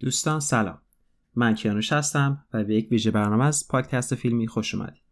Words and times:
دوستان 0.00 0.40
سلام. 0.40 0.78
من 1.34 1.54
کیانوش 1.54 1.92
هستم 1.92 2.44
و 2.52 2.64
به 2.64 2.74
یک 2.74 2.90
ویژه 2.90 3.10
برنامه 3.10 3.44
از 3.44 3.68
پادکست 3.68 4.14
فیلمی 4.14 4.46
خوش 4.46 4.74
اومدید. 4.74 5.02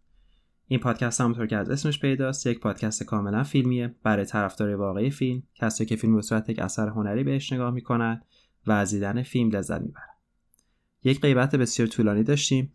این 0.66 0.80
پادکست 0.80 1.20
همونطور 1.20 1.46
که 1.46 1.56
از 1.56 1.70
اسمش 1.70 2.00
پیداست 2.00 2.46
یک 2.46 2.60
پادکست 2.60 3.02
کاملا 3.02 3.42
فیلمیه. 3.42 3.94
برای 4.02 4.24
طرفدار 4.24 4.74
واقعی 4.74 5.10
فیلم 5.10 5.42
کسایی 5.54 5.88
که 5.88 5.96
فیلم 5.96 6.16
به 6.16 6.22
صورت 6.22 6.48
یک 6.48 6.58
اثر 6.58 6.88
هنری 6.88 7.24
بهش 7.24 7.52
نگاه 7.52 7.70
می‌کنن 7.70 8.22
و 8.66 8.72
از 8.72 8.90
دیدن 8.90 9.22
فیلم 9.22 9.50
لذت 9.50 9.80
می‌برن. 9.80 10.14
یک 11.04 11.20
غیبت 11.20 11.56
بسیار 11.56 11.88
طولانی 11.88 12.22
داشتیم. 12.22 12.72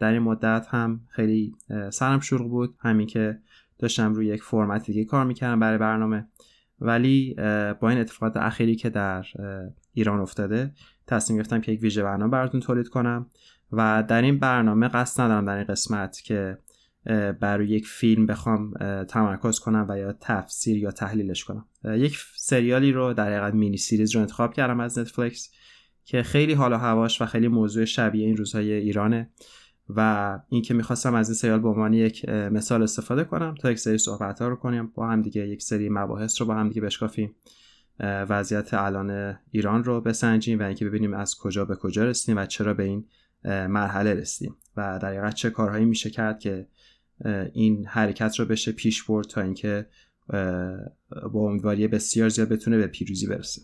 در 0.00 0.12
این 0.12 0.22
مدت 0.22 0.66
هم 0.70 1.00
خیلی 1.08 1.54
سرم 1.90 2.20
شروع 2.20 2.48
بود. 2.48 2.76
همین 2.78 3.06
که 3.06 3.38
داشتم 3.78 4.14
روی 4.14 4.26
یک 4.26 4.42
فرمت 4.42 4.86
دیگه 4.86 5.04
کار 5.04 5.24
می‌کردم 5.24 5.60
برای 5.60 5.78
برنامه. 5.78 6.28
ولی 6.80 7.34
با 7.80 7.88
این 7.88 7.98
اتفاقات 7.98 8.36
اخیری 8.36 8.76
که 8.76 8.90
در 8.90 9.26
ایران 9.92 10.20
افتاده 10.20 10.72
تصمیم 11.06 11.36
گرفتم 11.36 11.60
که 11.60 11.72
یک 11.72 11.82
ویژه 11.82 12.02
برنامه 12.02 12.30
براتون 12.30 12.60
تولید 12.60 12.88
کنم 12.88 13.30
و 13.72 14.04
در 14.08 14.22
این 14.22 14.38
برنامه 14.38 14.88
قصد 14.88 15.20
ندارم 15.20 15.44
در 15.44 15.56
این 15.56 15.64
قسمت 15.64 16.20
که 16.20 16.58
برای 17.40 17.68
یک 17.68 17.86
فیلم 17.86 18.26
بخوام 18.26 18.74
تمرکز 19.04 19.58
کنم 19.58 19.86
و 19.88 19.98
یا 19.98 20.12
تفسیر 20.20 20.76
یا 20.76 20.90
تحلیلش 20.90 21.44
کنم. 21.44 21.64
یک 21.84 22.18
سریالی 22.36 22.92
رو 22.92 23.12
در 23.12 23.26
حقیقت 23.26 23.54
مینی 23.54 23.76
سیریز 23.76 24.14
رو 24.14 24.20
انتخاب 24.20 24.52
کردم 24.52 24.80
از 24.80 24.98
نتفلیکس 24.98 25.50
که 26.04 26.22
خیلی 26.22 26.52
حال 26.52 26.72
هواش 26.72 27.22
و 27.22 27.26
خیلی 27.26 27.48
موضوع 27.48 27.84
شبیه 27.84 28.26
این 28.26 28.36
روزهای 28.36 28.72
ایرانه 28.72 29.30
و 29.88 30.38
اینکه 30.48 30.74
می‌خواستم 30.74 31.14
از 31.14 31.28
این 31.28 31.34
سریال 31.34 31.60
به 31.60 31.68
عنوان 31.68 31.92
یک 31.92 32.28
مثال 32.28 32.82
استفاده 32.82 33.24
کنم 33.24 33.54
تا 33.54 33.70
یک 33.70 33.78
سری 33.78 33.98
صحبت 33.98 34.42
ها 34.42 34.48
رو 34.48 34.56
کنیم 34.56 34.86
با 34.86 35.08
هم 35.08 35.22
دیگه 35.22 35.48
یک 35.48 35.62
سری 35.62 35.88
مباحث 35.88 36.40
رو 36.40 36.46
با 36.46 36.54
هم 36.54 36.68
دیگه 36.68 36.80
بشکافیم. 36.80 37.34
وضعیت 38.00 38.74
الان 38.74 39.38
ایران 39.50 39.84
رو 39.84 40.00
بسنجیم 40.00 40.58
و 40.58 40.62
اینکه 40.62 40.84
ببینیم 40.84 41.14
از 41.14 41.36
کجا 41.36 41.64
به 41.64 41.76
کجا 41.76 42.04
رسیدیم 42.04 42.36
و 42.38 42.46
چرا 42.46 42.74
به 42.74 42.84
این 42.84 43.06
مرحله 43.44 44.14
رسیدیم 44.14 44.56
و 44.76 44.98
در 45.02 45.08
حقیقت 45.08 45.34
چه 45.34 45.50
کارهایی 45.50 45.84
میشه 45.84 46.10
کرد 46.10 46.38
که 46.38 46.68
این 47.52 47.86
حرکت 47.86 48.38
رو 48.38 48.44
بشه 48.44 48.72
پیش 48.72 49.02
برد 49.02 49.26
تا 49.26 49.40
اینکه 49.40 49.86
با 51.32 51.48
امیدواری 51.48 51.88
بسیار 51.88 52.28
زیاد 52.28 52.48
بتونه 52.48 52.76
به 52.76 52.86
پیروزی 52.86 53.26
برسه. 53.26 53.62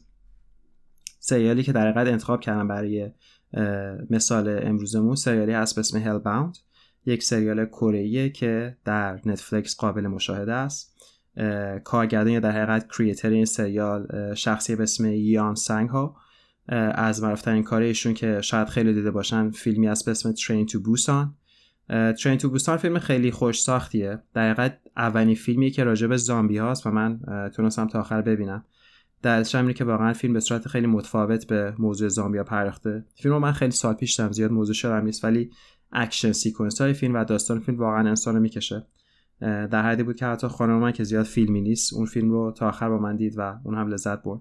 سریالی 1.18 1.62
که 1.62 1.72
در 1.72 1.90
حقیقت 1.90 2.06
انتخاب 2.06 2.40
کردم 2.40 2.68
برای 2.68 3.10
مثال 4.10 4.66
امروزمون 4.66 5.14
سریالی 5.14 5.52
هست 5.52 5.74
به 5.74 5.80
اسم 5.80 6.52
یک 7.06 7.22
سریال 7.22 7.66
کره 7.66 8.30
که 8.30 8.76
در 8.84 9.20
نتفلیکس 9.26 9.76
قابل 9.76 10.06
مشاهده 10.06 10.52
است. 10.52 10.92
کارگردان 11.84 12.32
یا 12.32 12.40
در 12.40 12.50
حقیقت 12.50 12.88
creator 12.88 13.30
این 13.30 13.44
سریال 13.44 14.34
شخصی 14.34 14.76
به 14.76 14.82
اسم 14.82 15.06
یان 15.06 15.54
سنگ 15.54 15.88
هو. 15.88 16.16
از 16.94 17.22
معروفترین 17.22 17.62
کار 17.62 17.82
ایشون 17.82 18.14
که 18.14 18.40
شاید 18.40 18.68
خیلی 18.68 18.94
دیده 18.94 19.10
باشن 19.10 19.50
فیلمی 19.50 19.88
است 19.88 20.04
به 20.04 20.10
اسم 20.10 20.32
Train 20.32 20.66
to 20.66 20.80
Busan 20.80 21.34
Train 21.88 22.38
to 22.38 22.48
Busan 22.50 22.76
فیلم 22.76 22.98
خیلی 22.98 23.30
خوش 23.30 23.62
ساختیه. 23.62 24.18
در 24.34 24.50
حقیقت 24.50 24.78
اولین 24.96 25.34
فیلمیه 25.34 25.70
که 25.70 25.84
راجع 25.84 26.06
به 26.06 26.16
زامبی 26.16 26.58
هاست 26.58 26.86
و 26.86 26.90
من 26.90 27.20
تونستم 27.54 27.86
تا 27.86 28.00
آخر 28.00 28.22
ببینم. 28.22 28.64
دلیلش 29.22 29.54
اینه 29.54 29.72
که 29.72 29.84
واقعا 29.84 30.12
فیلم 30.12 30.32
به 30.32 30.40
صورت 30.40 30.68
خیلی 30.68 30.86
متفاوت 30.86 31.46
به 31.46 31.74
موضوع 31.78 32.08
زامبیا 32.08 32.44
پرداخته. 32.44 33.04
فیلم 33.14 33.34
رو 33.34 33.40
من 33.40 33.52
خیلی 33.52 33.70
سال 33.70 33.94
پیش 33.94 34.20
زیاد 34.20 34.50
موضوعش 34.50 34.74
یادم 34.74 35.04
نیست 35.04 35.24
ولی 35.24 35.50
action 35.92 36.32
sequence 36.32 36.80
های 36.80 36.92
فیلم 36.92 37.14
و 37.14 37.24
داستان 37.24 37.60
فیلم 37.60 37.78
واقعا 37.78 38.08
انسان 38.08 38.38
می‌کشه. 38.38 38.86
در 39.42 39.82
حدی 39.82 40.02
بود 40.02 40.16
که 40.16 40.26
حتی 40.26 40.48
خانم 40.48 40.78
من 40.78 40.92
که 40.92 41.04
زیاد 41.04 41.24
فیلمی 41.24 41.60
نیست 41.60 41.94
اون 41.94 42.06
فیلم 42.06 42.30
رو 42.30 42.52
تا 42.56 42.68
آخر 42.68 42.88
با 42.88 42.98
من 42.98 43.16
دید 43.16 43.34
و 43.38 43.58
اون 43.64 43.74
هم 43.74 43.88
لذت 43.88 44.22
برد. 44.22 44.40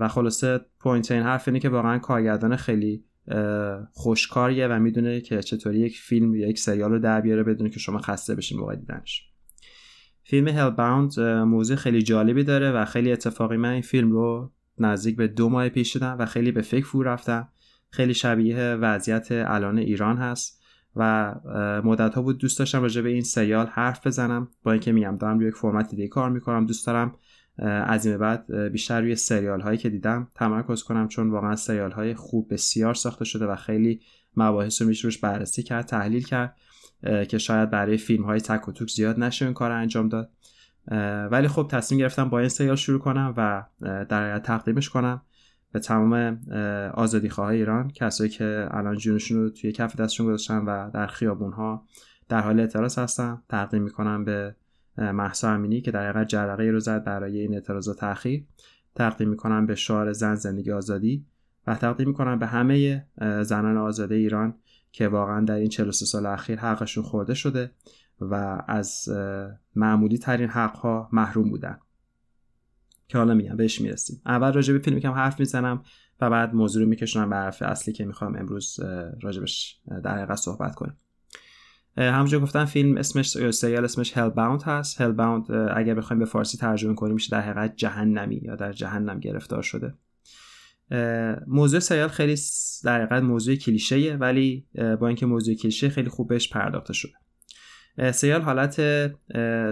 و 0.00 0.08
خلاصه 0.08 0.60
point 0.80 1.12
این 1.12 1.22
حرف 1.22 1.48
اینه 1.48 1.60
که 1.60 1.68
واقعا 1.68 1.98
کارگردان 1.98 2.56
خیلی 2.56 3.04
خوشکاریه 3.92 4.68
و 4.68 4.78
می‌دونه 4.78 5.20
که 5.20 5.42
چطوری 5.42 5.78
یک 5.78 5.98
فیلم 5.98 6.34
یا 6.34 6.48
یک 6.48 6.58
سریال 6.58 6.90
رو 6.90 6.98
در 6.98 7.20
بیاره 7.20 7.42
بدونه 7.42 7.70
که 7.70 7.78
شما 7.78 7.98
خسته 7.98 8.34
بشین 8.34 8.58
موقع 8.58 8.76
دیدنش. 8.76 9.22
فیلم 10.22 10.48
Hellbound 10.48 11.20
موضوع 11.20 11.76
خیلی 11.76 12.02
جالبی 12.02 12.44
داره 12.44 12.72
و 12.72 12.84
خیلی 12.84 13.12
اتفاقی 13.12 13.56
من 13.56 13.70
این 13.70 13.82
فیلم 13.82 14.12
رو 14.12 14.52
نزدیک 14.78 15.16
به 15.16 15.28
دو 15.28 15.48
ماه 15.48 15.68
پیش 15.68 15.92
دیدم 15.92 16.16
و 16.18 16.26
خیلی 16.26 16.52
به 16.52 16.62
فکر 16.62 16.84
فرو 16.84 17.02
رفتم. 17.02 17.48
خیلی 17.90 18.14
شبیه 18.14 18.58
وضعیت 18.58 19.28
الان 19.30 19.78
ایران 19.78 20.16
هست. 20.16 20.55
و 20.96 21.34
مدت 21.84 22.14
ها 22.14 22.22
بود 22.22 22.38
دوست 22.38 22.58
داشتم 22.58 22.82
راجع 22.82 23.00
به 23.00 23.08
این 23.08 23.22
سریال 23.22 23.66
حرف 23.66 24.06
بزنم. 24.06 24.48
با 24.62 24.72
اینکه 24.72 24.92
میگم 24.92 25.16
دارم 25.16 25.38
روی 25.38 25.48
یک 25.48 25.54
فرمت 25.54 25.90
دیگه 25.90 26.08
کار 26.08 26.30
می‌کنم 26.30 26.66
دوست 26.66 26.86
دارم 26.86 27.14
از 27.58 28.06
این 28.06 28.18
بعد 28.18 28.52
بیشتر 28.72 29.00
روی 29.00 29.16
سریال 29.16 29.60
هایی 29.60 29.78
که 29.78 29.90
دیدم 29.90 30.28
تمرکز 30.34 30.82
کنم 30.82 31.08
چون 31.08 31.30
واقعا 31.30 31.56
سریال 31.56 31.92
های 31.92 32.14
خوب 32.14 32.52
بسیار 32.52 32.94
ساخته 32.94 33.24
شده 33.24 33.46
و 33.46 33.56
خیلی 33.56 34.00
مباحث 34.36 34.82
رو 34.82 34.88
میشه 34.88 35.04
روش 35.04 35.18
بررسی 35.18 35.62
کرد 35.62 35.86
تحلیل 35.86 36.24
کرد 36.24 36.56
که 37.28 37.38
شاید 37.38 37.70
برای 37.70 37.96
فیلم 37.96 38.24
های 38.24 38.40
تک 38.40 38.68
و 38.68 38.72
توک 38.72 38.90
زیاد 38.90 39.20
نشه 39.20 39.44
این 39.44 39.54
کار 39.54 39.70
انجام 39.70 40.08
داد. 40.08 40.30
ولی 41.30 41.48
خب 41.48 41.68
تصمیم 41.70 41.98
گرفتم 41.98 42.28
با 42.28 42.38
این 42.38 42.48
سریال 42.48 42.76
شروع 42.76 43.00
کنم 43.00 43.34
و 43.36 43.64
در 43.80 44.38
تقدیمش 44.38 44.88
کنم. 44.88 45.22
به 45.76 45.80
تمام 45.80 46.40
آزادی 46.94 47.28
خواه 47.28 47.48
ایران 47.48 47.90
کسایی 47.90 48.30
که 48.30 48.68
الان 48.70 48.96
جونشون 48.96 49.38
رو 49.38 49.50
توی 49.50 49.72
کف 49.72 49.96
دستشون 49.96 50.26
گذاشتن 50.26 50.58
و 50.58 50.90
در 50.90 51.06
خیابون 51.06 51.52
ها 51.52 51.84
در 52.28 52.40
حال 52.40 52.60
اعتراض 52.60 52.98
هستن 52.98 53.42
تقدیم 53.48 53.82
می‌کنم 53.82 54.24
به 54.24 54.56
محسا 54.96 55.50
امینی 55.50 55.80
که 55.80 55.90
در 55.90 56.10
حقیقت 56.10 56.28
جرقه 56.28 56.64
رو 56.64 56.80
زد 56.80 57.04
برای 57.04 57.40
این 57.40 57.54
اعتراضات 57.54 57.98
تاخیر 57.98 58.44
تقدیم 58.94 59.28
می‌کنم 59.28 59.66
به 59.66 59.74
شعار 59.74 60.12
زن 60.12 60.34
زندگی 60.34 60.72
آزادی 60.72 61.26
و 61.66 61.74
تقدیم 61.74 62.08
می‌کنم 62.08 62.38
به 62.38 62.46
همه 62.46 63.06
زنان 63.42 63.76
آزاده 63.76 64.14
ایران 64.14 64.54
که 64.92 65.08
واقعا 65.08 65.40
در 65.40 65.54
این 65.54 65.68
43 65.68 66.06
سال 66.06 66.26
اخیر 66.26 66.58
حقشون 66.58 67.04
خورده 67.04 67.34
شده 67.34 67.70
و 68.20 68.62
از 68.68 69.08
معمولی 69.74 70.18
ترین 70.18 70.48
حقها 70.48 71.08
محروم 71.12 71.50
بودن. 71.50 71.78
که 73.08 73.18
حالا 73.18 73.34
میگم 73.34 73.56
بهش 73.56 73.80
می‌رسیم. 73.80 74.22
اول 74.26 74.52
راجع 74.52 74.72
به 74.72 74.78
فیلم 74.78 75.00
کم 75.00 75.12
حرف 75.12 75.40
می‌زنم 75.40 75.82
و 76.20 76.30
بعد 76.30 76.54
موضوع 76.54 76.82
رو 76.82 76.88
میکشونم 76.88 77.30
به 77.30 77.36
حرف 77.36 77.62
اصلی 77.62 77.94
که 77.94 78.04
می‌خوام 78.04 78.36
امروز 78.36 78.80
راجبش 79.22 79.80
در 80.04 80.16
حقیقت 80.16 80.36
صحبت 80.36 80.74
کنیم. 80.74 80.96
همونجور 81.96 82.40
گفتم 82.40 82.64
فیلم 82.64 82.96
اسمش 82.96 83.50
سریال 83.50 83.84
اسمش 83.84 84.18
هل 84.18 84.28
باوند 84.28 84.62
هست. 84.62 85.00
هل 85.00 85.12
باوند 85.12 85.52
اگر 85.76 85.94
بخوایم 85.94 86.18
به 86.18 86.24
فارسی 86.24 86.58
ترجمه 86.58 86.94
کنیم 86.94 87.14
میشه 87.14 87.30
در 87.30 87.40
حقیقت 87.40 87.76
جهنمی 87.76 88.36
یا 88.36 88.56
در 88.56 88.72
جهنم 88.72 89.20
گرفتار 89.20 89.62
شده. 89.62 89.94
موضوع 91.46 91.80
سریال 91.80 92.08
خیلی 92.08 92.36
در 92.84 93.02
حقیقت 93.02 93.22
موضوع 93.22 93.54
کلیشه 93.54 94.16
ولی 94.20 94.66
با 95.00 95.06
اینکه 95.06 95.26
موضوع 95.26 95.54
کلیشه 95.54 95.88
خیلی 95.88 96.08
خوب 96.08 96.28
بهش 96.28 96.48
پرداخته 96.48 96.92
شده. 96.92 97.12
سریال 98.12 98.42
حالت 98.42 98.80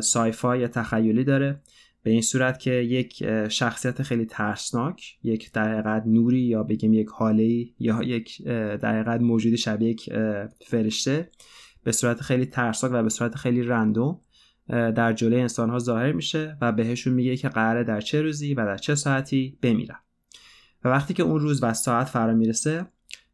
سایفای 0.01 0.61
یا 0.61 0.69
تخیلی 0.69 1.25
داره. 1.25 1.61
به 2.05 2.11
این 2.11 2.23
صورت 2.23 2.59
که 2.59 2.71
یک 2.71 3.25
شخصیت 3.49 4.03
خیلی 4.03 4.27
ترسناک 4.27 5.19
یک 5.23 5.53
در 5.53 5.73
حقیقت 5.73 6.03
نوری 6.07 6.41
یا 6.41 6.63
بگیم 6.63 6.93
یک 6.93 7.09
حاله 7.09 7.67
یا 7.79 8.03
یک 8.03 8.43
در 8.43 9.01
حقیقت 9.01 9.21
موجودی 9.21 9.57
شبیه 9.57 9.89
یک 9.89 10.13
فرشته 10.67 11.31
به 11.85 11.93
صورت 11.93 12.21
خیلی 12.21 12.47
ترسناک 12.47 12.93
و 12.95 13.03
به 13.03 13.09
صورت 13.09 13.35
خیلی 13.35 13.63
رندوم 13.63 14.21
در 14.69 15.13
جلوی 15.13 15.41
انسان 15.41 15.71
ها 15.71 15.79
ظاهر 15.79 16.13
میشه 16.13 16.57
و 16.61 16.73
بهشون 16.73 17.15
میگه 17.15 17.37
که 17.37 17.49
قراره 17.49 17.85
در 17.85 18.01
چه 18.01 18.23
روزی 18.23 18.55
و 18.55 18.67
در 18.67 18.77
چه 18.77 18.95
ساعتی 18.95 19.59
بمیرن. 19.63 19.99
و 20.85 20.89
وقتی 20.89 21.15
که 21.15 21.23
اون 21.23 21.41
روز 21.41 21.63
و 21.63 21.75
ساعت 21.75 22.09
فرا 22.09 22.35
می‌رسه 22.35 22.87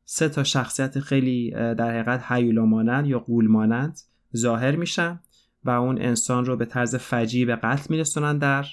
سه 0.04 0.28
تا 0.28 0.44
شخصیت 0.44 1.00
خیلی 1.00 1.50
در 1.50 1.90
حقیقت 1.90 2.24
هیولا 2.28 2.64
مانند 2.64 3.06
یا 3.06 3.18
قول 3.18 3.46
مانند 3.46 3.98
ظاهر 4.36 4.76
میشن 4.76 5.20
و 5.64 5.70
اون 5.70 6.02
انسان 6.02 6.44
رو 6.44 6.56
به 6.56 6.64
طرز 6.64 6.94
فجیع 6.94 7.46
به 7.46 7.56
قتل 7.56 7.86
میرسونن 7.88 8.38
در 8.38 8.66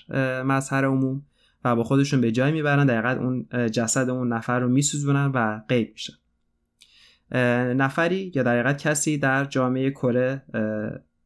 مظهر 0.43 0.85
عموم 0.85 1.21
و 1.63 1.75
با 1.75 1.83
خودشون 1.83 2.21
به 2.21 2.31
جای 2.31 2.51
می‌برن. 2.51 2.85
در 2.85 3.01
حقیقت 3.01 3.17
اون 3.17 3.47
جسد 3.69 4.09
اون 4.09 4.33
نفر 4.33 4.59
رو 4.59 4.69
میسوزونن 4.69 5.31
و 5.33 5.59
غیب 5.69 5.91
میشن. 5.91 6.13
نفری 7.73 8.31
یا 8.35 8.43
در 8.43 8.73
کسی 8.73 9.17
در 9.17 9.45
جامعه 9.45 9.91
کره 9.91 10.43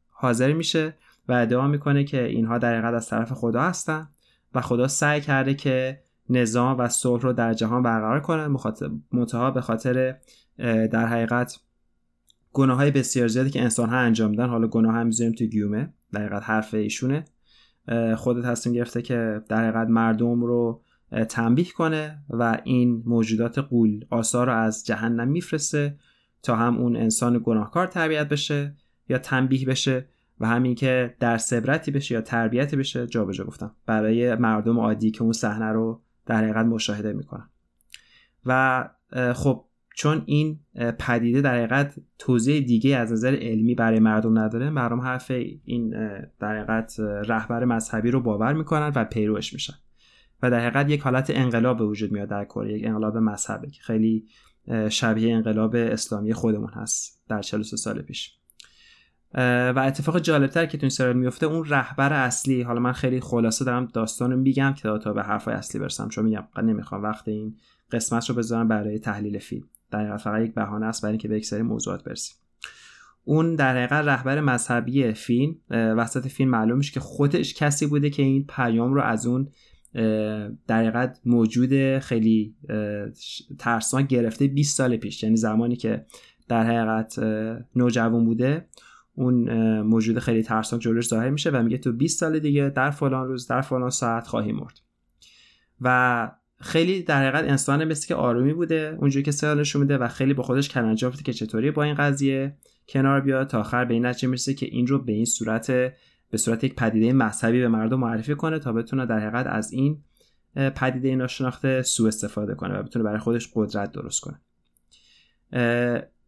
حاضر 0.10 0.54
میشه 0.54 0.94
و 1.28 1.34
ادعا 1.34 1.68
می‌کنه 1.68 2.04
که 2.04 2.24
اینها 2.24 2.58
در 2.58 2.86
از 2.96 3.10
طرف 3.10 3.31
خدا 3.31 3.62
هستن 3.62 4.08
و 4.56 4.62
خدا 4.62 4.88
سعی 4.88 5.22
کرده 5.22 5.54
که 5.54 6.00
نظام 6.30 6.78
و 6.78 6.88
صلح 6.88 7.22
رو 7.22 7.34
در 7.34 7.54
جهان 7.54 7.84
برقرار 7.84 8.19
کنه 8.19 8.48
منتها 9.12 9.52
به 9.52 9.62
خاطر 9.62 10.16
در 10.92 11.06
حقیقت 11.06 11.60
گناه 12.53 12.77
های 12.77 12.92
بسیار 12.92 13.27
زیادی 13.27 13.50
که 13.50 13.62
انسان 13.62 13.89
ها 13.89 13.98
انجام 13.98 14.31
میدن 14.31 14.50
حالا 14.50 14.68
گناه 14.68 14.95
هم 14.95 15.06
می‌ذاریم 15.07 15.33
تو 15.33 15.45
گیومه 15.45 15.94
در 16.12 16.21
حقیقت 16.21 16.44
حرف 16.44 16.74
ایشونه. 16.74 17.25
خود 18.15 18.44
تصمیم 18.44 18.75
گرفته 18.75 19.01
که 19.01 19.42
در 19.50 19.63
حقیقت 19.63 19.88
مردم 19.88 20.44
رو 20.44 20.81
تنبیه 21.30 21.71
کنه 21.71 22.24
و 22.30 22.62
این 22.63 23.03
موجودات 23.06 23.59
قول 23.59 24.06
آثار 24.09 24.48
رو 24.48 24.53
از 24.53 24.86
جهنم 24.86 25.27
میفرسته 25.27 25.95
تا 26.44 26.56
هم 26.56 26.77
اون 26.77 26.95
انسان 26.95 27.42
گناهکار 27.44 27.88
تربیت 27.88 28.30
بشه 28.30 28.75
یا 29.09 29.18
تنبیه 29.18 29.65
بشه 29.65 30.06
و 30.39 30.48
همین 30.48 30.75
که 30.75 31.15
در 31.19 31.39
عبرتی 31.51 31.92
بشه 31.92 32.15
یا 32.15 32.21
تربیتی 32.21 32.75
بشه 32.75 33.07
جابجا 33.07 33.44
جا 33.44 33.44
گفتم. 33.44 33.75
برای 33.86 34.36
مردم 34.36 34.80
عادی 34.80 35.12
که 35.12 35.24
اون 35.24 35.33
صحنه 35.33 35.65
رو 35.65 36.01
در 36.25 36.44
حقیقت 36.44 36.65
مشاهده 36.65 37.13
می‌کنن. 37.13 37.50
و 38.45 38.89
خب 39.33 39.65
چون 39.96 40.24
این 40.26 40.60
پدیده 41.00 41.42
در 41.42 41.56
حقیقت 41.56 41.96
توضیح 42.20 42.60
دیگه 42.60 42.98
از 42.98 43.12
نظر 43.12 43.36
علمی 43.36 43.76
برای 43.76 44.00
مردم 44.00 44.40
نداره 44.40 44.70
مردم 44.70 45.02
حرف 45.02 45.32
این 45.66 45.90
در 46.40 46.56
حقیقت 46.56 47.00
رهبر 47.00 47.66
مذهبی 47.66 48.12
رو 48.12 48.22
باور 48.22 48.54
می‌کنن 48.54 48.92
و 48.96 49.04
پیروش 49.04 49.54
میشن. 49.54 49.74
و 50.44 50.52
در 50.52 50.60
حقیقت 50.60 50.90
یک 50.90 51.02
حالت 51.02 51.30
انقلاب 51.30 51.78
به 51.78 51.86
وجود 51.86 52.12
میاد 52.12 52.30
در 52.30 52.46
کره 52.46 52.74
یک 52.74 52.86
انقلاب 52.86 53.18
مذهبی 53.18 53.72
که 53.72 53.82
خیلی 53.82 54.28
شبیه 54.90 55.36
انقلاب 55.36 55.76
اسلامی 55.76 56.34
خودمون 56.34 56.70
هست 56.70 57.24
در 57.30 57.42
43 57.42 57.78
سال 57.78 58.02
پیش. 58.02 58.38
و 59.76 59.84
اتفاق 59.88 60.20
جالبتر 60.20 60.66
که 60.66 60.78
تو 60.78 60.84
این 60.84 60.90
سریال 60.90 61.18
میفته 61.18 61.46
اون 61.46 61.66
رهبر 61.66 62.14
اصلی 62.14 62.62
حالا 62.62 62.80
من 62.80 62.92
خیلی 62.92 63.20
خلاصه 63.20 63.66
دارم 63.66 63.86
داستان 63.86 64.36
میگم 64.36 64.74
که 64.74 64.90
تا 65.04 65.14
به 65.14 65.24
حرفای 65.24 65.54
اصلی 65.54 65.82
برسم 65.82 66.10
چون 66.10 66.26
میگم 66.26 66.44
نمی‌خوام 66.64 67.04
وقت 67.04 67.28
این 67.28 67.56
قسمت 67.92 68.30
رو 68.30 68.36
بذارم 68.36 68.68
برای 68.68 69.00
تحلیل 69.00 69.40
فیلم. 69.40 69.64
در 69.92 70.18
فقط 70.18 70.42
یک 70.42 70.54
بهانه 70.54 70.86
است 70.86 71.02
برای 71.02 71.12
اینکه 71.12 71.28
به 71.28 71.38
یک 71.38 71.46
سری 71.46 71.62
موضوعات 71.62 72.04
برسیم. 72.04 72.36
اون 73.24 73.56
در 73.56 73.78
حقیقت 73.78 74.06
رهبر 74.06 74.42
مذهبی 74.42 75.14
فیلم 75.14 75.56
وسط 75.70 76.28
فیلم 76.28 76.50
معلوم 76.50 76.78
میشه 76.78 76.92
که 76.92 77.00
خودش 77.00 77.54
کسی 77.54 77.88
بوده 77.88 78.10
که 78.10 78.24
این 78.24 78.46
پیام 78.50 78.94
رو 78.94 79.02
از 79.02 79.26
اون 79.28 79.48
در 80.68 80.80
حقیقت 80.80 81.20
موجود 81.26 82.00
خیلی 82.00 82.56
ترسناک 83.60 84.08
گرفته 84.08 84.48
20 84.48 84.78
سال 84.78 84.98
پیش. 84.98 85.24
یعنی 85.24 85.38
زمانی 85.38 85.76
که 85.76 86.06
در 86.48 86.64
حقیقت 86.64 87.20
نوجوان 87.76 88.26
بوده 88.26 88.68
اون 89.14 89.52
موجود 89.82 90.20
خیلی 90.20 90.44
ترسناک 90.44 90.82
جلوش 90.82 91.08
ظاهر 91.08 91.30
میشه 91.30 91.50
و 91.50 91.64
میگه 91.64 91.78
تو 91.78 91.92
20 91.92 92.20
سال 92.20 92.40
دیگه 92.40 92.70
در 92.70 92.92
فلان 92.92 93.28
روز 93.28 93.48
در 93.48 93.62
فلان 93.62 93.90
ساعت 93.90 94.28
خواهی 94.28 94.52
مرد. 94.52 94.80
و 95.82 96.32
خیلی 96.62 97.04
در 97.04 97.22
حقیقت 97.22 97.50
انسان 97.50 97.84
مثل 97.84 98.08
که 98.08 98.16
آرومی 98.16 98.54
بوده 98.54 98.98
اونجوری 99.00 99.24
که 99.24 99.31
سیالش 99.31 99.75
میده 99.75 99.98
و 99.98 100.08
خیلی 100.08 100.34
با 100.34 100.44
خودش 100.44 100.69
کلنجافته 100.69 101.24
که 101.24 101.34
چطوری 101.34 101.72
با 101.72 101.84
این 101.84 101.96
قضیه 101.96 102.56
کنار 102.90 103.22
بیاد 103.22 103.48
تا 103.48 103.60
آخر 103.60 103.86
به 103.86 103.94
این 103.94 104.06
نتیجه 104.06 104.28
می‌رسه 104.28 104.54
که 104.54 104.66
این 104.66 104.88
رو 104.88 105.00
به 105.00 105.12
این 105.12 105.25
صورت 105.25 105.72
به 106.31 106.38
صورت 106.38 106.63
یک 106.63 106.75
پدیده 106.75 107.13
مذهبی 107.13 107.60
به 107.60 107.68
مردم 107.68 108.00
معرفی 108.00 108.36
کنه 108.36 108.60
تا 108.60 108.74
بتونه 108.74 109.06
در 109.06 109.19
حقیقت 109.19 109.48
از 109.48 109.72
این 109.72 110.04
پدیده 110.56 111.16
ناشناخته 111.16 111.81
سوء 111.81 112.08
استفاده 112.08 112.56
کنه 112.56 112.80
و 112.80 112.84
بتونه 112.84 113.06
برای 113.06 113.19
خودش 113.19 113.50
قدرت 113.54 113.92
درست 113.92 114.22
کنه. 114.22 114.40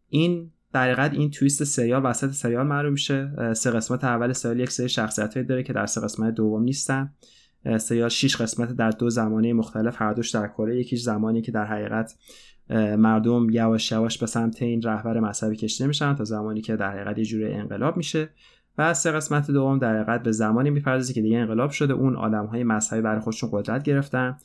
این 0.09 0.51
در 0.73 0.83
حقیقت 0.83 1.13
این 1.13 1.31
تویست 1.31 1.63
سریال 1.63 2.05
وسط 2.05 2.31
سریال 2.31 2.67
معلوم 2.67 2.91
میشه. 2.91 3.53
سه 3.53 3.71
قسمت 3.71 4.03
اول 4.03 4.33
سریال 4.33 4.59
یک 4.59 4.71
سری 4.71 4.89
شخصیت 4.89 5.37
داره 5.37 5.63
که 5.63 5.73
در 5.73 5.85
سه 5.85 6.01
قسمت 6.01 6.33
دوم 6.33 6.63
نیستن. 6.63 7.13
سریال 7.77 8.09
6 8.09 8.35
قسمت 8.35 8.71
در 8.71 8.89
دو 8.89 9.09
زمانه 9.09 9.53
مختلف 9.53 10.01
هر 10.01 10.13
دوش 10.13 10.31
در 10.31 10.47
کره. 10.47 10.79
یکیش 10.79 11.01
زمانی 11.01 11.41
که 11.41 11.51
در 11.51 11.65
حقیقت 11.65 12.15
مردم 12.97 13.49
یواش 13.49 13.91
یواش 13.91 14.17
به 14.17 14.25
سمت 14.25 14.61
این 14.61 14.81
رهبر 14.81 15.19
مذهبی 15.19 15.55
کشیده 15.55 15.87
میشن 15.87 16.15
تا 16.15 16.23
زمانی 16.23 16.61
که 16.61 16.75
در 16.75 16.91
حقیقت 16.91 17.17
یه 17.17 17.25
جوری 17.25 17.53
انقلاب 17.53 17.97
میشه. 17.97 18.29
و 18.77 18.93
سه 18.93 19.11
قسمت 19.11 19.51
دوم 19.51 19.79
در 19.79 19.95
حقیقت 19.95 20.23
به 20.23 20.31
زمانی 20.31 20.69
می‌پردازه 20.69 21.13
که 21.13 21.21
دیگه 21.21 21.37
انقلاب 21.37 21.71
شده. 21.71 21.93
اون 21.93 22.15
آدم 22.15 22.45
های 22.45 22.63
مذهبی 22.63 23.01
برای 23.01 23.19
خودشون 23.19 23.49
قدرت 23.53 23.83
گرفتن. 23.83 24.37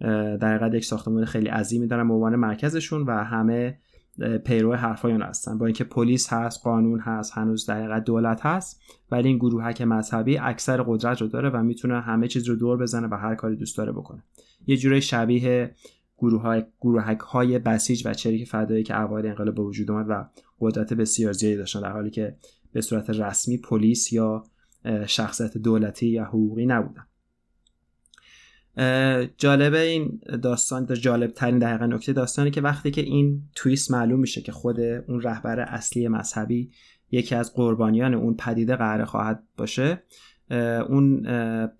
در 0.00 0.56
حقیقت 0.56 0.74
یک 0.74 0.84
ساختمان 0.84 1.24
خیلی 1.24 1.48
عظیمی 1.48 1.86
دارن 1.86 2.08
به 2.08 2.14
عنوان 2.14 2.36
مرکزشون 2.36 3.02
و 3.02 3.24
همه 3.24 3.78
پیرو 4.44 4.74
حرفای 4.74 5.12
هستن. 5.12 5.58
با 5.58 5.66
اینکه 5.66 5.84
پلیس 5.84 6.32
هست 6.32 6.60
قانون 6.64 7.00
هست 7.00 7.32
هنوز 7.32 7.66
در 7.66 8.00
دولت 8.00 8.46
هست 8.46 8.80
ولی 9.10 9.28
این 9.28 9.38
گروهک 9.38 9.82
مذهبی 9.82 10.38
اکثر 10.38 10.82
قدرت 10.82 11.20
رو 11.20 11.26
داره 11.26 11.50
و 11.50 11.62
می‌تونه 11.62 12.00
همه 12.00 12.28
چیز 12.28 12.48
رو 12.48 12.56
دور 12.56 12.76
بزنه 12.78 13.06
و 13.06 13.14
هر 13.14 13.34
کاری 13.34 13.56
دوست 13.56 13.78
داره 13.78 13.92
بکنه. 13.92 14.22
یه 14.66 14.76
جوری 14.76 15.00
شبیه 15.00 15.74
گروه 16.18 16.42
های 16.42 16.62
گروهک 16.80 17.18
های 17.18 17.58
بسیج 17.58 18.02
و 18.06 18.14
چریک 18.14 18.48
فدایی 18.48 18.82
که 18.82 19.00
اوایل 19.00 19.26
انقلاب 19.26 19.54
به 19.54 19.62
وجود 19.62 19.90
اومد 19.90 20.06
و 20.08 20.28
قدرت 20.60 20.92
بسیار 20.92 21.32
زیادی 21.32 21.56
داشتن 21.56 21.80
در 21.80 21.92
حالی 21.92 22.10
که 22.10 22.36
به 22.72 22.80
صورت 22.80 23.10
رسمی 23.10 23.58
پلیس 23.58 24.12
یا 24.12 24.44
شخصیت 25.06 25.58
دولتی 25.58 26.06
یا 26.06 26.24
حقوقی 26.24 26.66
نبودن. 26.66 27.06
جالبه 29.38 29.80
این 29.80 30.20
داستان 30.42 30.86
جالب 30.86 31.30
ترین 31.30 31.58
دقیقا 31.58 31.86
نکته 31.86 32.12
داستانی 32.12 32.50
که 32.50 32.60
وقتی 32.60 32.90
که 32.90 33.00
این 33.00 33.42
تویست 33.54 33.90
معلوم 33.90 34.20
میشه 34.20 34.40
که 34.40 34.52
خود 34.52 34.80
اون 34.80 35.22
رهبر 35.22 35.60
اصلی 35.60 36.08
مذهبی 36.08 36.70
یکی 37.10 37.34
از 37.34 37.54
قربانیان 37.54 38.14
اون 38.14 38.36
پدیده 38.36 38.76
قرار 38.76 39.04
خواهد 39.04 39.42
باشه 39.56 40.02
اون 40.88 41.26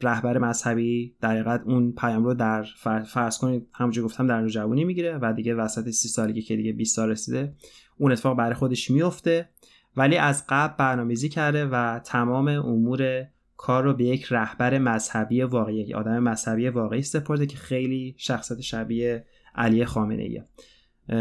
رهبر 0.03 0.39
مذهبی 0.39 1.15
در 1.21 1.61
اون 1.65 1.93
پیام 1.93 2.25
رو 2.25 2.35
در 2.35 2.67
فرض 3.06 3.38
کنید 3.38 3.69
همونجور 3.73 4.05
گفتم 4.05 4.27
در 4.27 4.41
نوجوانی 4.41 4.85
می‌گیره 4.85 5.19
و 5.23 5.33
دیگه 5.33 5.55
وسط 5.55 5.91
سی 5.91 6.09
سالگی 6.09 6.43
که 6.43 6.56
دیگه 6.56 6.73
20 6.73 6.97
سال 6.97 7.11
رسیده 7.11 7.55
اون 7.99 8.12
اتفاق 8.12 8.37
برای 8.37 8.55
خودش 8.55 8.91
میفته 8.91 9.49
ولی 9.97 10.17
از 10.17 10.45
قبل 10.49 10.75
برنامه‌ریزی 10.79 11.29
کرده 11.29 11.67
و 11.67 11.99
تمام 11.99 12.49
امور 12.49 13.27
کار 13.62 13.85
رو 13.85 13.94
به 13.94 14.05
یک 14.05 14.26
رهبر 14.31 14.79
مذهبی 14.79 15.43
واقعی 15.43 15.94
آدم 15.94 16.19
مذهبی 16.19 16.69
واقعی 16.69 17.03
سپرده 17.03 17.47
که 17.47 17.56
خیلی 17.56 18.14
شخصیت 18.19 18.61
شبیه 18.61 19.25
علی 19.55 19.85
خامنه 19.85 20.23
ایه 20.23 20.44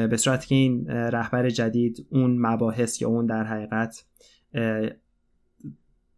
به 0.08 0.18
صورتی 0.18 0.48
که 0.48 0.56
این 0.56 0.88
رهبر 0.88 1.50
جدید 1.50 2.06
اون 2.10 2.38
مباحث 2.38 3.02
یا 3.02 3.08
اون 3.08 3.26
در 3.26 3.44
حقیقت 3.44 4.06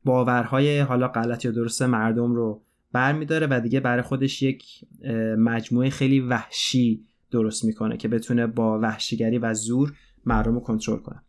باورهای 0.04 0.80
حالا 0.80 1.08
غلط 1.08 1.46
یا 1.46 1.52
درست 1.52 1.82
مردم 1.82 2.36
رو 2.36 2.62
برمیداره 2.92 3.48
و 3.50 3.60
دیگه 3.60 3.80
برای 3.80 4.02
خودش 4.02 4.42
یک 4.42 4.86
مجموعه 5.38 5.90
خیلی 5.90 6.20
وحشی 6.20 7.06
درست 7.32 7.66
می‌کنه 7.66 7.98
که 7.98 8.08
بتونه 8.08 8.48
با 8.48 8.80
وحشیگری 8.80 9.38
و 9.38 9.54
زور 9.54 9.94
مردم 10.26 10.54
رو 10.54 10.60
کنترل 10.60 10.98
کنه. 10.98 11.22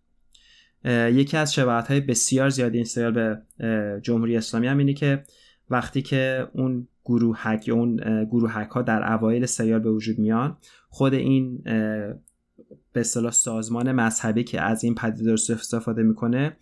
یکی 0.90 1.36
از 1.36 1.54
شباهت 1.54 1.88
های 1.88 2.00
بسیار 2.00 2.48
زیادی 2.48 2.78
این 2.78 2.84
سریال 2.84 3.12
به 3.12 3.42
جمهوری 4.02 4.36
اسلامی 4.36 4.66
هم 4.66 4.78
اینه 4.78 4.94
که 4.94 5.24
وقتی 5.70 6.02
که 6.02 6.48
اون 6.52 6.88
گروه 7.04 7.36
هک 7.38 7.68
یا 7.68 7.74
اون 7.74 7.96
گروه 8.24 8.52
هک 8.52 8.68
ها 8.68 8.82
در 8.82 9.12
اوایل 9.12 9.46
سریال 9.46 9.80
به 9.80 9.90
وجود 9.90 10.18
میان 10.18 10.56
خود 10.88 11.14
این 11.14 11.62
به 12.92 13.00
اصطلاح 13.00 13.32
سازمان 13.32 13.92
مذهبی 13.92 14.44
که 14.44 14.60
از 14.60 14.84
این 14.84 14.94
پدیده 14.94 15.32
استفاده 15.32 16.02
می‌کنه 16.02 16.56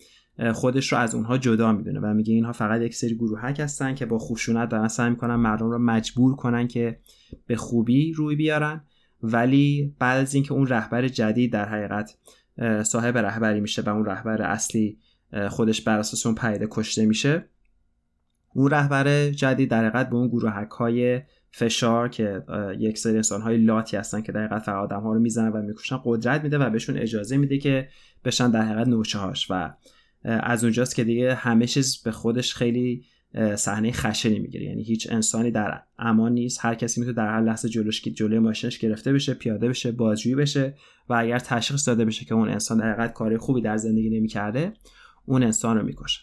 خودش 0.53 0.93
رو 0.93 0.99
از 0.99 1.15
اونها 1.15 1.39
جدا 1.39 1.73
می‌دونه 1.73 2.01
و 2.01 2.15
میگه 2.15 2.35
اینها 2.35 2.53
فقط 2.53 2.81
یک 2.81 2.95
سری 2.95 3.19
هک 3.43 3.61
هستن 3.61 3.95
که 3.95 4.07
با 4.07 4.19
خشونت 4.19 4.69
دارن 4.69 4.89
سعی 4.89 5.11
می‌کنن 5.11 5.35
مردم 5.35 5.71
رو 5.71 5.79
مجبور 5.79 6.37
کنن 6.37 6.69
که 6.69 6.99
به 7.47 7.57
خوبی 7.57 8.13
روی 8.13 8.37
بیارن 8.37 8.85
ولی 9.23 9.95
بعد 9.99 10.21
از 10.21 10.35
اینکه 10.35 10.53
اون 10.53 10.67
رهبر 10.67 11.09
جدید 11.09 11.53
در 11.53 11.69
حقیقت 11.69 12.17
صاحب 12.83 13.19
رهبری 13.19 13.61
میشه 13.61 13.83
و 13.83 13.89
اون 13.89 14.05
رهبر 14.05 14.43
اصلی 14.43 14.99
خودش 15.49 15.81
بر 15.81 15.99
اساس 15.99 16.27
اون 16.27 16.35
پیده 16.35 16.69
کشته 16.71 17.07
میشه. 17.07 17.45
اون 18.55 18.71
رهبر 18.71 19.31
جدید 19.31 19.71
در 19.71 19.85
حقیقت 19.85 20.11
به 20.11 20.17
اون 20.17 20.29
گروهک 20.29 20.71
های 20.71 21.21
فشار 21.51 22.09
که 22.09 22.43
یک 22.79 22.99
سری 22.99 23.17
انسان 23.17 23.43
های 23.43 23.57
لاتی 23.57 23.97
هستن 23.97 24.23
که 24.23 24.33
در 24.33 24.47
حقیقت 24.47 24.69
آدم 24.69 25.01
ها 25.01 25.13
رو 25.13 25.21
می‌زنن 25.21 25.49
و 25.53 25.63
می‌کشن 25.63 26.01
قدرت 26.05 26.43
میده 26.43 26.59
و 26.59 26.71
بهشون 26.71 26.99
اجازه 26.99 27.37
میده 27.37 27.59
که 27.59 27.89
بشن 28.25 28.51
در 28.51 28.63
حقیقت 28.63 28.89
نوچه 28.89 29.19
هاش 29.19 29.51
و 29.51 29.75
از 30.25 30.65
اونجاست 30.65 30.95
که 30.95 31.05
دیگه 31.05 31.35
همه 31.35 31.67
چیز 31.67 32.03
به 32.03 32.13
خودش 32.13 32.55
خیلی 32.55 33.05
صحنه 33.57 33.93
خشنی 33.93 34.39
می‌گیره. 34.39 34.65
یعنی 34.65 34.83
هیچ 34.83 35.09
انسانی 35.11 35.51
در 35.51 35.83
امان 35.99 36.33
نیست. 36.33 36.59
هر 36.63 36.75
کسی 36.75 37.01
می‌تونه 37.01 37.17
در 37.17 37.27
هر 37.27 37.41
لحظه 37.41 37.69
جلوش 37.69 38.03
جلوی 38.03 38.39
ماشینش 38.39 38.79
گرفته 38.79 39.13
بشه 39.13 39.35
پیاده 39.35 39.69
بشه 39.69 39.93
بازجویی 39.93 40.35
بشه 40.35 40.75
و 41.09 41.15
اگر 41.15 41.39
تشخیص 41.39 41.89
داده 41.89 42.05
بشه 42.05 42.25
که 42.25 42.35
اون 42.35 42.49
انسان 42.49 42.79
در 42.79 42.93
حقیقت 42.93 43.13
کار 43.13 43.39
خوبی 43.39 43.61
در 43.61 43.77
زندگی 43.77 44.11
نمی‌کرده 44.11 44.73
اون 45.27 45.43
انسان 45.43 45.77
رو 45.77 45.85
می‌کشه. 45.85 46.21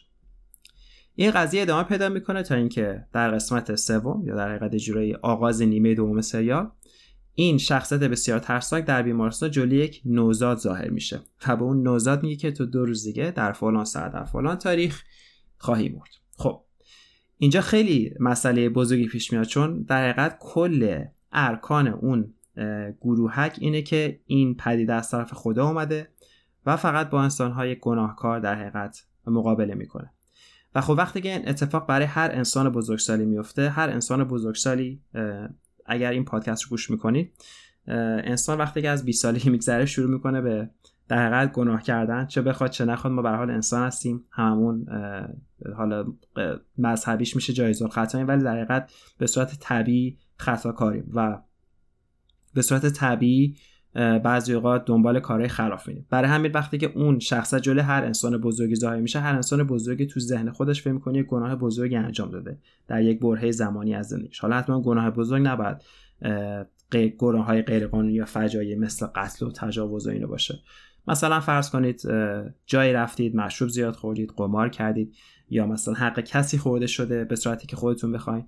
این 1.15 1.31
قضیه 1.31 1.61
ادامه 1.61 1.83
پیدا 1.83 2.09
می‌کنه 2.09 2.43
تا 2.43 2.55
اینکه 2.55 3.05
در 3.13 3.31
قسمت 3.31 3.75
سوم 3.75 4.27
یا 4.27 4.35
در 4.35 4.55
حقیقت 4.55 4.75
جورایی 4.75 5.13
آغاز 5.13 5.61
نیمه 5.61 5.95
دوم 5.95 6.21
سریال 6.21 6.71
این 7.35 7.57
شخصیت 7.57 7.99
بسیار 7.99 8.39
ترسناک 8.39 8.85
در 8.85 9.01
بیمارستان 9.01 9.51
جلوی 9.51 9.77
یک 9.77 10.01
نوزاد 10.05 10.57
ظاهر 10.57 10.89
میشه 10.89 11.19
و 11.47 11.55
به 11.55 11.63
اون 11.63 11.81
نوزاد 11.83 12.23
میگه 12.23 12.35
که 12.35 12.51
تو 12.51 12.65
دو 12.65 12.85
روز 12.85 13.03
دیگه 13.03 13.31
در 13.31 13.51
فلان 13.51 13.85
ساعت 13.85 14.13
در 14.13 14.25
فلان 14.25 14.55
تاریخ 14.55 15.03
خواهی 15.57 15.89
مرد. 15.89 16.09
خب 16.37 16.63
اینجا 17.41 17.61
خیلی 17.61 18.13
مسئله 18.19 18.69
بزرگی 18.69 19.07
پیش 19.07 19.33
میاد 19.33 19.45
چون 19.45 19.81
در 19.81 20.03
حقیقت 20.03 20.37
کل 20.39 21.03
ارکان 21.31 21.87
اون 21.87 22.33
گروهک 23.01 23.57
اینه 23.59 23.81
که 23.81 24.19
این 24.25 24.55
پدیده 24.55 24.93
از 24.93 25.11
طرف 25.11 25.33
خدا 25.33 25.67
اومده 25.67 26.09
و 26.65 26.77
فقط 26.77 27.09
با 27.09 27.21
انسانهای 27.21 27.75
گناهکار 27.75 28.39
در 28.39 28.55
حقیقت 28.55 29.05
مقابله 29.27 29.75
می‌کنه. 29.75 30.13
و 30.75 30.81
خب 30.81 30.95
وقتی 30.97 31.21
که 31.21 31.31
این 31.31 31.49
اتفاق 31.49 31.87
برای 31.87 32.05
هر 32.05 32.31
انسان 32.33 32.69
بزرگسالی 32.69 33.25
میفته 33.25 33.69
هر 33.69 33.89
انسان 33.89 34.23
بزرگسالی 34.23 35.01
اگر 35.85 36.11
این 36.11 36.25
پادکست 36.25 36.63
رو 36.63 36.69
گوش 36.69 36.89
می‌کنید 36.89 37.33
انسان 37.87 38.57
وقتی 38.57 38.81
که 38.81 38.89
از 38.89 39.05
20 39.05 39.21
سالگی 39.21 39.49
میگذره 39.49 39.85
شروع 39.85 40.11
می‌کنه 40.11 40.41
به 40.41 40.69
در 41.09 41.17
حقیقت 41.17 41.51
گناه 41.51 41.83
کردن 41.83 42.25
چه 42.25 42.41
بخواد 42.41 42.69
چه 42.69 42.85
نخواد 42.85 43.13
ما 43.13 43.21
به 43.21 43.29
حال 43.29 43.49
انسان 43.49 43.87
هستیم. 43.87 44.23
هممون 44.31 44.85
حالا 45.77 46.05
مذهبیش 46.77 47.35
میشه 47.35 47.53
جایز 47.53 47.83
خطاییم 47.83 48.27
ولی 48.27 48.43
در 48.43 48.55
حقیقت 48.55 48.91
به 49.17 49.27
صورت 49.27 49.59
طبیعی 49.59 50.17
خطا 50.37 50.71
کاریم 50.71 51.11
و 51.13 51.41
به 52.53 52.61
صورت 52.61 52.85
طبیعی 52.85 53.55
بعضی 53.93 54.53
اوقات 54.53 54.85
دنبال 54.85 55.19
کارهای 55.19 55.49
خلاف 55.49 55.87
میریم 55.87 56.05
برای 56.09 56.29
همین 56.29 56.51
وقتی 56.51 56.77
که 56.77 56.91
اون 56.95 57.19
شخص 57.19 57.53
جلوی 57.53 57.79
هر 57.79 58.05
انسان 58.05 58.37
بزرگی 58.37 58.75
ظاهر 58.75 58.99
میشه 58.99 59.19
هر 59.19 59.35
انسان 59.35 59.63
بزرگی 59.63 60.05
تو 60.05 60.19
ذهن 60.19 60.51
خودش 60.51 60.81
فکر 60.81 60.91
می‌کنه 60.91 61.17
یک 61.17 61.25
گناه 61.25 61.55
بزرگی 61.55 61.95
انجام 61.95 62.31
داده 62.31 62.57
در 62.87 63.01
یک 63.01 63.19
برهه 63.19 63.51
زمانی 63.51 63.95
از 63.95 64.07
زندگیش. 64.07 64.39
حالا 64.39 64.57
حتما 64.57 64.81
گناه 64.81 65.09
بزرگ 65.09 65.41
نباید 65.45 65.77
گناه 67.17 67.45
های 67.45 67.61
غیرقانونی 67.61 68.13
یا 68.13 68.25
فجایع 68.25 68.77
مثل 68.77 69.05
قتل 69.15 69.45
و 69.45 69.51
تجاوز 69.51 70.07
و 70.07 70.09
اینو 70.09 70.27
باشه. 70.27 70.59
مثلا 71.09 71.39
فرض 71.39 71.69
کنید 71.69 72.01
جایی 72.65 72.93
رفتید 72.93 73.35
مشروب 73.35 73.69
زیاد 73.69 73.95
خوردید 73.95 74.33
قمار 74.37 74.69
کردید 74.69 75.15
یا 75.49 75.65
مثلا 75.65 75.93
حق 75.93 76.19
کسی 76.19 76.57
خورده 76.57 76.87
شده 76.87 77.25
به 77.25 77.35
صورتی 77.35 77.67
که 77.67 77.75
خودتون 77.75 78.11
بخواید 78.11 78.45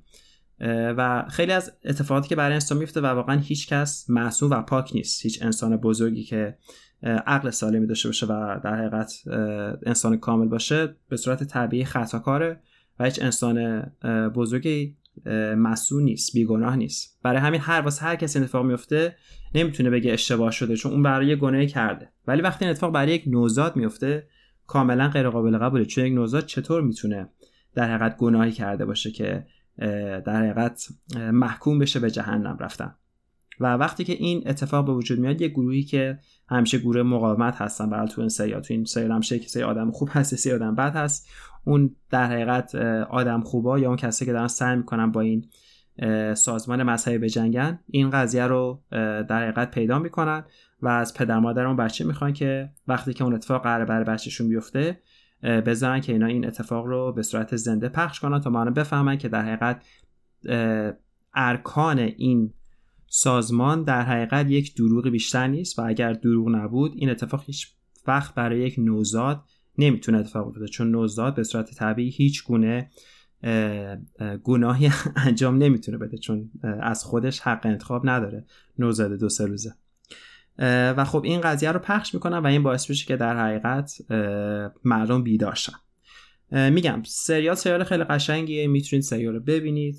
و 0.97 1.25
خیلی 1.29 1.51
از 1.51 1.71
اتفاقاتی 1.85 2.29
که 2.29 2.35
برای 2.35 2.53
انسان 2.53 2.77
میفته 2.77 3.01
و 3.01 3.05
واقعا 3.05 3.39
هیچ 3.39 3.67
کس 3.67 4.09
معصوم 4.09 4.51
و 4.51 4.61
پاک 4.61 4.91
نیست. 4.95 5.25
هیچ 5.25 5.43
انسان 5.43 5.77
بزرگی 5.77 6.23
که 6.23 6.57
عقل 7.03 7.49
سالمی 7.49 7.87
داشته 7.87 8.09
باشه 8.09 8.25
و 8.25 8.59
در 8.63 8.75
حقیقت 8.75 9.13
انسان 9.85 10.17
کامل 10.17 10.47
باشه 10.47 10.95
به 11.09 11.17
صورت 11.17 11.43
طبیعی 11.43 11.85
خطاکاره 11.85 12.59
و 12.99 13.05
هیچ 13.05 13.21
انسان 13.21 13.81
بزرگی 14.35 14.97
مسئول 15.57 16.03
نیست 16.03 16.33
بیگناه 16.33 16.75
نیست. 16.75 17.19
برای 17.23 17.39
همین 17.39 17.61
هر 17.61 17.81
واسه 17.81 18.05
هر 18.05 18.15
کسی 18.15 18.39
اتفاق 18.39 18.65
میفته 18.65 19.15
نمی‌تونه 19.55 19.89
بگه 19.89 20.13
اشتباه 20.13 20.51
شده 20.51 20.75
چون 20.75 20.91
اون 20.91 21.03
برای 21.03 21.35
گناهی 21.35 21.67
کرده. 21.67 22.09
ولی 22.27 22.41
وقتی 22.41 22.65
این 22.65 22.71
اتفاق 22.71 22.93
برای 22.93 23.13
یک 23.13 23.23
نوزاد 23.27 23.75
میفته 23.75 24.27
کاملا 24.67 25.07
غیر 25.07 25.29
قابل 25.29 25.57
قبوله. 25.57 25.85
چون 25.85 26.05
یک 26.05 26.13
نوزاد 26.13 26.45
چطور 26.45 26.81
می‌تونه 26.81 27.29
در 27.75 27.87
حقیقت 27.87 28.17
گناهی 28.17 28.51
کرده 28.51 28.85
باشه 28.85 29.11
که 29.11 29.45
در 30.25 30.35
حقیقت 30.35 30.87
محکوم 31.15 31.79
بشه 31.79 31.99
به 31.99 32.11
جهنم 32.11 32.57
رفتن. 32.59 32.95
و 33.59 33.73
وقتی 33.73 34.03
که 34.03 34.13
این 34.13 34.43
اتفاق 34.45 34.85
به 34.85 34.93
وجود 34.93 35.19
میاد 35.19 35.41
یه 35.41 35.47
گروهی 35.47 35.83
که 35.83 36.19
همیشه 36.49 36.77
گروه 36.77 37.03
مقاومت 37.03 37.55
هستن 37.55 37.89
برای 37.89 38.07
تو 38.07 38.21
این 38.21 38.29
تو 38.61 38.73
این 38.73 38.85
سریال 38.85 39.11
هم 39.11 39.21
که 39.21 39.65
آدم 39.65 39.91
خوب 39.91 40.09
هست 40.11 40.35
سری 40.35 40.53
آدم 40.53 40.75
بد 40.75 40.95
هست. 40.95 41.29
اون 41.65 41.95
در 42.09 42.25
حقیقت 42.25 42.75
آدم 43.09 43.41
خوبا 43.41 43.79
یا 43.79 43.87
اون 43.87 43.97
کسی 43.97 44.25
که 44.25 44.33
دارن 44.33 44.47
سعی 44.47 44.75
می‌کنن 44.75 45.11
با 45.11 45.21
این 45.21 45.49
سازمان 46.33 46.83
مذهبی 46.83 47.17
بجنگن 47.17 47.79
این 47.87 48.09
قضیه 48.09 48.47
رو 48.47 48.83
در 49.29 49.41
حقیقت 49.41 49.71
پیدا 49.71 49.99
می‌کنن 49.99 50.43
و 50.81 50.87
از 50.87 51.13
پدر 51.13 51.39
مادر 51.39 51.65
اون 51.65 51.75
بچه 51.75 52.05
می‌خوان 52.05 52.33
که 52.33 52.69
وقتی 52.87 53.13
که 53.13 53.23
اون 53.23 53.33
اتفاق 53.33 53.63
قرار 53.63 53.85
بر 53.85 54.03
بچهشون 54.03 54.49
بیفته 54.49 54.99
بذارن 55.43 56.01
که 56.01 56.13
اینا 56.13 56.25
این 56.25 56.45
اتفاق 56.45 56.85
رو 56.85 57.13
به 57.13 57.23
صورت 57.23 57.55
زنده 57.55 57.89
پخش 57.89 58.19
کنن 58.19 58.39
تا 58.39 58.49
معنی 58.49 58.71
بفهمن 58.71 59.17
که 59.17 59.29
در 59.29 59.41
حقیقت 59.41 59.85
ارکان 61.33 61.99
این 61.99 62.53
سازمان 63.07 63.83
در 63.83 64.01
حقیقت 64.01 64.49
یک 64.49 64.75
دروغ 64.75 65.09
بیشتر 65.09 65.47
نیست 65.47 65.79
و 65.79 65.81
اگر 65.81 66.13
دروغ 66.13 66.49
نبود 66.49 66.93
این 66.95 67.09
اتفاق 67.09 67.43
هیچ 67.45 67.67
وقت 68.07 68.35
برای 68.35 68.59
یک 68.59 68.75
نوزاد 68.77 69.43
نمی‌تونه 69.77 70.17
اتفاق 70.17 70.47
بیفته. 70.47 70.67
چون 70.67 70.91
نوزاد 70.91 71.35
به 71.35 71.43
صورت 71.43 71.73
طبیعی 71.73 72.09
هیچ 72.09 72.43
گونه 72.43 72.89
گناهی 74.43 74.91
انجام 75.15 75.57
نمی‌تونه 75.57 75.97
بده 75.97 76.17
چون 76.17 76.51
از 76.81 77.03
خودش 77.03 77.39
حق 77.39 77.65
انتخاب 77.65 78.09
نداره. 78.09 78.45
نوزاد 78.79 79.11
دو 79.11 79.29
سه 79.29 79.45
روزه. 79.45 79.73
و 80.97 81.05
خب 81.05 81.21
این 81.23 81.41
قضیه 81.41 81.71
رو 81.71 81.79
پخش 81.79 82.13
می‌کنن 82.13 82.37
و 82.37 82.47
این 82.47 82.63
باعث 82.63 82.89
میشه 82.89 83.05
که 83.05 83.15
در 83.15 83.37
حقیقت 83.39 84.11
مردم 84.83 85.23
بیدار 85.23 85.55
شن. 85.55 85.73
میگم 86.69 87.01
سریال 87.05 87.55
سریال 87.55 87.83
خیلی 87.83 88.03
قشنگیه. 88.03 88.67
می‌تونید 88.67 89.03
سریال 89.03 89.33
رو 89.33 89.39
ببینید. 89.39 89.95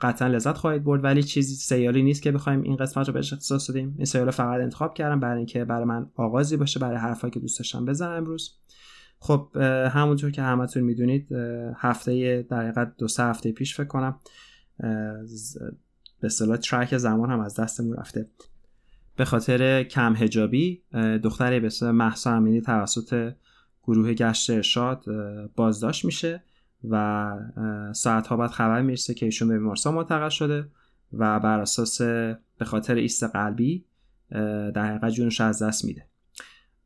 قطعا 0.00 0.28
لذت 0.28 0.56
خواهید 0.56 0.84
برد. 0.84 1.04
ولی 1.04 1.22
چیزی 1.22 1.54
سریالی 1.54 2.02
نیست 2.02 2.22
که 2.22 2.32
بخوایم 2.32 2.62
این 2.62 2.76
قسمت 2.76 3.08
رو 3.08 3.14
بهش 3.14 3.32
اختصاص 3.32 3.70
بدیم. 3.70 3.94
این 3.96 4.04
سریال 4.04 4.30
فقط 4.30 4.60
انتخاب 4.60 4.94
کردم 4.94 5.20
برای 5.20 5.36
اینکه 5.36 5.64
برای 5.64 5.84
من 5.84 6.10
آغازی 6.16 6.56
باشه 6.56 6.80
برای 6.80 6.98
حرفایی 6.98 7.30
که 7.30 7.40
دوست 7.40 7.58
داشتم 7.58 7.84
بزنم 7.84 8.10
امروز. 8.10 8.58
خب 9.24 9.56
همونطور 9.92 10.30
که 10.30 10.42
همتون 10.42 10.82
می‌دونید 10.82 11.32
هفته 11.76 12.42
در 12.42 12.84
دو 12.84 13.08
سه 13.08 13.24
هفته 13.24 13.52
پیش 13.52 13.74
فکر 13.74 13.86
کنم 13.86 14.20
به 16.20 16.26
اصطلاح 16.26 16.56
ترک 16.56 16.96
زمان 16.96 17.30
هم 17.30 17.40
از 17.40 17.60
دستمون 17.60 17.96
رفته. 17.96 18.26
به 19.16 19.24
خاطر 19.24 19.82
کم 19.82 20.16
هجابی 20.16 20.82
دختری 21.22 21.60
به 21.60 21.66
اسم 21.66 21.90
محسا 21.90 22.32
امینی 22.32 22.60
توسط 22.60 23.32
گروه 23.82 24.14
گشت 24.14 24.50
ارشاد 24.50 25.04
بازداشت 25.56 26.04
میشه 26.04 26.42
و 26.90 27.34
ساعت 27.92 28.26
ها 28.26 28.36
بعد 28.36 28.50
خبر 28.50 28.82
می‌رسه 28.82 29.14
که 29.14 29.26
ایشون 29.26 29.48
به 29.48 29.58
بیمارستان 29.58 29.94
منتقل 29.94 30.28
شده 30.28 30.68
و 31.12 31.40
بر 31.40 31.60
اساس 31.60 32.00
به 32.58 32.64
خاطر 32.64 32.94
ایست 32.94 33.24
قلبی 33.24 33.84
در 34.74 34.86
حقیقت 34.86 35.10
جونش 35.10 35.40
از 35.40 35.62
دست 35.62 35.84
میده. 35.84 36.06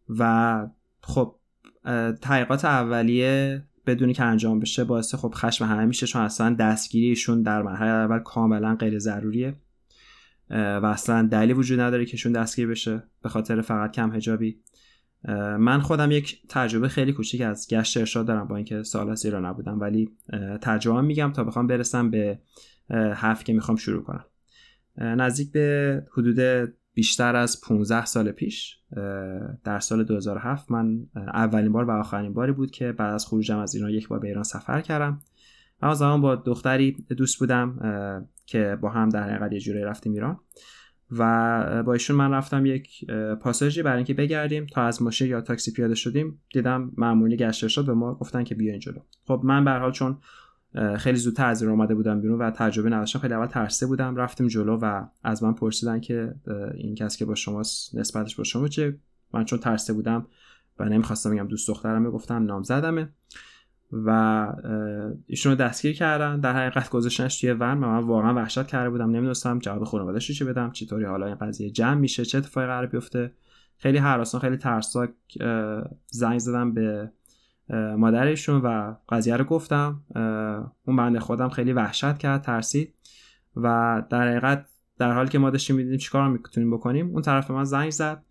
و 0.09 0.66
خب 1.00 1.37
تحقیقات 2.21 2.64
اولیه 2.64 3.62
بدونی 3.87 4.14
که 4.14 4.23
انجام 4.23 4.61
بشه 4.61 4.85
باعث 4.85 5.14
خب 5.14 5.33
خشم 5.35 5.64
همه 5.64 5.85
میشه 5.85 6.07
چون 6.07 6.23
اصلا 6.23 6.55
دستگیریشون 6.55 7.43
در 7.43 7.62
مرحله 7.62 7.88
اول 7.88 8.19
کاملا 8.19 8.75
غیر 8.75 8.99
ضروریه 8.99 9.55
و 10.50 10.87
اصلا 10.87 11.28
دلیلی 11.33 11.52
وجود 11.52 11.81
نداره 11.81 12.05
که 12.05 12.16
شون 12.16 12.33
دستگیر 12.33 12.66
بشه 12.66 13.02
به 13.23 13.28
خاطر 13.28 13.61
فقط 13.61 13.93
کم 13.93 14.14
هجابی 14.14 14.61
من 15.59 15.81
خودم 15.81 16.11
یک 16.11 16.43
تجربه 16.49 16.88
خیلی 16.88 17.12
کوچیک 17.12 17.40
از 17.40 17.69
گشت 17.71 17.97
ارشاد 17.97 18.26
دارم 18.26 18.49
با 18.49 18.57
اینکه 18.57 18.83
سال 18.83 19.11
از 19.11 19.25
ایران 19.25 19.47
نبودم 19.47 19.81
ولی 19.81 20.11
تجربه 20.62 21.00
میگم 21.00 21.33
تا 21.33 21.45
بخوام 21.45 21.66
برسم 21.66 22.11
به 22.11 22.38
حرفی 22.90 23.45
که 23.45 23.52
می‌خوام 23.52 23.76
شروع 23.76 24.02
کنم. 24.02 24.25
نزدیک 24.99 25.52
به 25.52 26.07
حدود 26.12 26.69
بیشتر 26.96 27.36
از 27.36 27.60
15 27.60 28.04
سال 28.04 28.32
پیش 28.32 28.78
در 29.64 29.78
سال 29.80 30.04
2007 30.04 30.70
من 30.70 31.06
اولین 31.16 31.72
بار 31.72 31.84
و 31.84 31.90
آخرین 31.90 32.34
باری 32.34 32.52
بود 32.52 32.70
که 32.70 32.92
بعد 32.92 33.14
از 33.14 33.26
خروجم 33.26 33.58
از 33.58 33.74
ایران 33.74 33.90
یک 33.90 34.08
بار 34.08 34.18
به 34.18 34.28
ایران 34.28 34.42
سفر 34.42 34.80
کردم. 34.80 35.20
اما 35.82 35.94
زمان 35.94 36.20
با 36.20 36.36
دختری 36.36 36.92
دوست 37.16 37.38
بودم 37.38 37.78
که 38.46 38.78
با 38.80 38.90
هم 38.90 39.08
در 39.08 39.22
حقیقت 39.22 39.52
یه 39.52 39.60
جوری 39.60 39.80
رفتیم 39.80 40.12
ایران. 40.12 40.40
و 41.10 41.82
با 41.82 41.92
ایشون 41.92 42.16
من 42.16 42.30
رفتم 42.30 42.66
یک 42.66 43.04
پاساژی 43.40 43.82
برای 43.82 43.96
اینکه 43.96 44.14
بگردیم 44.14 44.66
تا 44.66 44.82
از 44.82 45.02
ماشین 45.02 45.28
یا 45.28 45.40
تاکسی 45.40 45.72
پیاده 45.72 45.94
شدیم. 45.94 46.40
دیدم 46.52 46.92
معمولی 46.96 47.36
گشت 47.36 47.68
شد 47.68 47.86
به 47.86 47.94
ما 47.94 48.14
گفتن 48.14 48.44
که 48.44 48.54
بیاین 48.54 48.78
جلو 48.78 48.98
خب 49.26 49.40
من 49.44 49.64
به 49.64 49.70
حال 49.70 49.92
چون 49.92 50.18
خیلی 50.99 51.18
زودتر 51.18 51.47
از 51.47 51.62
اومده 51.62 51.95
بودم 51.95 52.21
بیرون 52.21 52.38
و 52.38 52.50
تجربه 52.50 52.90
نداشتم. 52.90 53.18
خیلی 53.18 53.35
اول 53.35 53.47
ترسیده 53.47 53.87
بودم 53.87 54.16
رفتیم 54.16 54.49
جلو 54.49 54.78
و 54.83 55.06
از 55.23 55.42
من 55.42 55.52
پرسیدن 55.52 56.00
که 56.00 56.35
این 56.75 56.95
کس 56.95 57.16
که 57.16 57.25
با 57.25 57.35
شماست 57.35 57.95
نسبتش 57.95 58.37
با 58.37 58.45
شما 58.45 58.68
چه 58.68 58.99
من 59.33 59.45
چون 59.45 59.59
ترسیده 59.59 59.92
بودم 59.92 60.26
و 60.78 60.85
نمی‌خواستم 60.85 61.30
بگم 61.30 61.47
دوست 61.47 61.68
دخترمه 61.68 62.11
گفتم 62.11 62.45
نام 62.45 62.62
زدمه. 62.62 63.09
و 63.92 64.11
ایشون 65.26 65.52
رو 65.52 65.59
دستگیر 65.59 65.92
کردن. 65.92 66.40
در 66.40 66.56
حقیقت 66.56 66.90
گذاشتنش 66.90 67.40
توی 67.40 67.50
ون 67.50 67.85
و 67.85 67.88
من 67.88 67.99
واقعا 67.99 68.35
وحشت 68.35 68.66
کرده 68.66 68.90
بودم. 68.90 69.11
نمی‌دونستم 69.11 69.59
جواب 69.59 69.85
خانواده‌اش 69.85 70.30
چی 70.30 70.45
بدم 70.45 70.71
چطوری 70.71 71.04
حالا 71.04 71.26
این 71.26 71.35
قضیه 71.35 71.71
جمع 71.71 71.95
میشه 71.95 72.25
چه 72.25 72.38
اتفاقی 72.38 72.66
قرار 72.66 72.87
بیفته. 72.87 73.33
خیلی 73.78 73.99
هراسان 73.99 74.40
خیلی 74.40 74.56
ترسناک 74.56 75.11
زنگ 76.06 76.38
زدم 76.38 76.73
به 76.73 77.11
مادرشون 77.99 78.61
و 78.61 78.94
قضیه 79.08 79.37
رو 79.37 79.44
گفتم. 79.44 80.02
اون 80.85 80.96
بنده 80.96 81.20
خودم 81.20 81.49
خیلی 81.49 81.73
وحشت 81.73 82.18
کرد 82.18 82.42
ترسید. 82.42 82.94
و 83.56 84.02
در 84.11 84.28
حقیقت 84.28 84.66
در 84.99 85.12
حالی 85.12 85.28
که 85.28 85.38
ما 85.38 85.50
داشتیم 85.50 85.76
می‌دیدیم 85.76 85.99
چیکار 85.99 86.28
می‌تونیم 86.28 86.70
بکنیم 86.70 87.11
اون 87.11 87.23
طرف 87.23 87.50
من 87.50 87.64
زنگ 87.64 87.90
زد 87.90 88.23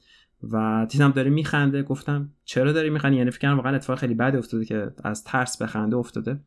و 0.51 0.87
دیدم 0.89 1.11
داره 1.11 1.29
میخنده. 1.29 1.83
گفتم 1.83 2.29
چرا 2.45 2.71
داری 2.71 2.89
میخندی؟ 2.89 3.17
یعنی 3.17 3.31
فکر 3.31 3.53
واقعا 3.53 3.75
اتفاق 3.75 3.97
خیلی 3.97 4.13
بدی 4.13 4.37
افتاده 4.37 4.65
که 4.65 4.91
از 5.03 5.23
ترس 5.23 5.57
به 5.57 5.65
خنده 5.65 5.95
افتاده. 5.95 6.39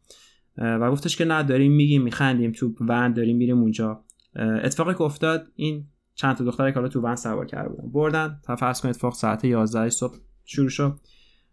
و 0.59 0.91
گفتش 0.91 1.17
که 1.17 1.25
نه 1.25 1.43
داریم 1.43 1.73
میگیم 1.73 2.03
میخندیم 2.03 2.53
تو 2.53 2.75
ون 2.81 3.13
داریم 3.13 3.37
میریم 3.37 3.59
اونجا. 3.59 4.05
اتفاقی 4.37 4.95
که 4.95 5.03
افتاد 5.03 5.47
این 5.55 5.87
چند 6.15 6.37
تا 6.37 6.45
دختری 6.45 6.73
که 6.73 6.75
حالا 6.79 6.89
تو 6.89 7.01
ون 7.01 7.17
سوار 7.17 7.47
کرده 7.47 7.69
بودن 7.69 7.91
بردن. 7.93 8.41
تا 8.43 8.57
فرض 8.57 8.81
کن 8.81 8.89
اتفاق 8.89 9.15
ساعت 9.15 9.45
11 9.45 9.89
صبح 9.89 10.17
شروع 10.45 10.69
شد. 10.69 10.99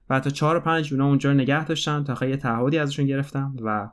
و 0.10 0.20
تا 0.20 0.30
4 0.30 0.58
و 0.58 0.60
5 0.60 0.94
اونا 0.94 1.08
اونجا 1.08 1.34
نگه 1.34 1.66
داشتن 1.66 2.04
تا 2.04 2.16
خیلی 2.16 2.36
تعهدی 2.36 2.78
ازشون 2.78 3.06
گرفتم 3.06 3.56
و 3.62 3.90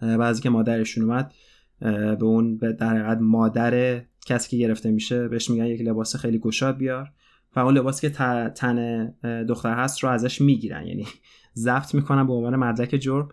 بعضی 0.00 0.42
که 0.42 0.50
مادرشون 0.50 1.04
اومد 1.04 1.32
به 1.80 2.24
اون 2.24 2.58
به 2.58 2.72
در 2.72 2.96
حقیقت 2.96 3.18
مادر 3.20 4.02
کسی 4.26 4.50
که 4.50 4.56
گرفته 4.56 4.90
میشه 4.90 5.28
بهش 5.28 5.50
میگن 5.50 5.66
یک 5.66 5.80
لباس 5.80 6.16
خیلی 6.16 6.38
گشاد 6.38 6.76
بیار 6.76 7.12
و 7.56 7.60
اون 7.60 7.74
لباسی 7.76 8.10
که 8.10 8.14
تن 8.48 9.06
دختر 9.48 9.74
هست 9.74 10.04
رو 10.04 10.10
ازش 10.10 10.40
می‌گیرن. 10.40 10.86
یعنی 10.86 11.06
ضبط 11.56 11.94
می‌کنن 11.94 12.26
به 12.26 12.32
عنوان 12.32 12.56
مدرک 12.56 12.96
جرم 12.96 13.28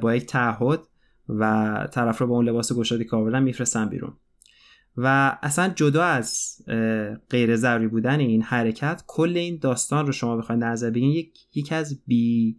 با 0.00 0.14
یک 0.14 0.26
تعهد 0.26 0.80
و 1.28 1.88
طرف 1.92 2.18
رو 2.18 2.26
با 2.26 2.34
اون 2.34 2.48
لباس 2.48 2.72
گشادی 2.72 3.04
کاملا 3.04 3.40
میفرستن 3.40 3.88
بیرون. 3.88 4.12
و 4.96 5.38
اصلا 5.42 5.68
جدا 5.68 6.04
از 6.04 6.56
غیر 7.30 7.56
ضروری 7.56 7.88
بودن 7.88 8.20
این 8.20 8.42
حرکت 8.42 9.02
کل 9.06 9.36
این 9.36 9.58
داستان 9.62 10.06
رو 10.06 10.12
شما 10.12 10.36
بخواید 10.36 10.64
نظر 10.64 10.90
بگین 10.90 11.10
یک 11.10 11.38
یکی 11.54 11.74
از 11.74 12.00
بی 12.06 12.56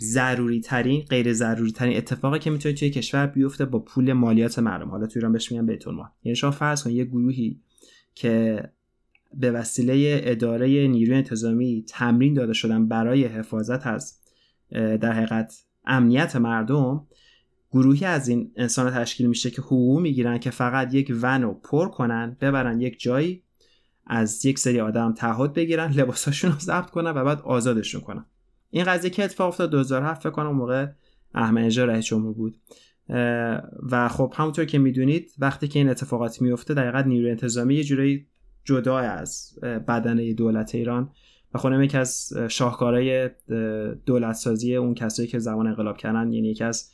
ضروری 0.00 0.60
ترین 0.60 1.00
غیر 1.00 1.32
ضروری 1.32 1.72
ترین 1.72 1.96
اتفاقی 1.96 2.38
که 2.38 2.50
می‌تونه 2.50 2.74
توی 2.74 2.90
کشور 2.90 3.26
بیفته 3.26 3.64
با 3.64 3.78
پول 3.78 4.12
مالیات 4.12 4.58
مردم. 4.58 4.88
حالا 4.88 5.06
تو 5.06 5.12
ایران 5.16 5.32
بهش 5.32 5.52
میگن 5.52 5.66
بیت 5.66 5.88
المال. 5.88 6.08
یعنی 6.22 6.36
شما 6.36 6.50
فرض 6.50 6.84
کنید 6.84 6.96
یه 6.96 7.04
گروهی 7.04 7.60
که 8.14 8.62
به 9.34 9.50
وسیله 9.50 10.20
اداره 10.24 10.66
نیروی 10.66 11.14
انتظامی 11.14 11.84
تمرین 11.88 12.34
داده 12.34 12.52
شدن 12.52 12.88
برای 12.88 13.24
حفاظت 13.24 13.86
از 13.86 14.18
در 14.70 15.12
حقیقت 15.12 15.64
امنیت 15.86 16.36
مردم 16.36 17.06
گروهی 17.70 18.06
از 18.06 18.28
این 18.28 18.52
انسان 18.56 18.90
تشکیل 18.90 19.26
میشه 19.26 19.50
که 19.50 19.62
حقوق 19.62 20.00
می‌گیرن 20.00 20.38
که 20.38 20.50
فقط 20.50 20.94
یک 20.94 21.12
ون 21.22 21.42
رو 21.42 21.54
پر 21.54 21.88
کنن 21.88 22.36
ببرن 22.40 22.80
یک 22.80 23.00
جایی 23.00 23.42
از 24.06 24.46
یک 24.46 24.58
سری 24.58 24.80
آدم 24.80 25.12
تعهد 25.12 25.52
بگیرن 25.52 25.92
لباساشون 25.92 26.52
رو 26.52 26.58
ضبط 26.58 26.90
کنن 26.90 27.10
و 27.10 27.24
بعد 27.24 27.40
آزادشون 27.40 28.00
کنن. 28.00 28.24
این 28.70 28.84
قضیه 28.84 29.10
که 29.10 29.24
اتفاق 29.24 29.48
افتاد 29.48 29.70
2007 29.70 30.20
فکر 30.20 30.30
کنم 30.30 30.52
موقع 30.52 30.86
احمد 31.34 31.64
نژاد 31.64 31.90
رئیس 31.90 32.04
جمهور 32.04 32.34
بود. 32.34 32.56
و 33.90 34.08
خب 34.08 34.34
همونطور 34.36 34.64
که 34.64 34.78
می‌دونید 34.78 35.32
وقتی 35.38 35.68
که 35.68 35.78
این 35.78 35.88
اتفاقات 35.88 36.42
میفته 36.42 36.74
دقیقا 36.74 37.00
نیروی 37.00 37.30
انتظامی 37.30 37.74
یه 37.74 37.84
جورایی 37.84 38.26
جدا 38.64 38.98
از 38.98 39.58
بدنه 39.62 40.32
دولت 40.32 40.74
ایران. 40.74 41.10
و 41.54 41.58
خونم 41.58 41.82
یکی 41.82 41.96
از 41.96 42.32
شاهکارهای 42.48 43.30
دولت 44.06 44.32
سازی 44.32 44.76
اون 44.76 44.94
کسایی 44.94 45.28
که 45.28 45.38
زمان 45.38 45.66
انقلاب 45.66 45.96
کردن 45.96 46.32
یعنی 46.32 46.48
یکی 46.48 46.64
از 46.64 46.90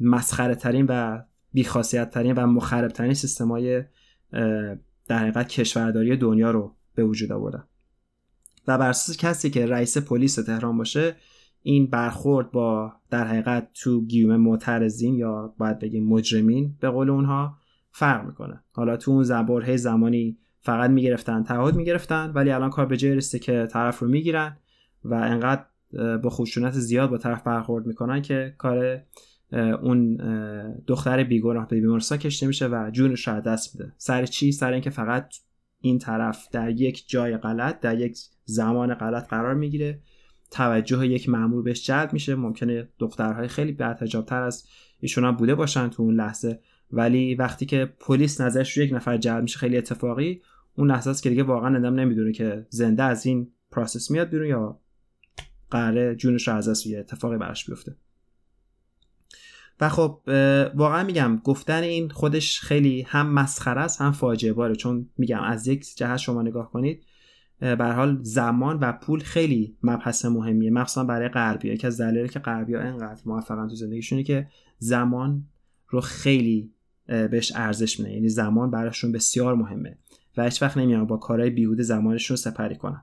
مسخره 0.00 0.54
ترین 0.54 0.86
و 0.88 1.22
بیخاصیت 1.52 2.10
ترین 2.10 2.32
و 2.32 2.46
مخرب 2.46 2.90
ترین 2.90 3.14
سیستم 3.14 3.48
های 3.48 3.84
در 5.06 5.18
حقیقت 5.18 5.48
کشورداری 5.48 6.16
دنیا 6.16 6.50
رو 6.50 6.74
به 6.94 7.04
وجود 7.04 7.32
آوردن. 7.32 7.64
و 8.66 8.78
بر 8.78 8.88
اساس 8.88 9.16
کسی 9.16 9.50
که 9.50 9.66
رئیس 9.66 9.98
پلیس 9.98 10.34
تهران 10.34 10.78
باشه 10.78 11.16
این 11.62 11.86
برخورد 11.86 12.50
با 12.50 12.92
در 13.10 13.26
حقیقت 13.26 13.68
تو 13.74 14.00
گیوم 14.04 14.36
معترضین 14.36 15.14
یا 15.14 15.54
باید 15.58 15.78
بگیم 15.78 16.06
مجرمین 16.06 16.76
به 16.80 16.90
قول 16.90 17.10
اونها 17.10 17.56
فرق 17.90 18.26
می‌کنه. 18.26 18.60
حالا 18.72 18.96
تو 18.96 19.10
اون 19.10 19.22
زبرهای 19.22 19.78
زمانی 19.78 20.38
فقط 20.60 20.90
می‌گرفتن 20.90 21.42
تعهد 21.42 21.74
می‌گرفتن 21.74 22.30
ولی 22.30 22.50
الان 22.50 22.70
کار 22.70 22.86
به 22.86 22.96
جای 22.96 23.14
رسیده 23.14 23.44
که 23.44 23.68
طرف 23.70 23.98
رو 23.98 24.08
می‌گیرن 24.08 24.56
و 25.04 25.14
انقدر 25.14 25.64
با 26.22 26.30
خشونت 26.30 26.72
زیاد 26.72 27.10
با 27.10 27.18
طرف 27.18 27.42
برخورد 27.42 27.86
می‌کنن 27.86 28.22
که 28.22 28.54
کار 28.58 29.02
اون 29.82 30.16
دختر 30.86 31.24
بیگناه 31.24 31.68
به 31.68 31.80
بیمارستان 31.80 32.18
کشته 32.18 32.46
میشه 32.46 32.66
و 32.66 32.90
جونش 32.92 33.28
رو 33.28 33.40
دست 33.40 33.76
میده. 33.76 33.92
سر 33.96 34.26
چی؟ 34.26 34.52
سر 34.52 34.72
اینکه 34.72 34.90
فقط 34.90 35.34
این 35.80 35.98
طرف 35.98 36.48
در 36.52 36.70
یک 36.70 37.08
جای 37.08 37.36
غلط 37.36 37.80
در 37.80 38.00
یک 38.00 38.18
زمان 38.44 38.94
غلط 38.94 39.28
قرار 39.28 39.54
می‌گیره. 39.54 40.00
توجه 40.50 41.06
یک 41.06 41.28
مامور 41.28 41.62
بهش 41.62 41.86
جلب 41.86 42.12
میشه. 42.12 42.34
ممکنه 42.34 42.88
دخترهای 42.98 43.48
خیلی 43.48 43.76
تر 44.26 44.42
از 44.42 44.64
ایشون 45.00 45.24
هم 45.24 45.36
بوده 45.36 45.54
باشن 45.54 45.88
تو 45.88 46.02
اون 46.02 46.14
لحظه. 46.14 46.60
ولی 46.90 47.34
وقتی 47.34 47.66
که 47.66 47.92
پلیس 48.00 48.40
نظرش 48.40 48.78
رو 48.78 48.84
یک 48.84 48.92
نفر 48.92 49.16
جلب 49.16 49.42
میشه 49.42 49.58
خیلی 49.58 49.76
اتفاقی 49.76 50.42
اون 50.74 50.90
لحظه 50.90 51.10
است 51.10 51.22
که 51.22 51.30
دیگه 51.30 51.42
واقعا 51.42 51.68
آدم 51.68 51.94
نمی‌دونه 51.94 52.32
که 52.32 52.66
زنده 52.70 53.02
از 53.02 53.26
این 53.26 53.52
process 53.70 54.10
میاد 54.10 54.28
بیرون 54.28 54.48
یا 54.48 54.80
قراره 55.70 56.14
جونش 56.14 56.48
رو 56.48 56.54
از 56.54 56.68
دست 56.68 56.86
یه 56.86 56.98
اتفاقی 56.98 57.36
براش 57.36 57.66
بیفته. 57.66 57.96
و 59.80 59.88
خب 59.88 60.20
واقعا 60.74 61.04
میگم 61.04 61.40
گفتن 61.44 61.82
این 61.82 62.08
خودش 62.08 62.60
خیلی 62.60 63.02
هم 63.02 63.32
مسخره 63.32 63.80
است 63.80 64.00
هم 64.00 64.12
فاجعه 64.12 64.52
باره. 64.52 64.74
چون 64.74 65.08
میگم 65.18 65.40
از 65.40 65.66
یک 65.66 65.96
جهت 65.96 66.16
شما 66.16 66.42
نگاه 66.42 66.70
کنید 66.70 67.04
به 67.60 67.92
حال 67.96 68.18
زمان 68.22 68.78
و 68.78 68.92
پول 68.92 69.20
خیلی 69.20 69.76
مبحث 69.82 70.24
مهمیه. 70.24 70.70
مخصوصا 70.70 71.04
برای 71.04 71.28
غربی 71.28 71.76
که 71.76 71.86
از 71.86 72.00
دلایلی 72.00 72.28
که 72.28 72.38
غربی 72.38 72.74
ها 72.74 72.82
اینقدر 72.82 73.22
موفقن 73.26 73.68
تو 73.68 73.74
زندگیشونه 73.74 74.22
که 74.22 74.48
زمان 74.78 75.44
رو 75.88 76.00
خیلی 76.00 76.72
بهش 77.06 77.52
ارزش 77.56 78.00
میدن. 78.00 78.12
یعنی 78.12 78.28
زمان 78.28 78.70
براشون 78.70 79.12
بسیار 79.12 79.54
مهمه. 79.54 79.98
و 80.36 80.44
هیچ 80.44 80.62
وقت 80.62 80.76
نمیان 80.76 81.06
با 81.06 81.16
کارهای 81.16 81.50
بیهوده 81.50 81.82
زمانشون 81.82 82.36
رو 82.36 82.38
سپری 82.38 82.76
کنن. 82.76 83.02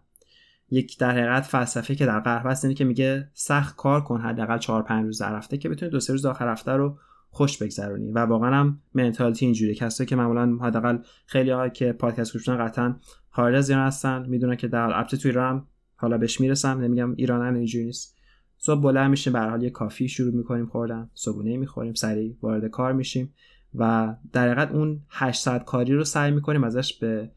یک 0.69 0.99
در 0.99 1.11
حقیقت 1.11 1.43
فلسفه 1.43 1.95
که 1.95 2.05
در 2.05 2.19
غرب 2.19 2.45
هست 2.45 2.65
اینه 2.65 2.75
که 2.75 2.83
میگه 2.85 3.29
سخت 3.33 3.75
کار 3.75 4.03
کن 4.03 4.21
حداقل 4.21 4.57
4 4.57 4.83
5 4.83 5.05
روز 5.05 5.21
در 5.21 5.35
هفته 5.35 5.57
که 5.57 5.69
بتونی 5.69 5.91
دو 5.91 5.99
سه 5.99 6.13
روز 6.13 6.25
آخر 6.25 6.51
هفته 6.51 6.71
رو 6.71 6.97
خوش 7.29 7.57
بگذرونی. 7.57 8.11
و 8.11 8.19
واقعا 8.19 8.55
هم 8.55 8.81
منتالیتی 8.93 9.45
اینجوری 9.45 9.75
کسایی 9.75 10.07
که 10.07 10.15
معمولا 10.15 10.57
حداقل 10.61 10.97
خیلی 11.25 11.49
ها 11.49 11.69
که 11.69 11.91
پادکست 11.91 12.33
گوش 12.33 12.49
قطعا 12.49 12.95
خارج 13.29 13.55
از 13.55 13.69
ایران 13.69 13.87
هستن 13.87 14.25
می‌دونن 14.29 14.55
که 14.55 14.67
در 14.67 14.79
البته 14.79 15.17
تو 15.17 15.27
ایران 15.27 15.67
حالا 15.95 16.17
بهش 16.17 16.41
می‌رسم 16.41 16.79
نمیگم 16.81 17.15
ایران 17.15 17.55
اینجوری 17.55 17.85
نیست. 17.85 18.17
صبح 18.57 18.81
بلند 18.81 19.09
میشیم 19.09 19.33
به 19.33 19.39
حال 19.39 19.63
یه 19.63 19.69
کافی 19.69 20.07
شروع 20.07 20.35
می‌کنیم 20.35 20.65
خوردن 20.65 21.09
صبحونه 21.13 21.57
می‌خوریم 21.57 21.93
سریع 21.93 22.37
وارد 22.41 22.67
کار 22.67 22.93
میشیم 22.93 23.33
و 23.75 24.15
در 24.33 24.47
حقیقت 24.47 24.71
اون 24.71 25.01
8 25.09 25.41
ساعت 25.41 25.65
کاری 25.65 25.93
رو 25.93 26.03
سعی 26.03 26.31
می‌کنیم 26.31 26.63
ازش 26.63 26.99
به 26.99 27.31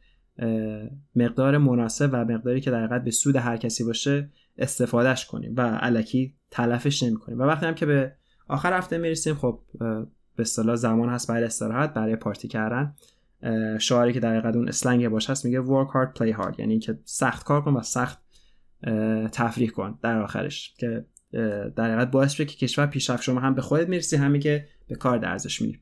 مقدار 1.17 1.59
مناسب 1.59 2.11
و 2.13 2.25
مقداری 2.25 2.61
که 2.61 2.71
در 2.71 2.85
حقیقت 2.85 3.05
به 3.05 3.11
سود 3.11 3.37
هر 3.37 3.57
کسی 3.57 3.85
باشه 3.85 4.31
استفادهش 4.59 5.27
کنیم 5.27 5.55
و 5.57 5.61
علکی 5.61 6.35
تلفش 6.51 7.03
نمی 7.03 7.17
کنیم 7.17 7.39
و 7.39 7.43
وقتی 7.43 7.67
هم 7.67 7.75
که 7.75 7.87
به 7.87 8.13
آخر 8.49 8.73
هفته 8.73 8.99
می‌رسیم 8.99 9.35
خب 9.35 9.61
به 10.37 10.43
اصطلاح 10.43 10.77
زمان 10.77 11.09
هست 11.09 11.29
برای 11.29 11.45
استراحت 11.45 11.95
برای 11.95 12.17
پارتی 12.17 12.49
کردن. 12.49 12.95
شعاری 13.79 14.13
که 14.13 14.21
در 14.21 14.31
حقیقت 14.31 14.57
اون 14.57 14.69
اسلنگ 14.69 15.09
باش 15.09 15.31
هست 15.31 15.45
میگه 15.45 15.63
work 15.63 15.89
hard 15.89 16.19
play 16.19 16.37
hard. 16.39 16.59
یعنی 16.59 16.79
که 16.79 16.99
سخت 17.05 17.47
کار 17.47 17.63
کن 17.63 17.73
و 17.73 17.83
سخت 17.83 18.19
تفریح 19.33 19.71
کن 19.71 19.99
در 20.03 20.23
آخرش. 20.23 20.75
که 20.79 21.05
در 21.77 21.91
حقیقت 21.91 22.11
باعث 22.11 22.37
که 22.37 22.45
کشور 22.45 22.87
پیشرفت 22.87 23.23
شما 23.23 23.41
هم 23.41 23.55
به 23.55 23.63
خودت 23.63 23.89
می‌رسی 23.89 24.17
همین 24.17 24.41
که 24.41 24.69
به 24.89 24.95
کار 24.95 25.19
درزش 25.19 25.63
میری. 25.63 25.81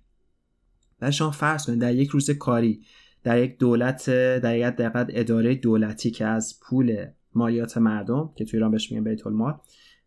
در 1.00 1.10
شما 1.10 1.30
فرض 1.30 1.66
کنید 1.66 1.80
در 1.80 1.94
یک 1.94 2.08
روز 2.08 2.30
کاری 2.30 2.80
در 3.26 3.42
یک 3.42 3.58
دولت 3.58 4.10
در 4.10 4.56
یک 4.56 4.74
اداره 4.94 5.54
دولتی 5.54 6.10
که 6.10 6.26
از 6.26 6.60
پول 6.62 7.06
مالیات 7.34 7.78
مردم 7.78 8.32
که 8.36 8.44
تو 8.44 8.56
ایران 8.56 8.70
بهش 8.70 8.92
میگن 8.92 9.04
بیت 9.04 9.26
المال 9.26 9.54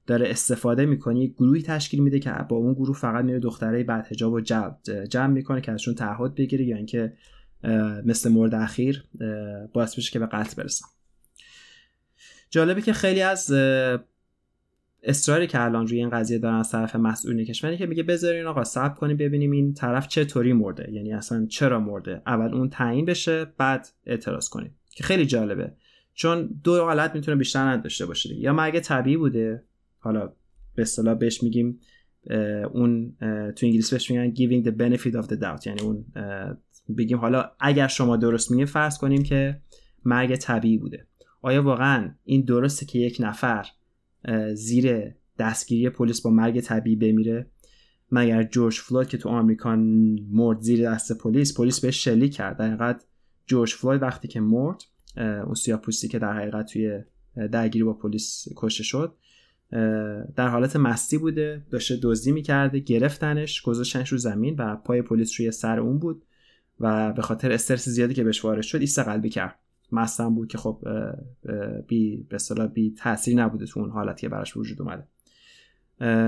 داره 0.08 0.30
استفاده 0.30 0.86
می‌کنه 0.86 1.20
یک 1.20 1.34
گروهی 1.34 1.62
تشکیل 1.62 2.04
میده 2.04 2.20
که 2.20 2.32
با 2.50 2.58
اون 2.58 2.74
گروه 2.74 2.98
فقط 2.98 3.26
میره 3.26 3.40
دختره 3.40 3.84
بعد 3.84 4.06
حجاب 4.06 4.34
و 4.34 4.42
جمع, 4.42 4.76
جمع 5.10 5.34
می‌کنه 5.34 5.62
که 5.62 5.72
ازشون 5.72 5.96
تعهد 5.96 6.36
بگیره 6.36 6.66
یا 6.66 6.78
اینکه 6.78 7.14
مثل 8.06 8.30
مورد 8.30 8.56
اخیر 8.56 9.04
باعث 9.74 9.96
بشه 9.96 10.12
که 10.12 10.20
به 10.20 10.26
قتل 10.26 10.62
برسن. 10.62 10.86
جالبه 12.50 12.82
که 12.82 12.94
خیلی 12.94 13.22
از 13.22 13.52
اصراری 15.04 15.48
که 15.48 15.62
الان 15.62 15.88
روی 15.88 15.98
این 15.98 16.10
قضیه 16.10 16.38
دارن 16.38 16.56
از 16.56 16.72
طرف 16.72 16.96
مسئولین 16.96 17.46
کشوری 17.46 17.78
که 17.78 17.86
میگه 17.86 18.04
بذارین 18.04 18.46
آقا 18.46 18.64
صبر 18.64 18.96
کنیم 18.96 19.18
ببینیم 19.18 19.52
این 19.52 19.74
طرف 19.74 20.08
چطوری 20.08 20.54
مرده. 20.54 20.92
یعنی 20.92 21.14
اصلا 21.14 21.46
چرا 21.46 21.80
مرده؟ 21.80 22.22
اول 22.28 22.54
اون 22.54 22.70
تعیین 22.70 23.06
بشه 23.06 23.46
بعد 23.58 23.88
اعتراض 24.06 24.50
کنیم. 24.50 24.76
که 24.96 25.04
خیلی 25.04 25.26
جالبه. 25.26 25.74
چون 26.14 26.60
دو 26.64 26.84
حالت 26.84 27.16
می‌تونه 27.16 27.38
بیشتر 27.38 27.60
نداشته 27.60 28.06
باشه 28.06 28.36
یا 28.36 28.54
مرگ 28.54 28.80
طبیعی 28.80 29.18
بوده. 29.18 29.64
حالا 29.98 30.34
به 30.76 30.82
اصطلاح 30.82 31.14
بهش 31.14 31.44
میگیم 31.44 31.80
اون 32.74 33.16
تو 33.56 33.66
انگلیسی 33.66 33.96
بهش 33.96 34.12
میگن 34.12 34.34
giving 34.34 34.66
the 34.66 34.72
benefit 34.72 35.14
of 35.14 35.28
the 35.28 35.40
doubt. 35.42 35.68
یعنی 35.68 35.82
اون 35.82 36.06
بگیم 36.98 37.18
حالا 37.18 37.52
اگر 37.60 37.88
شما 37.88 38.18
درست 38.18 38.52
میگیم 38.52 38.66
فرض 38.66 38.98
کنیم 38.98 39.24
که 39.24 39.62
مرگ 40.06 40.36
طبیعی 40.36 40.78
بوده. 40.78 41.08
آیا 41.42 41.64
واقعا 41.64 42.16
این 42.24 42.42
درسته 42.42 42.86
که 42.86 43.00
یک 43.00 43.18
نفر 43.20 43.66
زیر 44.54 45.14
دستگیری 45.40 45.90
پلیس 45.90 46.22
با 46.22 46.30
مرگ 46.30 46.62
طبیعی 46.62 46.96
بمیره. 46.96 47.48
مگر 48.12 48.44
جورج 48.44 48.76
فلوید 48.76 49.08
که 49.08 49.18
تو 49.18 49.30
آمریکا 49.30 49.76
مرد 50.32 50.62
زیر 50.62 50.92
دست 50.92 51.18
پلیس 51.18 51.58
پلیس 51.58 51.80
بهش 51.80 52.04
شلیک 52.04 52.34
کرد. 52.34 52.58
در 52.58 52.68
حقیقت 52.68 53.06
جورج 53.46 53.74
فلوید 53.74 54.02
وقتی 54.02 54.28
که 54.28 54.40
مرد 54.40 54.84
اون 55.18 55.54
سیاپوستی 55.54 56.08
که 56.08 56.20
در 56.20 56.34
حقیقت 56.34 56.74
توی 56.74 57.04
درگیری 57.52 57.84
با 57.84 57.94
پلیس 57.94 58.48
کشته 58.56 58.84
شد 58.84 59.16
در 60.36 60.48
حالت 60.48 60.76
مستی 60.76 61.18
بوده. 61.18 61.66
داشته 61.70 62.00
دزدی 62.04 62.32
می‌کرده 62.32 62.80
گرفتنش 62.80 63.62
گذاشتنش 63.62 64.10
رو 64.10 64.18
زمین 64.18 64.56
و 64.58 64.76
پای 64.76 65.02
پلیس 65.02 65.40
روی 65.40 65.52
سر 65.52 65.80
اون 65.80 66.00
بود 66.00 66.24
و 66.80 67.14
به 67.14 67.22
خاطر 67.22 67.52
استرس 67.52 67.90
زیادی 67.90 68.14
که 68.14 68.24
بهش 68.24 68.46
وارد 68.46 68.62
شد 68.62 68.80
ایست 68.80 69.00
قلبی 69.00 69.30
کرد. 69.30 69.60
مستم 69.92 70.36
بود 70.36 70.48
که 70.48 70.58
خب 70.58 70.86
بی 71.88 72.18
به 72.30 72.36
اصطلاح 72.36 72.68
بی 72.68 72.94
تاثیر 72.98 73.44
نبوده 73.44 73.66
تو 73.66 73.80
اون 73.80 73.90
حالتی 73.90 74.22
که 74.22 74.30
براش 74.30 74.58
وجود 74.58 74.82
اومده. 74.82 75.08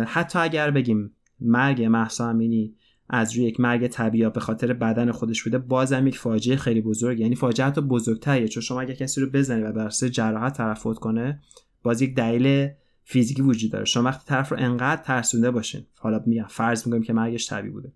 حتی 0.06 0.40
اگر 0.40 0.72
بگیم 0.72 1.12
مرگ 1.40 1.84
محسا 1.84 2.30
امینی 2.30 2.76
از 3.10 3.36
روی 3.36 3.46
یک 3.46 3.60
مرگ 3.60 3.88
طبیعی 3.88 4.30
به 4.30 4.40
خاطر 4.40 4.74
بدن 4.74 5.12
خودش 5.12 5.44
بوده 5.44 5.58
بازم 5.58 6.08
یک 6.08 6.18
فاجعه 6.18 6.56
خیلی 6.56 6.82
بزرگ. 6.82 7.20
یعنی 7.20 7.36
فاجعه 7.36 7.68
حتی 7.68 7.82
بزرگتریه 7.82 8.48
چون 8.48 8.64
شما 8.64 8.82
اگر 8.82 8.94
کسی 8.94 9.22
رو 9.22 9.30
بزنی 9.30 9.62
و 9.62 9.72
بر 9.72 9.90
جراحت 9.90 10.58
طرف 10.58 10.84
کنه 10.84 11.40
باز 11.84 12.02
یک 12.02 12.16
دلیل 12.16 12.70
فیزیکی 13.04 13.42
وجود 13.42 13.72
داره. 13.72 13.86
شما 13.86 14.04
وقتی 14.04 14.26
طرف 14.26 14.52
رو 14.52 14.58
انقدر 14.60 15.02
ترسونده 15.02 15.52
باشین 15.52 15.86
حالا 15.96 16.24
میگم 16.26 16.46
فرض 16.50 16.88
می‌کنیم 16.88 17.04
که 17.04 17.14
مرگش 17.14 17.50
طبیعی 17.50 17.74
بوده 17.74 17.92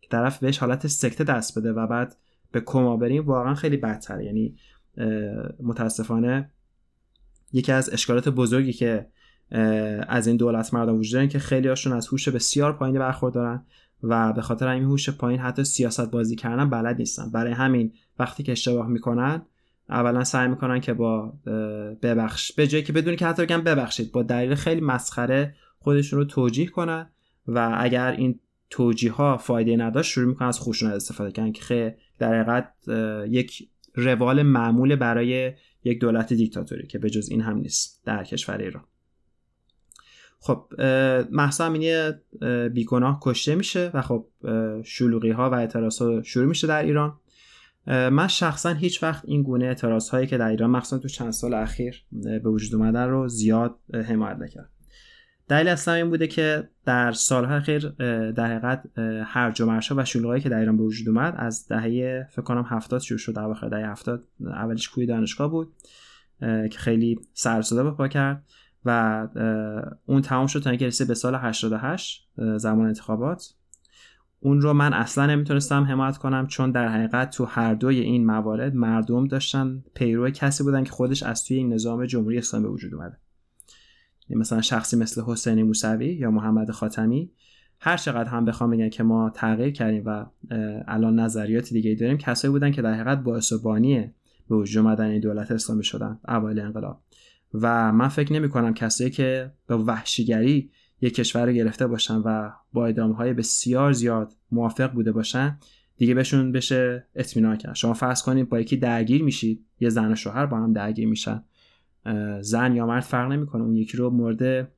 که 0.00 0.08
طرف 0.08 0.38
بهش 0.38 0.58
حالت 0.58 0.86
سکته 0.86 1.24
دست 1.24 1.58
بده 1.58 1.72
و 1.72 1.86
بعد 1.86 2.16
به 2.52 2.60
کما 2.60 2.96
بریم 2.96 3.26
واقعا 3.26 3.54
خیلی 3.54 3.76
بدتره. 3.76 4.24
یعنی 4.24 4.56
متاسفانه 5.62 6.50
یکی 7.52 7.72
از 7.72 7.92
اشکالات 7.92 8.28
بزرگی 8.28 8.72
که 8.72 9.06
از 10.08 10.26
این 10.26 10.36
دولت 10.36 10.74
مردم 10.74 10.98
وجود 10.98 11.12
دارن 11.12 11.28
که 11.28 11.38
خیلی 11.38 11.68
هاشون 11.68 11.92
از 11.92 12.08
هوش 12.08 12.28
بسیار 12.28 12.72
پایینی 12.72 12.98
برخوردارن 12.98 13.66
و 14.02 14.32
به 14.32 14.42
خاطر 14.42 14.68
همین 14.68 14.84
هوش 14.84 15.10
پایین 15.10 15.40
حتی 15.40 15.64
سیاست 15.64 16.10
بازی 16.10 16.36
کردن 16.36 16.70
بلد 16.70 16.96
نیستن. 16.98 17.30
برای 17.30 17.52
همین 17.52 17.92
وقتی 18.18 18.42
که 18.42 18.52
اشتباه 18.52 18.88
می‌کنن 18.88 19.42
اولا 19.88 20.24
سعی 20.24 20.48
می‌کنن 20.48 20.80
که 20.80 20.94
با 20.94 21.32
ببخش 22.02 22.52
به 22.52 22.66
جایی 22.66 22.84
که 22.84 22.92
بدونی 22.92 23.16
که 23.16 23.26
حتی 23.26 23.42
بگن 23.42 23.60
ببخشید 23.60 24.12
با 24.12 24.22
دلیل 24.22 24.54
خیلی 24.54 24.80
مسخره 24.80 25.54
خودشون 25.78 26.18
رو 26.18 26.24
توجیه 26.24 26.66
کنن 26.66 27.10
و 27.46 27.76
اگر 27.78 28.12
این 28.12 28.40
توجیه 28.70 29.12
ها 29.12 29.36
فایده 29.36 29.76
نداشت 29.76 30.10
شروع 30.10 30.28
می‌کنن 30.28 30.48
از 30.48 30.60
خشونت 30.60 30.92
استفاده 30.92 31.32
کردن 31.32 31.52
که 31.52 31.62
خیلی 31.62 31.92
در 32.18 32.34
حقیقت 32.34 32.72
یک 33.28 33.68
روال 33.96 34.42
معمول 34.42 34.96
برای 34.96 35.52
یک 35.84 36.00
دولت 36.00 36.32
دیکتاتوری 36.32 36.86
که 36.86 36.98
به 36.98 37.10
جز 37.10 37.28
این 37.30 37.40
هم 37.40 37.56
نیست 37.56 38.02
در 38.04 38.24
کشور 38.24 38.58
ایران. 38.58 38.84
خب 40.40 40.72
محسا 41.30 41.64
امینی 41.64 42.12
بیگناه 42.68 43.18
کشته 43.22 43.54
میشه 43.54 43.90
و 43.94 44.02
خب 44.02 44.26
شلوغی 44.84 45.30
ها 45.30 45.50
و 45.50 45.54
اعتراض 45.54 46.02
ها 46.02 46.22
شروع 46.22 46.46
میشه 46.46 46.66
در 46.66 46.82
ایران. 46.82 47.20
من 47.86 48.28
شخصا 48.28 48.72
هیچ 48.72 49.02
وقت 49.02 49.24
این 49.24 49.42
گونه 49.42 49.64
اعتراض 49.64 50.08
هایی 50.08 50.26
که 50.26 50.38
در 50.38 50.48
ایران 50.48 50.70
مخصوصا 50.70 50.98
تو 50.98 51.08
چند 51.08 51.30
سال 51.30 51.54
اخیر 51.54 52.04
به 52.12 52.50
وجود 52.50 52.74
اومدن 52.74 53.08
رو 53.08 53.28
زیاد 53.28 53.78
حمایت 53.94 54.36
نکرد 54.36 54.70
دلیل 55.48 55.68
اصلا 55.68 55.94
این 55.94 56.10
بوده 56.10 56.26
که 56.26 56.68
در 56.84 57.12
سالهای 57.12 57.56
اخیر 57.56 57.88
در 58.30 58.46
حقیقت 58.46 58.98
هرج 59.24 59.60
و 59.60 59.80
و 59.96 60.04
شلوغی 60.04 60.40
که 60.40 60.48
در 60.48 60.58
ایران 60.58 60.76
به 60.76 60.82
وجود 60.82 61.08
اومد 61.08 61.34
از 61.36 61.68
دهه 61.68 62.26
فکر 62.30 62.42
کنم 62.42 62.66
70 62.68 63.00
شروع 63.00 63.18
شد 63.18 63.38
واقع 63.38 63.68
دهه 63.68 63.90
70 63.90 64.24
اولش 64.40 64.88
کوی 64.88 65.06
دانشگاه 65.06 65.50
بود 65.50 65.72
که 66.40 66.78
خیلی 66.78 67.20
سر 67.32 67.62
به 67.70 67.90
پا 67.90 68.08
کرد 68.08 68.44
و 68.84 69.28
اون 70.06 70.22
تمام 70.22 70.46
شد 70.46 70.60
تا 70.60 70.70
اینکه 70.70 70.86
رسید 70.86 71.08
به 71.08 71.14
سال 71.14 71.34
88 71.34 72.28
زمان 72.56 72.86
انتخابات. 72.86 73.54
اون 74.40 74.60
رو 74.60 74.72
من 74.72 74.92
اصلا 74.92 75.26
نمی‌تونستم 75.26 75.84
حمایت 75.84 76.16
کنم 76.16 76.46
چون 76.46 76.70
در 76.70 76.88
حقیقت 76.88 77.30
تو 77.30 77.44
هر 77.44 77.74
دوی 77.74 78.00
این 78.00 78.26
موارد 78.26 78.74
مردم 78.74 79.26
داشتن 79.26 79.84
پیرو 79.94 80.30
کسی 80.30 80.64
بودن 80.64 80.84
که 80.84 80.90
خودش 80.90 81.22
از 81.22 81.44
توی 81.44 81.56
این 81.56 81.72
نظام 81.72 82.06
جمهوری 82.06 82.38
اسلامی 82.38 82.66
به 82.66 82.72
وجود 82.72 82.94
اومده. 82.94 83.18
مثلا 84.30 84.60
شخصی 84.60 84.96
مثل 84.96 85.22
حسینی 85.26 85.62
موسوی 85.62 86.06
یا 86.06 86.30
محمد 86.30 86.70
خاتمی 86.70 87.30
هر 87.80 87.96
چقدر 87.96 88.28
هم 88.28 88.44
بخوام 88.44 88.70
بگن 88.70 88.88
که 88.88 89.02
ما 89.02 89.30
تغییر 89.30 89.70
کردیم 89.70 90.02
و 90.06 90.26
الان 90.88 91.20
نظریات 91.20 91.68
دیگه 91.68 91.94
داریم 91.94 92.18
کسایی 92.18 92.52
بودن 92.52 92.70
که 92.70 92.82
در 92.82 92.94
حقیقت 92.94 93.18
باعث 93.18 93.52
و 93.52 93.80
به 94.48 94.56
وجود 94.56 95.00
دولت 95.00 95.50
اسلامی 95.50 95.84
شدن 95.84 96.18
اوایل 96.28 96.60
انقلاب. 96.60 97.00
و 97.54 97.92
من 97.92 98.08
فکر 98.08 98.32
نمی 98.32 98.48
کنم 98.48 98.74
کسایی 98.74 99.10
که 99.10 99.52
به 99.66 99.76
وحشیگری 99.76 100.70
یک 101.00 101.14
کشور 101.14 101.46
رو 101.46 101.52
گرفته 101.52 101.86
باشن 101.86 102.16
و 102.16 102.50
با 102.72 102.86
ادامه 102.86 103.14
های 103.14 103.32
بسیار 103.32 103.92
زیاد 103.92 104.32
موافق 104.52 104.92
بوده 104.92 105.12
باشن 105.12 105.58
دیگه 105.96 106.14
بهشون 106.14 106.52
بشه 106.52 107.06
اطمینان 107.14 107.56
کرد. 107.56 107.74
شما 107.74 107.94
فرض 107.94 108.22
کنید 108.22 108.48
با 108.48 108.60
یکی 108.60 108.76
درگیر 108.76 109.22
میشید 109.22 109.66
یه 109.80 109.88
زن 109.88 110.12
و 110.12 110.14
شوهر 110.14 110.46
با 110.46 110.56
هم 110.56 110.72
درگیر 110.72 111.08
میشن. 111.08 111.44
زن 112.40 112.76
یا 112.76 112.86
مرد 112.86 113.02
فرق 113.02 113.32
نمی‌کنه. 113.32 113.62
اون 113.62 113.76
یکی 113.76 113.96
رو 113.96 114.10
مورد 114.10 114.72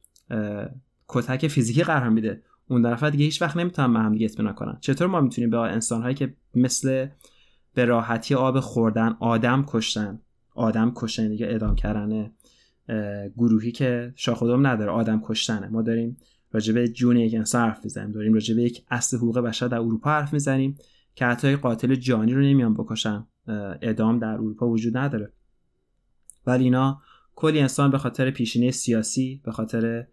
کتک 1.08 1.48
فیزیکی 1.48 1.82
قرار 1.82 2.08
میده. 2.08 2.42
اون 2.68 2.82
طرف 2.82 3.04
دیگه 3.04 3.24
هیچ 3.24 3.42
وقت 3.42 3.56
نمی‌تونن 3.56 3.92
به 3.92 3.98
هم 3.98 4.12
دیگه 4.12 4.26
اطمینان 4.26 4.54
کنن. 4.54 4.78
چطور 4.80 5.06
ما 5.06 5.20
می‌تونیم 5.20 5.50
به 5.50 5.58
انسان 5.58 6.02
هایی 6.02 6.14
که 6.14 6.34
مثل 6.54 7.06
به 7.74 7.84
راحتی 7.84 8.34
آب 8.34 8.60
خوردن 8.60 9.16
آدم 9.20 9.64
کشتن؟ 9.68 10.20
آدم 10.54 10.92
کشتن 10.96 11.28
دیگه 11.28 11.46
اعدام 11.46 11.74
کردن 11.74 12.30
گروهی 13.36 13.72
که 13.72 14.12
شاخدام 14.16 14.66
نداره 14.66 14.90
آدم 14.90 15.22
کشتنه. 15.24 15.68
ما 15.68 15.82
داریم 15.82 16.16
راجع 16.52 16.74
به 16.74 16.88
جون 16.88 17.16
یک 17.16 17.34
انسان 17.34 17.68
حرف 17.68 17.84
می‌زنیم. 17.84 18.12
داریم 18.12 18.34
راجع 18.34 18.54
به 18.54 18.62
یک 18.62 18.84
اصل 18.90 19.16
حقوق 19.16 19.38
بشر 19.38 19.68
در 19.68 19.78
اروپا 19.78 20.10
حرف 20.10 20.32
می‌زنیم 20.32 20.76
که 21.14 21.26
حتی 21.26 21.56
قاتل 21.56 21.94
جانی 21.94 22.32
رو 22.32 22.40
نمیان 22.40 22.74
بکشن. 22.74 23.26
اعدام 23.82 24.18
در 24.18 24.28
اروپا 24.28 24.68
وجود 24.68 24.96
نداره. 24.96 25.32
ولی 26.46 26.64
اینا 26.64 27.00
کلی 27.38 27.60
انسان 27.60 27.90
به 27.90 27.98
خاطر 27.98 28.30
پیشینه 28.30 28.70
سیاسی 28.70 29.40
به 29.44 29.52
خاطر 29.52 30.06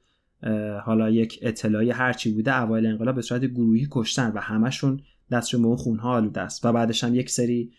حالا 0.85 1.09
یک 1.09 1.39
اطلاعی 1.41 1.91
هرچی 1.91 2.31
بوده 2.31 2.61
اوایل 2.61 2.85
انقلاب 2.85 3.15
به 3.15 3.21
صورت 3.21 3.45
گروهی 3.45 3.87
کشتن 3.91 4.31
و 4.31 4.39
همشون 4.39 4.99
دستشون 5.31 5.61
به 5.61 5.67
اون 5.67 5.77
خونها 5.77 6.15
آلوده 6.15 6.41
است. 6.41 6.65
و 6.65 6.73
بعدش 6.73 7.03
هم 7.03 7.15
یک 7.15 7.29
سری 7.29 7.71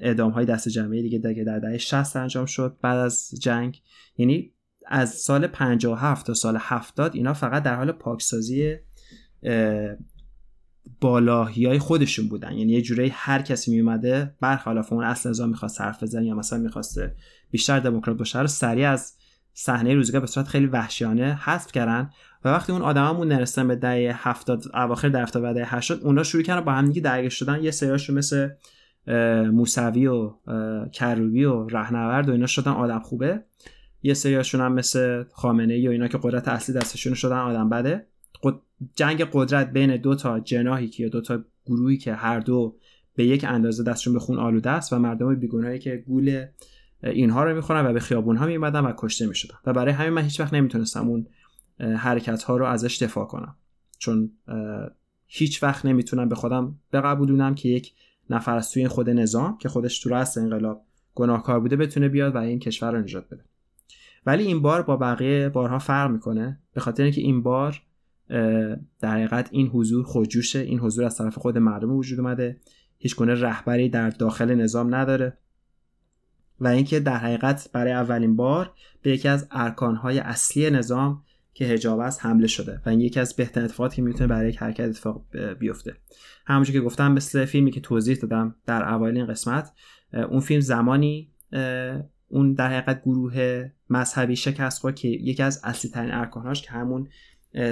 اعدام 0.00 0.30
های 0.30 0.46
دست 0.46 0.68
جمعی 0.68 1.02
دیگه 1.02 1.18
دیگه 1.18 1.44
در 1.44 1.58
دهه 1.58 1.78
60 1.78 2.16
انجام 2.16 2.46
شد 2.46 2.76
بعد 2.82 2.98
از 2.98 3.30
جنگ. 3.40 3.82
یعنی 4.16 4.52
از 4.86 5.10
سال 5.10 5.46
57 5.46 6.26
تا 6.26 6.34
سال 6.34 6.56
70 6.60 7.14
اینا 7.14 7.34
فقط 7.34 7.62
در 7.62 7.74
حال 7.74 7.92
پاکسازی 7.92 8.76
بالاهی 11.00 11.66
های 11.66 11.78
خودشون 11.78 12.28
بودن. 12.28 12.52
یعنی 12.52 12.72
یه 12.72 12.82
جوری 12.82 13.08
هر 13.12 13.42
کسی 13.42 13.70
میومده 13.70 14.34
برخلاف 14.40 14.92
اون 14.92 15.04
اصل 15.04 15.30
نظام 15.30 15.48
می‌خواست 15.48 15.80
حرف 15.80 16.02
بزنه 16.02 16.26
یا 16.26 16.34
مثلا 16.34 16.58
می‌خواسته 16.58 17.14
بیشتر 17.50 17.80
دموکرات 17.80 18.18
باشه. 18.18 18.40
رو 18.40 18.46
سریع 18.46 18.90
از 18.90 19.14
صحنه 19.52 19.94
روزگار 19.94 20.20
به 20.20 20.26
صورت 20.26 20.48
خیلی 20.48 20.66
وحشیانه 20.66 21.34
حذف 21.34 21.72
کردن 21.72 22.10
و 22.44 22.48
وقتی 22.48 22.72
اون 22.72 22.82
آدمامون 22.82 23.28
نرسن 23.28 23.68
به 23.68 23.76
دهه 23.76 24.28
70 24.28 24.64
اواخر 24.74 25.08
در 25.08 25.28
و 25.34 25.54
دهه 25.54 25.74
80 25.74 26.00
اونا 26.04 26.22
شروع 26.22 26.42
کردن 26.42 26.64
با 26.64 26.72
هم 26.72 26.86
دیگه 26.86 27.00
درگیر 27.00 27.30
شدن. 27.30 27.62
یه 27.62 27.70
سریاشون 27.70 28.16
مثل 28.16 28.48
موسوی 29.52 30.06
و 30.06 30.34
کروبی 30.92 31.44
و 31.44 31.66
رهنورد 31.66 32.28
و 32.28 32.32
اینا 32.32 32.46
شدن 32.46 32.70
آدم 32.70 32.98
خوبه. 32.98 33.44
یه 34.02 34.14
سریاشون 34.14 34.60
هم 34.60 34.72
مثل 34.72 35.24
خامنه 35.32 35.74
ای 35.74 35.88
و 35.88 35.90
اینا 35.90 36.08
که 36.08 36.18
قدرت 36.22 36.48
اصلی 36.48 36.74
دستشون 36.74 37.14
شدن 37.14 37.38
آدم 37.38 37.68
بده. 37.68 38.06
جنگ 38.96 39.28
قدرت 39.32 39.72
بین 39.72 39.96
دو 39.96 40.14
تا 40.14 40.40
جناحی 40.40 40.88
که 40.88 41.08
دو 41.08 41.20
تا 41.20 41.44
گروهی 41.66 41.96
که 41.96 42.14
هر 42.14 42.40
دو 42.40 42.76
به 43.14 43.24
یک 43.24 43.44
اندازه 43.44 43.84
دستشون 43.84 44.12
به 44.12 44.18
خون 44.18 44.38
آلوده 44.38 44.70
است 44.70 44.92
و 44.92 44.98
مردم 44.98 45.34
بیگناهی 45.34 45.78
که 45.78 45.96
گول 45.96 46.46
اینها 47.02 47.44
رو 47.44 47.54
می‌خورن 47.54 47.86
و 47.86 47.92
به 47.92 48.00
خیابون 48.00 48.36
ها 48.36 48.46
میمدن 48.46 48.80
و 48.80 48.92
کشته 48.96 49.26
می‌شدن 49.26 49.54
و 49.66 49.72
برای 49.72 49.92
همین 49.92 50.10
من 50.10 50.22
هیچ 50.22 50.40
وقت 50.40 50.54
نمی‌تونستم 50.54 51.08
اون 51.08 51.26
حرکت 51.80 52.42
ها 52.42 52.56
رو 52.56 52.66
ازش 52.66 53.02
دفاع 53.02 53.26
کنم. 53.26 53.56
چون 53.98 54.32
هیچ 55.26 55.62
وقت 55.62 55.86
نمی‌تونم 55.86 56.28
به 56.28 56.34
خودم 56.34 56.78
بقبولونم 56.92 57.54
که 57.54 57.68
یک 57.68 57.92
نفر 58.30 58.56
از 58.56 58.70
توی 58.70 58.88
خود 58.88 59.10
نظام 59.10 59.58
که 59.58 59.68
خودش 59.68 60.00
تو 60.00 60.10
راست 60.10 60.38
انقلاب 60.38 60.84
گناهکار 61.14 61.60
بوده 61.60 61.76
بتونه 61.76 62.08
بیاد 62.08 62.34
و 62.34 62.38
این 62.38 62.58
کشور 62.58 62.92
رو 62.92 62.98
نجات 62.98 63.28
بده. 63.28 63.44
ولی 64.26 64.44
این 64.44 64.62
بار 64.62 64.82
با 64.82 64.96
بقیه 64.96 65.48
بارها 65.48 65.78
فرق 65.78 66.10
می‌کنه. 66.10 66.60
به 66.74 66.80
خاطر 66.80 67.02
اینکه 67.02 67.20
این 67.20 67.42
بار 67.42 67.82
در 69.00 69.14
حقیقت 69.14 69.48
این 69.52 69.66
حضور 69.66 70.04
خودجوشه. 70.04 70.58
این 70.58 70.78
حضور 70.78 71.04
از 71.04 71.16
طرف 71.16 71.38
خود 71.38 71.58
مردم 71.58 71.92
وجود 71.92 72.20
اومده. 72.20 72.60
هیچ 72.98 73.16
گونه 73.16 73.34
رهبری 73.34 73.88
در 73.88 74.10
داخل 74.10 74.54
نظام 74.54 74.94
نداره. 74.94 75.38
و 76.60 76.68
اینکه 76.68 77.00
در 77.00 77.16
حقیقت 77.16 77.68
برای 77.72 77.92
اولین 77.92 78.36
بار 78.36 78.72
به 79.02 79.10
یکی 79.10 79.28
از 79.28 79.48
ارکانهای 79.50 80.18
اصلی 80.18 80.70
نظام 80.70 81.22
که 81.54 81.64
هجاب 81.64 81.98
است 81.98 82.24
حمله 82.24 82.46
شده 82.46 82.80
و 82.86 82.88
این 82.88 83.00
یکی 83.00 83.20
از 83.20 83.36
بهترین 83.36 83.64
اتفاقاتی 83.64 83.96
که 83.96 84.02
می‌تونه 84.02 84.26
برای 84.26 84.48
یک 84.48 84.56
حرکت 84.56 84.88
اتفاق 84.88 85.24
بیفته. 85.58 85.96
همونجور 86.46 86.72
که 86.72 86.80
گفتم 86.80 87.12
مثل 87.12 87.44
فیلمی 87.44 87.70
که 87.70 87.80
توضیح 87.80 88.16
دادم 88.16 88.54
در 88.66 88.94
اوایل 88.94 89.16
این 89.16 89.26
قسمت 89.26 89.72
اون 90.30 90.40
فیلم 90.40 90.60
زمانی 90.60 91.30
اون 92.28 92.52
در 92.52 92.68
حقیقت 92.68 93.02
گروه 93.02 93.68
مذهبی 93.90 94.36
شکست 94.36 94.80
خورد 94.80 94.94
که 94.94 95.08
یکی 95.08 95.42
از 95.42 95.60
اصلی 95.64 95.90
ترین 95.90 96.12
ارکانهاش 96.12 96.62
که 96.62 96.70
همون 96.70 97.08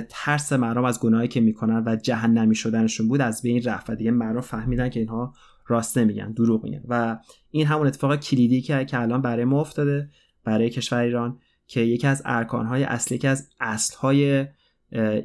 ترس 0.08 0.52
مردم 0.52 0.84
از 0.84 1.00
گناهی 1.00 1.28
که 1.28 1.40
می‌کنن 1.40 1.82
و 1.86 1.96
جهنمی 1.96 2.54
شدنشون 2.54 3.08
بود 3.08 3.20
از 3.20 3.42
بین 3.42 3.62
رفت 3.62 3.90
و 3.90 3.94
دیگه 3.94 4.10
مردم 4.10 4.40
فهمیدن 4.40 4.88
که 4.88 5.00
اینها 5.00 5.34
راست 5.68 5.98
نمیگن 5.98 6.32
دروغ 6.32 6.64
میگن. 6.64 6.82
و 6.88 7.18
این 7.50 7.66
همون 7.66 7.86
اتفاق 7.86 8.16
کلیدی 8.16 8.60
که 8.60 8.84
که 8.84 9.00
الان 9.00 9.22
برای 9.22 9.44
ما 9.44 9.60
افتاده 9.60 10.10
برای 10.44 10.70
کشور 10.70 10.98
ایران 10.98 11.38
که 11.66 11.80
یکی 11.80 12.06
از 12.06 12.22
ارکانهای 12.24 12.84
اصلی 12.84 13.18
که 13.18 13.28
از 13.28 13.48
اصلهای 13.60 14.46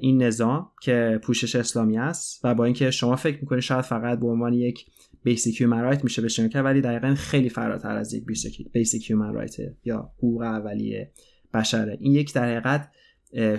این 0.02 0.24
نظام 0.24 0.72
که 0.82 1.20
پوشش 1.24 1.56
اسلامی 1.56 1.98
است 1.98 2.40
و 2.44 2.56
با 2.56 2.66
اینکه 2.66 2.92
شما 2.92 3.16
فکر 3.16 3.40
می‌کنید 3.42 3.62
شاید 3.62 3.82
فقط 3.82 4.20
به 4.20 4.28
عنوان 4.28 4.54
یک 4.54 4.86
basic 5.24 5.62
human 5.62 5.82
right 5.82 6.04
میشه 6.04 6.22
بشن 6.22 6.48
کرد 6.48 6.66
ولی 6.66 6.82
دقیقا 6.82 7.16
خیلی 7.16 7.50
فراتر 7.50 7.98
از 7.98 8.14
یک 8.14 8.26
basic 8.74 9.10
human 9.10 9.34
right 9.34 9.56
یا 9.84 10.12
حقوق 10.18 10.42
اولیه 10.42 11.12
بشره. 11.54 11.98
این 12.00 12.14
یک 12.14 12.34
در 12.34 12.46
حقیقت 12.46 12.92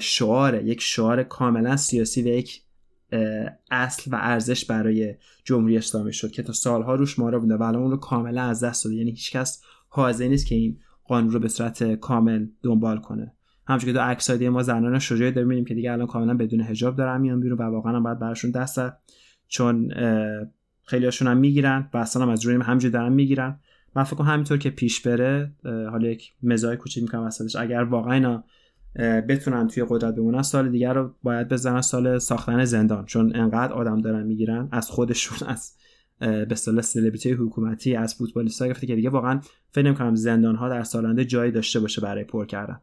شعار 0.00 0.64
یک 0.64 0.80
شعار 0.80 1.22
کاملا 1.22 1.76
سیاسی 1.76 2.22
و 2.22 2.26
یک 2.26 2.63
اصل 3.70 4.10
و 4.10 4.18
ارزش 4.22 4.64
برای 4.64 5.14
جمهوری 5.44 5.76
اسلامی 5.76 6.12
شد 6.12 6.30
که 6.30 6.42
تا 6.42 6.52
سالها 6.52 6.94
روش 6.94 7.18
مارا 7.18 7.38
بوده 7.38 7.56
و 7.56 7.62
اون 7.62 7.90
رو 7.90 7.96
کاملا 7.96 8.42
از 8.42 8.64
دست 8.64 8.84
داده. 8.84 8.96
یعنی 8.96 9.10
هیچکس 9.10 9.62
حاضر 9.88 10.28
نیست 10.28 10.46
که 10.46 10.54
این 10.54 10.78
قانون 11.04 11.30
رو 11.30 11.38
به 11.38 11.48
صورت 11.48 11.94
کامل 11.94 12.46
دنبال 12.62 12.98
کنه. 12.98 13.32
همچون 13.66 13.86
که 13.86 13.92
دو 13.92 14.00
عکسای 14.00 14.48
ما 14.48 14.62
زنان 14.62 14.98
شجاعی 14.98 15.32
داریم 15.32 15.48
می‌بینیم 15.48 15.64
که 15.64 15.74
دیگه 15.74 15.92
الان 15.92 16.06
کاملا 16.06 16.34
بدون 16.34 16.60
حجاب 16.60 16.96
دارن 16.96 17.20
میان 17.20 17.40
بیرون 17.40 17.58
و 17.58 17.62
واقعا 17.62 18.00
باید 18.00 18.18
براشون 18.18 18.50
دست 18.50 18.80
چون 19.48 19.92
خیلی 20.84 21.04
هاشون 21.04 21.28
هم 21.28 21.36
می‌گیرن 21.36 21.90
و 21.94 21.96
اصلا 21.96 22.22
هم 22.22 22.28
از 22.28 22.46
روی 22.46 22.62
همجوری 22.62 22.92
دارن 22.92 23.12
می‌گیرن. 23.12 23.60
من 23.96 24.04
فکر 24.04 24.22
همینطور 24.22 24.58
که 24.58 24.70
پیش 24.70 25.00
بره 25.00 25.52
حالا 25.64 26.08
یک 26.08 26.32
مزای 26.42 26.76
کوچیک 26.76 27.02
می‌کنم 27.02 27.26
وسطش. 27.26 27.56
اگر 27.56 27.82
واقعا 27.82 28.42
بتونن 28.98 29.68
توی 29.68 29.86
قدرت 29.88 30.14
بمونن 30.14 30.42
سال 30.42 30.68
دیگر 30.68 30.92
رو 30.92 31.14
باید 31.22 31.48
بزنن 31.48 31.80
سال 31.80 32.18
ساختن 32.18 32.64
زندان. 32.64 33.04
چون 33.04 33.36
انقدر 33.36 33.72
آدم 33.72 34.00
دارن 34.00 34.26
می‌گیرن 34.26 34.68
از 34.72 34.90
خودشون 34.90 35.48
از 35.48 35.74
به 36.18 36.46
اصطلاح 36.50 36.80
سلبریتی 36.80 37.32
حکومتی 37.32 37.96
از 37.96 38.14
فوتبالیست‌ها 38.14 38.68
گرفته 38.68 38.86
که 38.86 38.94
دیگه 38.94 39.10
واقعا 39.10 39.40
فکر 39.70 39.84
نمی‌کنم 39.84 40.14
زندان 40.14 40.56
ها 40.56 40.68
در 40.68 40.82
سالانده 40.82 41.24
جایی 41.24 41.52
داشته 41.52 41.80
باشه 41.80 42.00
برای 42.00 42.24
پر 42.24 42.46
کردن. 42.46 42.80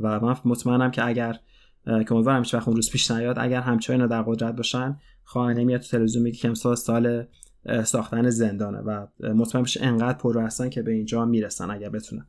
و 0.00 0.20
من 0.20 0.36
مطمئنم 0.44 0.90
که 0.90 1.06
اگر 1.06 1.38
که 1.84 2.12
امیدوارم 2.12 2.42
هیچ 2.42 2.54
وقت 2.54 2.68
اون 2.68 2.76
روز 2.76 2.90
پیش 2.90 3.10
نیاد 3.10 3.36
اگر 3.38 3.60
همچنان 3.60 4.08
در 4.08 4.22
قدرت 4.22 4.56
باشن 4.56 4.96
خواهی 5.24 5.64
میاد 5.64 5.80
تو 5.80 5.88
تلویزیون 5.88 6.24
میگه 6.24 6.38
که 6.38 6.48
امسال 6.48 6.74
سال 6.76 7.26
ساختن 7.84 8.30
زندانه. 8.30 8.78
و 8.78 9.06
مطمئن 9.34 9.64
بشه 9.64 9.84
انقدر 9.84 10.18
پر 10.18 10.38
هستن 10.38 10.68
که 10.68 10.82
به 10.82 10.92
اینجا 10.92 11.24
می‌رسن 11.24 11.70
اگر 11.70 11.88
بتونن. 11.88 12.26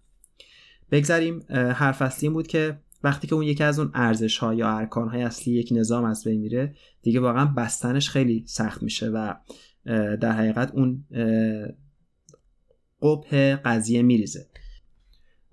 بگذاریم 0.91 1.39
فصلی 1.73 2.27
این 2.27 2.33
بود 2.33 2.47
که 2.47 2.79
وقتی 3.03 3.27
که 3.27 3.35
اون 3.35 3.43
یکی 3.43 3.63
از 3.63 3.79
اون 3.79 3.91
ارزش 3.93 4.37
ها 4.37 4.53
یا 4.53 4.69
ارکان 4.69 5.09
های 5.09 5.23
اصلی 5.23 5.53
یک 5.53 5.69
نظام 5.71 6.03
از 6.05 6.23
بین 6.23 6.41
میره 6.41 6.75
دیگه 7.01 7.19
واقعا 7.19 7.45
بستنش 7.45 8.09
خیلی 8.09 8.43
سخت 8.47 8.83
میشه 8.83 9.09
و 9.09 9.33
در 10.15 10.31
حقیقت 10.31 10.71
اون 10.71 11.05
قبه 13.01 13.55
قضیه 13.65 14.01
میریزه. 14.01 14.47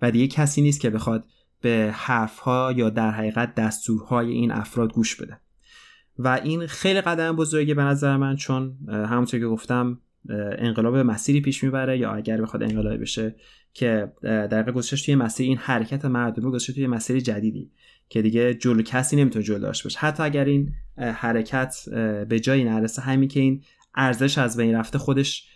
و 0.03 0.11
دیگه 0.11 0.27
کسی 0.27 0.63
نیست 0.63 0.81
که 0.81 0.91
بخواد 0.91 1.25
به 1.61 1.91
حرفها 1.95 2.73
یا 2.77 2.91
در 2.91 3.11
حقیقت 3.11 3.55
دستورهای 3.55 4.31
این 4.31 4.53
افراد 4.53 4.93
گوش 4.93 5.17
بده. 5.17 5.41
و 6.19 6.41
این 6.45 6.67
خیلی 6.67 7.01
قدم 7.01 7.37
بزرگی 7.37 7.75
به 7.75 7.83
نظر 7.83 8.17
من 8.17 8.37
چون 8.37 8.79
همونطور 8.89 9.41
که 9.41 9.47
گفتم 9.47 10.01
انقلاب 10.59 10.97
مسیری 10.97 11.41
پیش 11.41 11.65
می‌بره 11.65 11.99
یا 11.99 12.13
اگر 12.13 12.43
بخواد 12.43 12.63
انقلابی 12.63 12.99
بشه 12.99 13.35
که 13.73 14.13
در 14.23 14.73
گذشته 14.73 14.97
توی 14.97 15.15
مسیر 15.15 15.47
این 15.47 15.57
حرکت 15.57 16.05
مردمی 16.05 16.51
گذاشته 16.51 16.73
توی 16.73 16.87
مسیر 16.87 17.21
جدیدی 17.21 17.71
که 18.09 18.23
دیگه 18.23 18.55
جلو 18.55 18.83
کسی 18.83 19.17
نمی‌تونه 19.17 19.45
جلو 19.45 19.59
داشته 19.59 19.85
باشه. 19.85 19.99
حتی 19.99 20.23
اگر 20.23 20.45
این 20.45 20.73
حرکت 20.97 21.77
به 22.29 22.41
جایی 22.41 22.65
نرسه 22.65 23.03
همین 23.03 23.29
که 23.29 23.41
این 23.41 23.63
ارزش 23.95 24.39
از 24.39 24.57
بین 24.57 24.75
رفته 24.75 24.99
خودش 24.99 25.49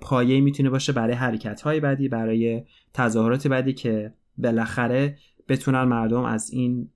پایه 0.00 0.40
می‌تونه 0.40 0.70
باشه 0.70 0.92
برای 0.92 1.14
حرکت 1.14 1.60
های 1.60 1.80
بعدی 1.80 2.08
برای 2.08 2.62
تظاهرات 2.94 3.46
بعدی 3.46 3.72
که 3.72 4.12
بالاخره 4.38 5.18
بتونن 5.48 5.82
مردم 5.82 6.22
از 6.24 6.50
این 6.50 6.90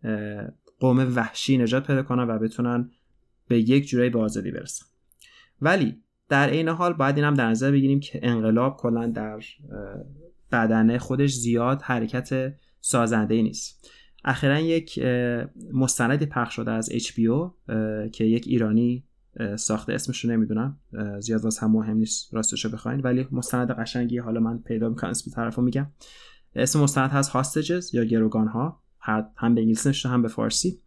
قوم 0.80 1.12
وحشی 1.16 1.58
نجات 1.58 1.86
پیدا 1.86 2.02
کنن 2.02 2.30
و 2.30 2.38
بتونن 2.38 2.90
به 3.48 3.58
یک 3.58 3.88
جورایی 3.88 4.10
به 4.10 4.20
آزادی 4.20 4.50
برسن. 4.50 4.86
ولی 5.60 5.96
در 6.28 6.48
عین 6.48 6.68
حال 6.68 6.92
باید 6.92 7.16
این 7.16 7.24
هم 7.24 7.34
در 7.34 7.50
نظر 7.50 7.70
بگیریم 7.70 8.00
که 8.00 8.20
انقلاب 8.22 8.76
کلا 8.76 9.06
در 9.06 9.40
بدنه 10.52 10.98
خودش 10.98 11.34
زیاد 11.34 11.82
حرکت 11.82 12.54
سازنده 12.80 13.42
نیست. 13.42 13.90
اخیرا 14.24 14.60
یک 14.60 14.98
مستندی 15.72 16.26
پخش 16.26 16.54
شده 16.54 16.70
از 16.70 16.90
HBO 16.90 17.52
که 18.12 18.24
یک 18.24 18.44
ایرانی 18.46 19.04
ساخته. 19.56 19.92
اسمش 19.92 20.24
رو 20.24 20.30
نمی‌دونم 20.30 20.80
زیاد 21.20 21.44
واس 21.44 21.62
هم 21.62 21.70
مهم 21.70 21.96
نیست 21.96 22.34
راستشو 22.34 22.70
بخواین. 22.70 23.00
ولی 23.00 23.28
مستند 23.32 23.70
قشنگی 23.70 24.18
حالا 24.18 24.40
من 24.40 24.58
پیدا 24.58 24.88
می‌کنم 24.88 25.10
اسم 25.10 25.30
طرفو 25.30 25.62
میگم. 25.62 25.86
اسم 26.54 26.80
مستند 26.80 27.10
هست 27.10 27.30
هاستجز 27.30 27.94
یا 27.94 28.04
گروگان 28.04 28.48
ها 28.48 28.82
هم 29.36 29.54
به 29.54 29.60
انگلیسی 29.60 30.08
هم 30.08 30.22
به 30.22 30.28
فارسی. 30.28 30.80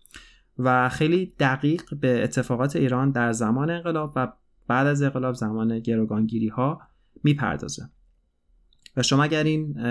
و 0.60 0.90
خیلی 0.90 1.34
دقیق 1.40 1.84
به 2.02 2.24
اتفاقات 2.24 2.76
ایران 2.76 3.12
در 3.12 3.32
زمان 3.32 3.70
انقلاب 3.70 4.14
و 4.16 4.34
بعد 4.68 4.88
از 4.88 5.02
انقلاب 5.02 5.36
زمان 5.36 5.80
گروگانگیری 5.80 6.48
ها 6.48 6.82
می‌پردازه. 7.24 7.90
و 8.98 9.04
شما 9.04 9.24
اگر 9.24 9.44
این 9.44 9.82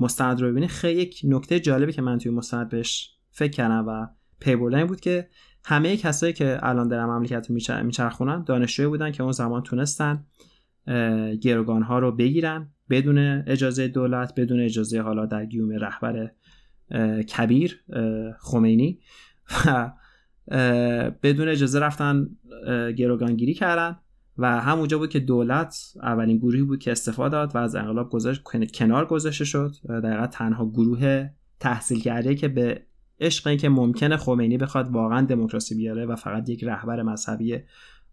مستند 0.00 0.40
رو 0.40 0.50
ببینید 0.50 0.70
خیلی 0.70 1.02
یک 1.02 1.20
نکته 1.24 1.60
جالبی 1.60 1.92
که 1.92 2.02
من 2.02 2.18
توی 2.18 2.32
مستند 2.32 2.68
بهش 2.68 3.16
فکر 3.30 3.50
کردم 3.50 3.84
و 3.88 4.06
پی 4.40 4.56
بردن 4.56 4.84
بود 4.84 5.00
که 5.00 5.28
همه 5.64 5.96
کسایی 5.96 6.32
که 6.32 6.58
الان 6.62 6.88
در 6.88 7.06
مملکت 7.06 7.50
میچرخونن 7.84 8.44
دانشجوی 8.44 8.86
بودن 8.86 9.12
که 9.12 9.22
اون 9.22 9.32
زمان 9.32 9.62
تونستن 9.62 10.26
گروگان 11.40 11.82
ها 11.82 11.98
رو 11.98 12.12
بگیرن 12.12 12.68
بدون 12.90 13.18
اجازه 13.46 13.88
دولت 13.88 14.40
بدون 14.40 14.60
اجازه 14.60 15.00
حالا 15.00 15.26
در 15.26 15.46
گیوم 15.46 15.70
رهبر 15.70 16.30
کبیر 17.36 17.84
خمینی. 18.38 19.00
و 19.66 19.92
بدون 21.22 21.48
اجازه 21.48 21.80
رفتن 21.80 22.30
گروگانگیری 22.96 23.54
کردن 23.54 23.98
و 24.38 24.60
همونجا 24.60 24.98
بود 24.98 25.10
که 25.10 25.20
دولت 25.20 25.92
اولین 26.02 26.38
گروهی 26.38 26.62
بود 26.62 26.78
که 26.78 26.92
استفاده 26.92 27.32
داد 27.32 27.54
و 27.54 27.58
از 27.58 27.74
انقلاب 27.76 28.10
گذاشت 28.10 28.42
کنار 28.74 29.06
گذاشته 29.06 29.44
شد. 29.44 29.72
دقیقا 29.88 30.26
تنها 30.26 30.66
گروه 30.66 31.28
تحصیل 31.60 32.00
کرده 32.00 32.34
که 32.34 32.48
به 32.48 32.82
عشق 33.20 33.46
این 33.46 33.58
که 33.58 33.68
ممکنه 33.68 34.16
خمینی 34.16 34.58
بخواد 34.58 34.90
واقعا 34.90 35.20
دموکراسی 35.20 35.74
بیاره 35.74 36.06
و 36.06 36.16
فقط 36.16 36.48
یک 36.48 36.64
رهبر 36.64 37.02
مذهبی 37.02 37.58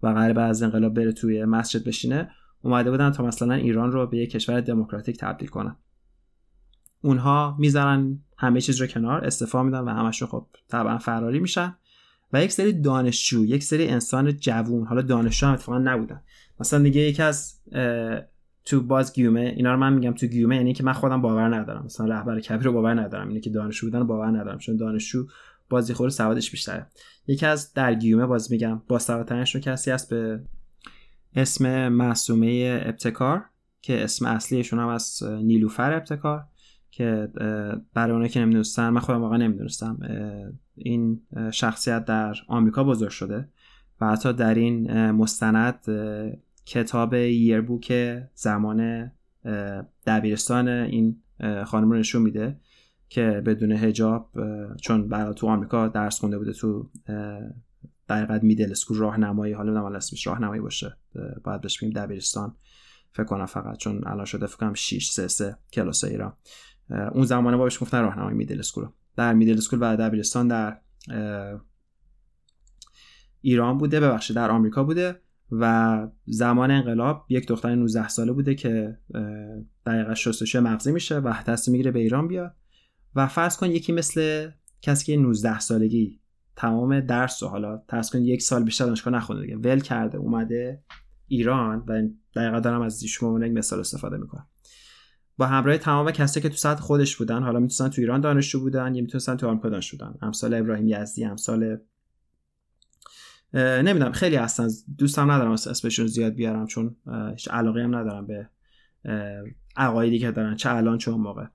و 0.03 0.07
قرار 0.07 0.39
از 0.39 0.63
انقلاب 0.63 0.93
بره 0.93 1.11
توی 1.11 1.45
مسجد 1.45 1.83
بشینه 1.83 2.31
اومده 2.61 2.91
بودن 2.91 3.11
تا 3.11 3.23
مثلا 3.23 3.53
ایران 3.53 3.91
رو 3.91 4.07
به 4.07 4.17
یک 4.17 4.31
کشور 4.31 4.61
دموکراتیک 4.61 5.17
تبدیل 5.17 5.49
کنن. 5.49 5.75
اونها 7.01 7.55
می‌ذارن 7.59 8.19
همه 8.37 8.61
چیز 8.61 8.81
رو 8.81 8.87
کنار 8.87 9.25
استفا 9.25 9.63
میدن 9.63 9.79
و 9.79 9.89
همش 9.89 10.23
خب 10.23 10.45
طبعا 10.67 10.97
فراری 10.97 11.39
میشن. 11.39 11.75
و 12.33 12.43
یک 12.43 12.51
سری 12.51 12.73
دانشجو 12.73 13.45
یک 13.45 13.63
سری 13.63 13.87
انسان 13.87 14.37
جوون 14.37 14.87
حالا 14.87 15.01
دانشجو 15.01 15.47
هم 15.47 15.53
اتفاقا 15.53 15.79
نبودن. 15.79 16.21
مثلا 16.59 16.83
دیگه 16.83 17.01
یکی 17.01 17.21
از 17.21 17.59
تو 18.65 18.81
باز 18.81 19.13
گیومه 19.13 19.53
اینا 19.57 19.71
رو 19.71 19.79
من 19.79 19.93
میگم 19.93 20.11
تو 20.11 20.27
گیومه 20.27 20.55
یعنی 20.55 20.73
که 20.73 20.83
من 20.83 20.93
خودم 20.93 21.21
باور 21.21 21.55
ندارم. 21.55 21.85
مثلا 21.85 22.05
رهبر 22.07 22.39
کبیر 22.39 22.63
رو 22.63 22.73
باور 22.73 23.01
ندارم. 23.01 23.27
اینه 23.27 23.39
که 23.39 23.49
دانشجو 23.49 23.87
بودن 23.87 24.07
باور 24.07 24.27
ندارم. 24.27 24.57
چون 24.57 24.75
دانشجو 24.75 25.27
بازی 25.69 25.93
خور 25.93 26.09
سوادش 26.09 26.51
بیشتره. 26.51 26.87
یکی 27.27 27.45
از 27.45 27.73
در 27.73 27.93
گیومه 27.93 28.25
باز 28.25 28.51
میگم 28.51 28.81
با 28.87 28.99
سوادترینش 28.99 29.55
رو 29.55 29.61
کسی 29.61 29.91
هست 29.91 30.09
به 30.09 30.41
اسم 31.35 31.87
معصومه 31.87 32.81
ابتکار 32.85 33.45
که 33.81 34.03
اسم 34.03 34.25
اصلیشون 34.25 34.79
هم 34.79 34.87
از 34.87 35.23
نیلوفر 35.23 35.93
ابتکار 35.93 36.43
که 36.91 37.27
برای 37.93 38.11
اونایی 38.11 38.29
که 38.29 38.39
نمی‌دونستن 38.39 38.89
من 38.89 39.01
خودم 39.01 39.21
واقعا 39.21 39.37
نمی‌دونستم 39.37 39.99
این 40.79 41.21
شخصیت 41.51 42.05
در 42.05 42.35
آمریکا 42.47 42.83
بزرگ 42.83 43.09
شده 43.09 43.49
و 44.01 44.07
حتی 44.11 44.33
در 44.33 44.53
این 44.53 45.11
مستند 45.11 45.85
کتاب 46.65 47.13
یربوک 47.13 47.93
زمان 48.33 49.11
دبیرستان 50.05 50.67
این 50.67 51.21
خانم 51.65 51.91
رو 51.91 51.97
نشون 51.97 52.21
میده 52.21 52.59
که 53.09 53.41
بدون 53.45 53.71
هجاب 53.71 54.31
چون 54.81 55.07
برای 55.07 55.33
تو 55.33 55.47
آمریکا 55.47 55.87
درس 55.87 56.19
خونده 56.19 56.37
بوده 56.37 56.53
تو 56.53 56.89
در 58.07 58.39
middle 58.39 58.71
school 58.71 58.97
راهنمایی 58.97 59.53
حالا 59.53 59.71
نمی‌دونم 59.71 59.95
اسمش 59.95 60.27
راهنمایی 60.27 60.61
باشه. 60.61 60.97
باید 61.43 61.61
بهش 61.61 61.77
بگیم 61.77 61.93
دبیرستان. 61.93 62.55
فکر 63.11 63.23
کنم 63.23 63.45
فقط 63.45 63.77
چون 63.77 64.01
الان 64.07 64.25
شده 64.25 64.45
فکر 64.45 64.57
کنم 64.57 64.73
6 64.73 65.09
3 65.09 65.27
3 65.27 65.57
کلاس 65.73 66.03
ایران. 66.03 66.33
اون 67.11 67.23
زمانه 67.25 67.57
با 67.57 67.63
بهش 67.63 67.81
گفتن 67.81 68.01
راهنمایی 68.01 68.33
middle 68.33 68.59
school 68.59 68.85
در 69.19 69.33
middle 69.33 69.57
school 69.57 69.79
و 69.81 69.97
دبیرستان 69.97 70.47
در 70.47 70.77
ایران 73.41 73.77
بوده 73.77 73.99
ببخشید 73.99 74.35
در 74.35 74.51
آمریکا 74.51 74.83
بوده 74.83 75.21
و 75.51 76.07
زمان 76.25 76.71
انقلاب 76.71 77.25
یک 77.29 77.47
دختر 77.47 77.75
19 77.75 78.07
ساله 78.07 78.31
بوده 78.31 78.55
که 78.55 78.97
دقیقا 79.85 80.13
شستشوی 80.13 80.61
مغزی 80.61 80.91
میشه 80.91 81.17
و 81.17 81.33
تصمیم 81.33 81.71
می‌گیره 81.71 81.91
به 81.91 81.99
ایران 81.99 82.27
بیاد. 82.27 82.55
و 83.15 83.27
فرض 83.27 83.57
کن 83.57 83.67
یکی 83.71 83.91
مثل 83.91 84.49
کسی 84.81 85.05
که 85.05 85.17
19 85.17 85.59
سالگی 85.59 86.21
تمام 86.55 86.99
درس 86.99 87.43
و 87.43 87.47
حالا 87.47 87.81
فرض 87.89 88.09
کن 88.09 88.19
یک 88.19 88.41
سال 88.41 88.63
بیشتر 88.63 88.85
دانشگاه 88.85 89.13
نخونده 89.13 89.41
دیگه 89.41 89.57
ول 89.57 89.79
کرده 89.79 90.17
اومده 90.17 90.83
ایران 91.27 91.83
و 91.87 92.01
دقیقا 92.35 92.59
دارم 92.59 92.81
از 92.81 93.03
شما 93.03 93.45
یک 93.45 93.51
مثال 93.51 93.79
استفاده 93.79 94.17
می‌کنم. 94.17 94.47
با 95.39 95.45
همراه 95.45 95.77
تمام 95.77 96.11
کسایی 96.11 96.41
که 96.41 96.49
تو 96.49 96.55
سطح 96.55 96.81
خودش 96.81 97.15
بودن 97.15 97.43
حالا 97.43 97.59
می‌تونن 97.59 97.89
تو 97.89 98.01
ایران 98.01 98.21
دانشجو 98.21 98.59
بودن 98.59 98.95
یا 98.95 99.01
می‌تونن 99.01 99.37
تو 99.37 99.47
آمریکا 99.47 99.69
دانشجو 99.69 99.97
بودن. 99.97 100.17
امثال 100.21 100.53
ابراهیم 100.53 100.87
یزدی 100.87 101.25
امثال 101.25 101.77
نمی‌دونم 103.53 104.11
خیلی 104.11 104.35
هستن. 104.35 104.67
دوستم 104.97 105.31
ندارم 105.31 105.51
اسمشون 105.51 106.07
زیاد 106.07 106.33
بیارم 106.33 106.67
چون 106.67 106.95
هیچ 107.31 107.47
علاقه 107.51 107.83
هم 107.83 107.95
ندارم 107.95 108.27
به 108.27 108.49
عقایدی 109.77 110.19
که 110.19 110.31
دارن 110.31 110.55
چه 110.55 110.75
الان 110.75 110.97
چه 110.97 111.11
اون 111.11 111.21
موقع. 111.21 111.45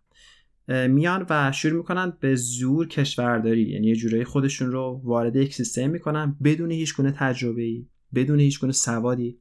میان 0.87 1.27
و 1.31 1.53
شروع 1.53 1.77
می‌کنن 1.77 2.13
به 2.21 2.35
زور 2.35 2.89
کشورداری. 2.89 3.63
یعنی 3.71 3.87
یه 3.87 3.97
جورایی 3.97 4.25
خودشون 4.25 4.73
رو 4.73 5.01
وارد 5.05 5.37
یک 5.37 5.55
سیستم 5.55 5.91
می‌کنن 5.91 6.37
بدون 6.45 6.71
هیچ 6.71 6.97
گونه 6.97 7.13
تجربه 7.13 7.63
ای 7.63 7.87
بدون 8.15 8.41
هیچ 8.41 8.61
گونه 8.61 8.73
سوادی. 8.73 9.39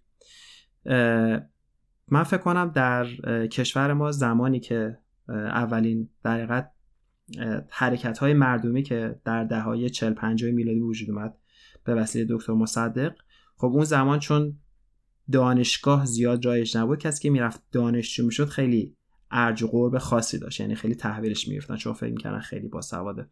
من 2.07 2.23
فکر 2.23 2.37
کنم 2.37 2.71
در 2.75 3.05
کشور 3.47 3.93
ما 3.93 4.11
زمانی 4.11 4.59
که 4.59 4.97
اولین 5.29 6.09
در 6.23 6.65
حرکت 7.69 8.17
های 8.17 8.33
مردمی 8.33 8.83
که 8.83 9.19
در 9.25 9.43
دههای 9.43 9.89
40 9.89 10.13
50 10.13 10.51
میلادی 10.51 10.79
وجود 10.79 11.09
اومد 11.09 11.37
به 11.83 11.95
وسیله 11.95 12.27
دکتر 12.29 12.53
مصدق 12.53 13.13
خب 13.57 13.67
اون 13.67 13.83
زمان 13.83 14.19
چون 14.19 14.57
دانشگاه 15.31 16.05
زیاد 16.05 16.39
جایش 16.39 16.75
نبود 16.75 16.99
کسی 16.99 17.23
که 17.23 17.29
می‌رفت 17.29 17.63
دانشجو 17.71 18.25
می‌شد 18.25 18.45
خیلی 18.45 18.95
ارج 19.31 19.63
و 19.63 19.67
قرب 19.67 19.97
خاصی 19.97 20.39
داشت 20.39 20.59
یعنی 20.59 20.75
خیلی 20.75 20.95
تحویلش 20.95 21.47
می‌گرفتن 21.47 21.75
چون 21.75 21.93
فکر 21.93 22.11
می‌کردن 22.11 22.39
خیلی 22.39 22.67
باسواده 22.67 23.29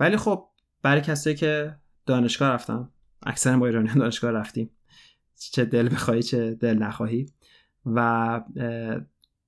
ولی 0.00 0.16
خب 0.16 0.48
برای 0.82 1.00
کسایی 1.00 1.36
که 1.36 1.76
دانشگاه 2.06 2.50
رفتن 2.50 2.88
اکثر 3.22 3.56
ما 3.56 3.66
ایرانی 3.66 3.88
دانشگاه 3.94 4.30
رفتیم 4.30 4.70
چه 5.52 5.64
دل 5.64 5.88
بخوای 5.88 6.22
چه 6.22 6.54
دل 6.54 6.74
نخواهی. 6.74 7.26
و 7.86 8.40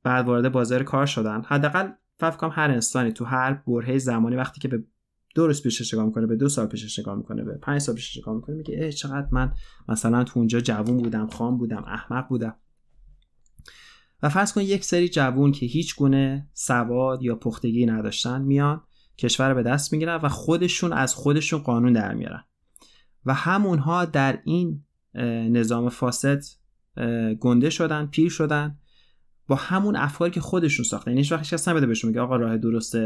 بعد 0.03 0.27
وارد 0.27 0.53
بازار 0.53 0.83
کار 0.83 1.07
شدن. 1.07 1.43
حداقل 1.43 1.89
فکر 2.17 2.31
کنم 2.31 2.51
هر 2.53 2.71
انسانی 2.71 3.13
تو 3.13 3.25
هر 3.25 3.63
برهه 3.67 3.99
زمانی 3.99 4.37
وقتی 4.37 4.61
که 4.61 4.69
به 4.69 4.85
دو 5.35 5.47
روز 5.47 5.63
پیشش 5.63 5.95
نگاه 5.95 6.07
می‌کنه 6.07 6.27
به 6.27 6.37
دو 6.37 6.49
سال 6.49 6.67
پیشش 6.67 6.99
نگاه 6.99 7.15
می‌کنه 7.15 7.45
به 7.45 7.59
پنج 7.63 7.81
سال 7.81 7.95
پیشش 7.95 8.17
نگاه 8.17 8.35
می‌کنه 8.35 8.57
میگه 8.57 8.79
اه 8.81 8.91
چقدر 8.91 9.29
من 9.33 9.53
مثلا 9.89 10.25
تو 10.25 10.39
اونجا 10.39 10.61
جوون 10.61 10.97
بودم 10.97 11.27
خام 11.27 11.59
بودم 11.59 11.85
احمق 11.87 12.29
بودم. 12.29 12.57
و 14.23 14.29
فرض 14.29 14.53
کن 14.53 14.61
یک 14.61 14.85
سری 14.85 15.09
جوون 15.09 15.53
که 15.53 15.67
هیچ 15.67 15.97
گونه 15.97 16.49
سواد 16.53 17.23
یا 17.23 17.37
پختگی 17.37 17.87
نداشتن 17.87 18.43
میان 18.43 18.83
کشور 19.19 19.55
به 19.55 19.63
دست 19.63 19.93
می‌گیرن 19.93 20.17
و 20.23 20.29
خودشون 20.29 20.93
از 20.93 21.15
خودشون 21.15 21.61
قانون 21.61 21.93
در 21.93 22.15
میارن. 22.15 22.45
و 23.27 23.35
همونها 23.35 24.05
در 24.05 24.39
این 24.45 24.85
نظام 25.51 25.89
فاسد 25.89 26.43
گنده 27.41 27.71
شدن 27.71 28.07
پیر 28.07 28.31
شدن 28.31 28.79
با 29.47 29.57
همون 29.57 29.97
افکاری 29.97 30.31
که 30.31 30.41
خودشون 30.41 30.85
ساختن. 30.85 31.11
یعنی 31.11 31.21
هیچ 31.21 31.33
وقت 31.33 31.55
کس 31.55 31.69
بهشون 31.69 32.09
میگه 32.09 32.21
آقا 32.21 32.37
راه 32.37 32.59
درست 32.59 32.97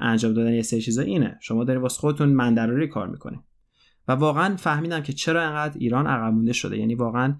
انجام 0.00 0.32
دادن 0.32 0.52
یه 0.52 0.62
سری 0.62 0.80
چیزا 0.80 1.02
اینه. 1.02 1.38
شما 1.40 1.64
دارین 1.64 1.82
واسه 1.82 2.00
خودتون 2.00 2.28
من 2.28 2.86
کار 2.86 3.08
می‌کنین 3.08 3.40
و 4.08 4.12
واقعا 4.12 4.56
فهمیدم 4.56 5.00
که 5.00 5.12
چرا 5.12 5.42
انقدر 5.42 5.78
ایران 5.78 6.06
عقب 6.06 6.32
مونده 6.32 6.52
شده. 6.52 6.78
یعنی 6.78 6.94
واقعا 6.94 7.36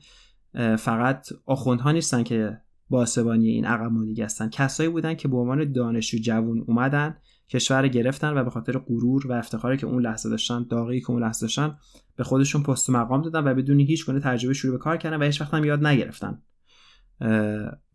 فقط 0.78 1.28
آخوندها 1.46 1.92
نیستن 1.92 2.22
که 2.22 2.58
باسبانی 2.90 3.48
این 3.48 3.64
عقب 3.64 3.92
موندگی 3.92 4.22
هستن. 4.22 4.48
کسایی 4.48 4.88
بودن 4.88 5.14
که 5.14 5.28
به 5.28 5.36
عنوان 5.36 5.72
دانشجو 5.72 6.18
جوون 6.18 6.64
اومدن 6.66 7.16
کشور 7.48 7.88
گرفتن 7.88 8.38
و 8.38 8.44
به 8.44 8.50
خاطر 8.50 8.78
غرور 8.78 9.26
و 9.26 9.32
افتخاری 9.32 9.76
که 9.76 9.86
اون 9.86 10.02
لحظه 10.02 10.28
داشتن 10.28 10.66
داغی 10.70 11.00
که 11.00 11.10
اون 11.10 11.22
لحظه 11.22 11.40
داشتن 11.40 11.76
به 12.16 12.24
خودشون 12.24 12.62
پست 12.62 12.88
و 12.88 12.92
مقام 12.92 13.22
دادن 13.22 13.44
و 13.44 13.54
بدون 13.54 13.80
هیچ 13.80 14.06
گونه 14.06 14.20
تجربه 14.20 14.54
شروع 14.54 14.72
به 14.72 14.78
کار 14.78 14.96
کردن 14.96 15.16
و 15.16 15.24
هیچ 15.24 15.40
وقت 15.40 15.54
هم 15.54 15.64
یاد 15.64 15.86
نگرفتن. 15.86 16.42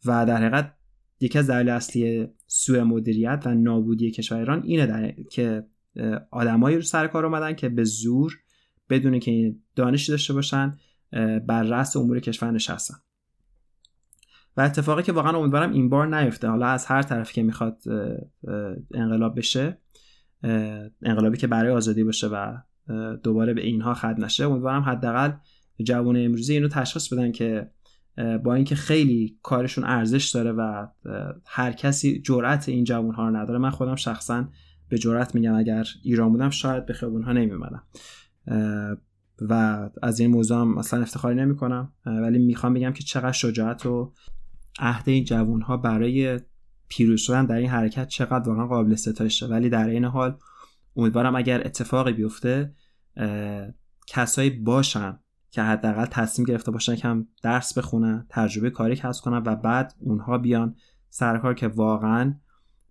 و 0.06 0.26
در 0.26 0.38
حقیقت 0.38 0.74
یکی 1.20 1.40
از 1.40 1.50
دلایل 1.50 1.70
اصلی 1.70 2.28
سوء 2.48 2.84
مدیریت 2.84 3.44
و 3.46 3.54
نابودی 3.54 4.12
کشور 4.12 4.38
ایران 4.38 4.64
اینه 4.64 4.86
در... 4.86 5.12
که 5.32 5.64
آدمایی 6.32 6.76
رو 6.76 6.82
سر 6.82 7.08
کار 7.08 7.26
اومدن 7.26 7.54
که 7.54 7.70
به 7.70 7.84
زور 7.84 8.38
بدون 8.90 9.20
که 9.20 9.56
دانشی 9.76 10.12
داشته 10.12 10.34
باشن 10.34 10.78
بر 11.48 11.64
رأس 11.64 11.98
امور 11.98 12.20
کشور 12.20 12.52
نشستن. 12.52 12.96
و 14.58 14.62
اتفاقی 14.62 15.04
که 15.04 15.12
واقعا 15.12 15.38
امیدوارم 15.38 15.72
این 15.72 15.90
بار 15.90 16.16
نیفته. 16.16 16.48
حالا 16.48 16.66
از 16.66 16.86
هر 16.86 17.02
طرفی 17.02 17.34
که 17.34 17.44
می‌خواد 17.44 17.82
انقلاب 18.94 19.38
بشه 19.38 19.78
انقلابی 21.02 21.38
که 21.38 21.48
برای 21.48 21.72
آزادی 21.72 22.04
باشه 22.04 22.28
و 22.28 22.58
دوباره 23.24 23.54
به 23.54 23.62
اینها 23.62 23.94
خد 23.94 24.16
نشه 24.20 24.46
امیدوارم 24.46 24.82
حداقل 24.82 25.32
جوان 25.84 26.18
امروزی 26.18 26.54
اینو 26.54 26.68
تشخیص 26.68 27.14
بدن 27.14 27.32
که 27.32 27.72
با 28.44 28.54
اینکه 28.54 28.76
خیلی 28.76 29.38
کارشون 29.44 29.84
ارزش 29.84 30.30
داره 30.30 30.52
و 30.52 30.88
هر 31.46 31.72
کسی 31.72 32.22
جرأت 32.22 32.70
این 32.70 32.84
جوان 32.84 33.14
ها 33.14 33.30
رو 33.30 33.36
نداره 33.36 33.60
من 33.60 33.70
خودم 33.70 33.96
شخصا 33.96 34.48
به 34.90 34.98
جرأت 34.98 35.36
میگم 35.36 35.56
اگر 35.56 35.86
ایران 36.04 36.32
بودم 36.32 36.50
شاید 36.50 36.86
به 36.86 36.94
خیابون 36.94 37.24
ها 37.24 37.34
نمیمدم. 37.34 37.84
و 39.42 39.90
از 40.02 40.20
این 40.20 40.32
موضوع 40.32 40.62
هم 40.62 40.78
اصلا 40.78 41.02
افتخاری 41.02 41.36
نمی 41.36 41.56
کنم 41.56 41.94
ولی 42.06 42.40
می‌خوام 42.40 42.74
بگم 42.74 42.94
که 42.94 43.04
چقدر 43.04 43.32
شجاعت 43.32 43.86
و 43.86 44.14
عهد 44.80 45.10
این 45.10 45.24
جوان 45.24 45.62
ها 45.62 45.78
برای 45.78 46.40
پیروز 46.88 47.22
شدن 47.22 47.46
در 47.46 47.56
این 47.56 47.70
حرکت 47.70 48.08
چقدر 48.08 48.50
واقعا 48.50 48.68
قابل 48.68 48.96
ستایشه. 48.96 49.46
ولی 49.46 49.70
در 49.70 49.90
این 49.90 50.06
حال 50.06 50.38
امیدوارم 50.96 51.36
اگر 51.36 51.62
اتفاقی 51.66 52.14
بیفته 52.14 52.74
کسایی 54.08 54.50
باشن 54.50 55.20
که 55.52 55.62
حداقل 55.62 56.06
تصمیم 56.06 56.46
گرفته 56.46 56.72
باشن 56.72 56.96
که 56.96 57.08
هم 57.08 57.28
درس 57.44 57.78
بخونن 57.78 58.26
تجربه 58.30 58.70
کاری 58.70 58.96
کسب 58.96 59.24
کنن 59.24 59.44
و 59.46 59.56
بعد 59.56 59.94
اونها 60.00 60.38
بیان 60.38 60.76
سرکار 61.10 61.54
که 61.54 61.68
واقعا 61.68 62.36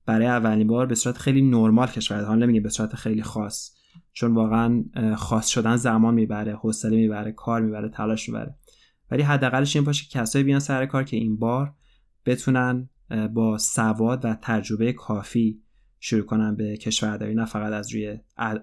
برای 0.06 0.26
اولین 0.26 0.66
بار 0.66 0.86
به 0.86 0.94
صورت 0.94 1.18
خیلی 1.18 1.42
نرمال 1.42 1.86
کشور 1.86 2.24
حالا 2.24 2.44
نمیگه 2.44 2.60
به 2.60 2.68
صورت 2.68 2.94
خیلی 2.96 3.22
خاص 3.22 3.70
چون 4.12 4.34
واقعا 4.34 4.84
خاص 5.16 5.46
شدن 5.46 5.76
زمان 5.76 6.14
می‌بره 6.14 6.56
حوصله 6.56 6.96
می‌بره 6.96 7.32
کار 7.32 7.60
می‌بره 7.60 7.88
تلاش 7.88 8.28
می‌بره. 8.28 8.54
ولی 9.10 9.22
حداقلش 9.22 9.76
این 9.76 9.84
باشه 9.84 10.04
که 10.04 10.18
کسایی 10.18 10.44
بیان 10.44 10.60
سر 10.60 10.86
کار 10.86 11.04
که 11.04 11.16
این 11.16 11.36
بار 11.36 11.74
بتونن 12.26 12.88
با 13.34 13.58
سواد 13.58 14.24
و 14.24 14.36
تجربه 14.42 14.92
کافی 14.92 15.62
شروع 16.00 16.22
کنن 16.22 16.56
به 16.56 16.76
کشورداری 16.76 17.34
نه 17.34 17.44
فقط 17.44 17.72
از 17.72 17.94
روی 17.94 18.18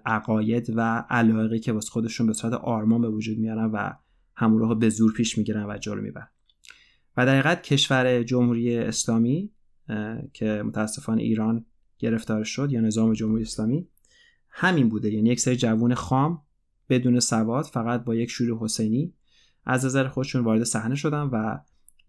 عقاید 0.05 0.73
و 0.75 1.05
علاقه 1.09 1.59
که 1.59 1.71
واسه 1.71 1.89
خودشون 1.89 2.27
به 2.27 2.33
صورت 2.33 2.53
آرمان 2.53 3.01
به 3.01 3.09
وجود 3.09 3.37
میارن 3.37 3.65
و 3.65 3.89
همون 4.35 4.59
رو 4.59 4.75
به 4.75 4.89
زور 4.89 5.13
پیش 5.13 5.37
می‌گیرن 5.37 5.65
و 5.69 5.77
جلو 5.77 6.01
می‌برن. 6.01 6.27
و 7.17 7.25
در 7.25 7.31
حقیقت 7.39 7.63
کشور 7.63 8.23
جمهوری 8.23 8.77
اسلامی 8.77 9.51
که 10.33 10.63
متاسفانه 10.65 11.21
ایران 11.21 11.65
گرفتار 11.99 12.43
شد 12.43 12.71
یا 12.71 12.81
نظام 12.81 13.13
جمهوری 13.13 13.43
اسلامی 13.43 13.87
همین 14.49 14.89
بوده. 14.89 15.11
یعنی 15.11 15.29
یک 15.29 15.39
سری 15.39 15.55
جوون 15.55 15.93
خام 15.93 16.41
بدون 16.89 17.19
سواد 17.19 17.65
فقط 17.65 18.03
با 18.03 18.15
یک 18.15 18.29
شور 18.29 18.57
حسینی 18.57 19.13
از 19.65 19.85
نظر 19.85 20.07
خودشون 20.07 20.43
وارد 20.43 20.63
صحنه 20.63 20.95
شدن 20.95 21.21
و 21.21 21.59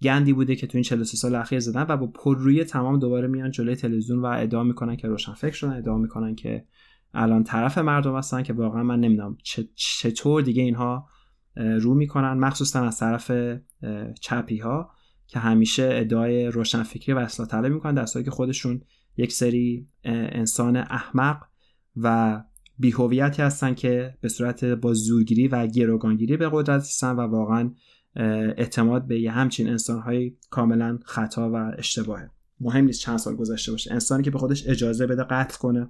گندی 0.03 0.33
بوده 0.33 0.57
که 0.57 0.67
تو 0.67 0.79
این 0.79 0.83
43 0.83 1.17
سال 1.17 1.35
اخیر 1.35 1.61
زدن 1.61 1.87
و 1.89 1.97
با 1.97 2.07
پررویی 2.07 2.65
تمام 2.65 2.99
دوباره 2.99 3.29
میان 3.29 3.51
جلوی 3.51 3.77
تلویزیون 3.77 4.19
و 4.19 4.27
ادعا 4.27 4.63
می‌کنن 4.63 4.97
که 4.97 5.09
روشن 5.09 5.33
فکر 5.33 5.55
شدن 5.55 5.73
ادعا 5.73 5.99
می‌کنن 5.99 6.35
که 6.35 6.67
الان 7.15 7.45
طرف 7.45 7.79
مردم 7.79 8.17
هستن 8.17 8.43
که 8.43 8.53
واقعا 8.53 8.83
من 8.83 9.01
نمی‌دونم 9.01 9.37
چطور 9.75 10.43
دیگه 10.43 10.63
اینها 10.63 11.09
رو 11.57 11.95
می‌کنن. 11.95 12.33
مخصوصا 12.33 12.85
از 12.85 12.99
طرف 12.99 13.31
چپی 14.21 14.59
ها 14.59 14.91
که 15.27 15.39
همیشه 15.39 15.89
ادعای 15.93 16.47
روشنفکری 16.47 17.13
و 17.13 17.19
اصلاح 17.19 17.49
طلب 17.49 17.73
می‌کنن 17.73 17.95
در 17.95 18.23
که 18.23 18.31
خودشون 18.31 18.81
یک 19.17 19.33
سری 19.33 19.89
انسان 20.05 20.77
احمق 20.77 21.45
و 21.97 22.43
بیهویتی 22.79 23.43
هستن 23.43 23.75
که 23.75 24.15
به 24.21 24.29
صورت 24.29 24.65
با 24.65 24.95
زورگیری 24.95 25.49
و 25.49 25.67
گروگانگیری 25.67 26.37
به 26.37 26.51
قدرت 26.53 26.81
هستن 26.81 27.11
و 27.11 27.21
واقعا 27.21 27.71
اعتماد 28.57 29.07
به 29.07 29.21
یه 29.21 29.31
همچین 29.31 29.69
انسانهای 29.69 30.37
کاملا 30.51 30.99
خطا 31.05 31.51
و 31.51 31.73
اشتباهه. 31.79 32.31
مهم 32.61 32.85
نیست 32.85 33.01
چند 33.01 33.19
سال 33.19 33.37
گذشته 33.37 33.73
باشه. 33.73 33.93
انسانی 33.93 34.23
که 34.23 34.31
به 34.31 34.39
خودش 34.39 34.69
اجازه 34.69 35.07
بده 35.07 35.23
قتل 35.23 35.59
کنه 35.59 35.89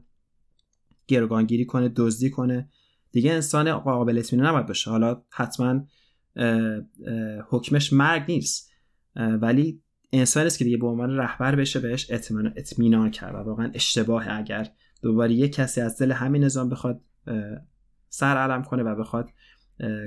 گروگانگیری 1.09 1.65
کنه 1.65 1.93
دزدی 1.97 2.31
کنه 2.31 2.69
دیگه 3.13 3.33
انسان 3.33 3.79
قابل 3.79 4.19
اطمینان 4.19 4.47
نباید 4.49 4.67
باشه. 4.67 4.91
حالا 4.91 5.23
حتما 5.31 5.87
حکمش 7.51 7.93
مرگ 7.93 8.25
نیست. 8.29 8.71
ولی 9.17 9.83
انسانی 10.13 10.47
است 10.47 10.59
که 10.59 10.65
دیگه 10.65 10.77
به 10.77 10.87
عنوان 10.87 11.11
رهبر 11.11 11.55
بشه 11.55 11.81
بهش 11.81 12.11
اطمینان 12.57 13.11
کرد 13.11 13.35
و 13.35 13.39
واقعا 13.39 13.71
اشتباه 13.75 14.27
اگر 14.29 14.71
دوباره 15.05 15.33
یک 15.33 15.53
کسی 15.53 15.81
از 15.81 15.99
دل 15.99 16.13
همین 16.13 16.45
نظام 16.45 16.69
بخواد 16.69 17.01
سر 18.09 18.37
علم 18.37 18.63
کنه 18.63 18.83
و 18.83 18.95
بخواد 18.95 19.31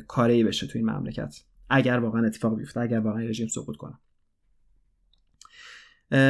کاری 0.07 0.43
بشه 0.43 0.67
تو 0.67 0.77
این 0.77 0.89
مملکت. 0.89 1.35
اگر 1.69 1.99
واقعا 1.99 2.25
اتفاق 2.25 2.57
بیفته 2.57 2.79
اگر 2.79 2.99
واقعا 2.99 3.23
رژیم 3.23 3.47
سقوط 3.47 3.75
کنه. 3.75 3.99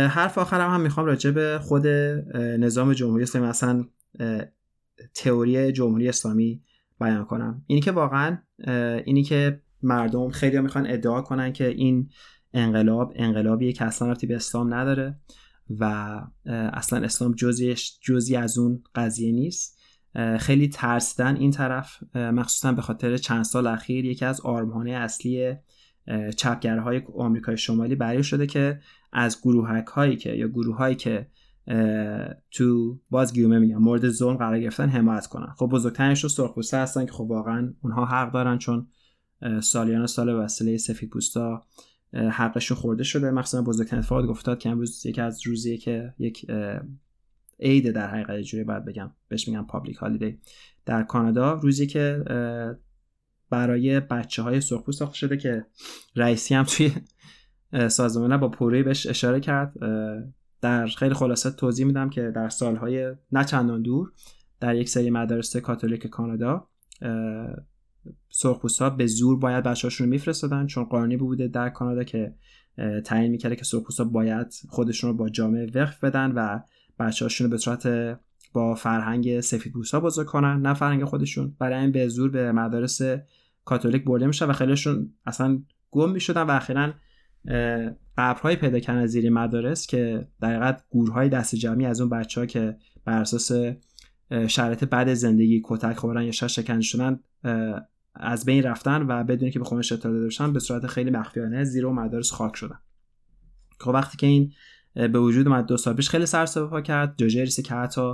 حرف 0.07 0.37
آخرم 0.37 0.73
هم 0.73 0.81
می‌خوام 0.81 1.05
راجع 1.05 1.31
به 1.31 1.59
خود 1.61 1.87
نظام 2.37 2.93
جمهوری 2.93 3.23
اسلامی 3.23 3.47
اصلا 3.47 3.85
تئوری 5.13 5.71
جمهوری 5.71 6.09
اسلامی 6.09 6.61
بیان 6.99 7.25
کنم. 7.25 7.63
اینی 7.67 7.81
که 7.81 7.91
واقعا 7.91 8.37
اینی 9.05 9.23
که 9.23 9.61
مردم 9.83 10.29
خیلی 10.29 10.59
می‌خوان 10.59 10.87
ادعا 10.87 11.21
کنن 11.21 11.53
که 11.53 11.67
این 11.67 12.09
انقلاب 12.53 13.13
انقلابیه 13.15 13.73
که 13.73 13.85
اصلا 13.85 14.07
رابطی 14.07 14.27
به 14.27 14.35
اسلام 14.35 14.73
نداره. 14.73 15.19
و 15.79 16.21
اصلا 16.73 16.99
اسلام 16.99 17.31
جزی, 17.31 17.75
جزی 18.01 18.35
از 18.35 18.57
اون 18.57 18.83
قضیه 18.95 19.31
نیست. 19.31 19.77
خیلی 20.39 20.67
ترسیدن 20.67 21.35
این 21.35 21.51
طرف 21.51 22.15
مخصوصا 22.15 22.71
به 22.71 22.81
خاطر 22.81 23.17
چند 23.17 23.43
سال 23.43 23.67
اخیر 23.67 24.05
یکی 24.05 24.25
از 24.25 24.41
آرمانه 24.41 24.91
اصلی 24.91 25.55
چپگرهای 26.35 27.01
آمریکای 27.17 27.57
شمالی 27.57 27.95
برای 27.95 28.23
شده 28.23 28.47
که 28.47 28.79
از 29.13 29.41
گروهک 29.41 29.85
هایی 29.87 30.15
که 30.15 30.33
یا 30.33 30.47
گروه 30.47 30.77
هایی 30.77 30.95
که 30.95 31.27
تو 32.51 32.99
باز 33.09 33.33
گیومه 33.33 33.59
میگم 33.59 33.77
مورد 33.77 34.09
ظلم 34.09 34.37
قرار 34.37 34.59
گرفتن 34.59 34.89
حمایت 34.89 35.27
کنن. 35.27 35.53
خب 35.57 35.65
بزرگترینش 35.65 36.23
رو 36.23 36.29
سرخپوسته 36.29 36.77
هستن 36.77 37.05
که 37.05 37.11
خب 37.11 37.21
واقعا 37.21 37.73
اونها 37.81 38.05
حق 38.05 38.33
دارن 38.33 38.57
چون 38.57 38.87
سالیان 39.61 40.07
سال 40.07 40.29
وسیله 40.29 40.77
سفید 40.77 41.09
حقشون 42.13 42.77
خورده 42.77 43.03
شده. 43.03 43.31
مخصوصا 43.31 43.61
بزرگترین 43.61 43.99
اتفاق 43.99 44.25
گفتاد 44.25 44.59
که 44.59 44.69
امروز 44.69 45.05
یکی 45.05 45.21
از 45.21 45.47
روزیه 45.47 45.77
که 45.77 46.13
یک 46.19 46.45
عید 47.59 47.91
در 47.91 48.07
حقیقت 48.07 48.41
جوری 48.41 48.63
باید 48.63 48.85
بگم 48.85 49.11
بهش 49.27 49.47
میگم 49.47 49.65
پابلیک 49.65 49.95
هالیدی 49.95 50.39
در 50.85 51.03
کانادا 51.03 51.53
روزی 51.53 51.87
که 51.87 52.23
برای 53.49 53.99
بچه 53.99 54.41
های 54.41 54.61
سرخپوست 54.61 54.99
ساخته 54.99 55.15
شده 55.15 55.37
که 55.37 55.65
رئیسی 56.15 56.55
هم 56.55 56.63
توی 56.63 56.91
سازمان 57.87 58.37
با 58.37 58.49
پوری 58.49 58.83
بهش 58.83 59.07
اشاره 59.07 59.39
کرد. 59.39 59.73
در 60.61 60.87
خیلی 60.87 61.13
خلاصه 61.13 61.51
توضیح 61.51 61.85
میدم 61.85 62.09
که 62.09 62.31
در 62.35 62.49
سالهای 62.49 63.15
نه 63.31 63.43
چندان 63.45 63.81
دور 63.81 64.11
در 64.59 64.75
یک 64.75 64.89
سری 64.89 65.09
مدارس 65.09 65.57
کاتولیک 65.57 66.07
کانادا 66.07 66.67
سرخپوستا 68.29 68.89
به 68.89 69.07
زور 69.07 69.39
باید 69.39 69.63
بچه‌هاشون 69.63 70.07
رو 70.07 70.11
میفرستادن 70.11 70.65
چون 70.65 70.83
قانونی 70.83 71.17
بوده 71.17 71.47
در 71.47 71.69
کانادا 71.69 72.03
که 72.03 72.35
تعیین 73.05 73.31
می‌کرده 73.31 73.55
که 73.55 73.63
سرخپوستا 73.63 74.03
باید 74.03 74.47
خودشون 74.69 75.09
رو 75.09 75.17
با 75.17 75.29
جامعه 75.29 75.71
وقف 75.75 76.03
بدن 76.03 76.31
و 76.31 76.59
بچه‌هاشون 76.99 77.45
رو 77.45 77.51
به 77.51 77.57
صورت 77.57 78.17
با 78.53 78.75
فرهنگ 78.75 79.39
سفیدپوستا 79.39 79.99
بزرگ 79.99 80.27
کنن. 80.27 80.61
نه 80.61 80.73
فرهنگ 80.73 81.03
خودشون 81.03 81.55
برای 81.59 81.79
این 81.79 81.91
به 81.91 82.07
زور 82.07 82.31
به 82.31 82.51
مدارس 82.51 83.01
کاتولیک 83.65 84.03
برده 84.03 84.27
میشه 84.27 84.45
و 84.45 84.53
خیلیشون 84.53 85.13
اصلا 85.25 85.63
گم 85.91 86.11
می‌شدن 86.11 86.41
و 86.41 86.51
اخیرا 86.51 86.93
قبرهای 88.17 88.55
پیدا 88.55 88.79
کردن 88.79 89.05
زیر 89.05 89.29
مدارس 89.29 89.87
که 89.87 90.27
در 90.41 90.49
حقیقت 90.49 90.83
گورهای 90.89 91.29
دست 91.29 91.55
جمعی 91.55 91.85
از 91.85 92.01
اون 92.01 92.09
بچه 92.09 92.41
ها 92.41 92.45
که 92.47 92.77
بر 93.05 93.21
اساس 93.21 93.51
شرایط 94.47 94.83
بعد 94.83 95.13
زندگی 95.13 95.61
کتک 95.65 95.97
خوردن 95.97 96.23
یا 96.23 96.31
شکنجه 96.31 96.87
شدن 96.87 97.19
از 98.19 98.45
بین 98.45 98.63
رفتن 98.63 99.05
و 99.07 99.23
بدونی 99.23 99.51
که 99.51 99.59
به 99.59 99.65
خونش 99.65 99.91
اطلاع 99.91 100.19
داشتن 100.19 100.53
به 100.53 100.59
صورت 100.59 100.87
خیلی 100.87 101.11
مخفیانه 101.11 101.63
زیر 101.63 101.85
و 101.85 101.93
مدارس 101.93 102.31
خاک 102.31 102.55
شدن. 102.55 102.79
خب 103.79 103.91
وقتی 103.91 104.17
که 104.17 104.27
این 104.27 104.53
به 104.93 105.19
وجود 105.19 105.47
اومد 105.47 105.65
دو 105.65 105.77
سال 105.77 105.93
پیش 105.93 106.09
خیلی 106.09 106.25
سر 106.25 106.45
پا 106.45 106.81
کرد 106.81 107.17
جوجریسی 107.17 107.61
که 107.61 107.75
حتی 107.75 108.13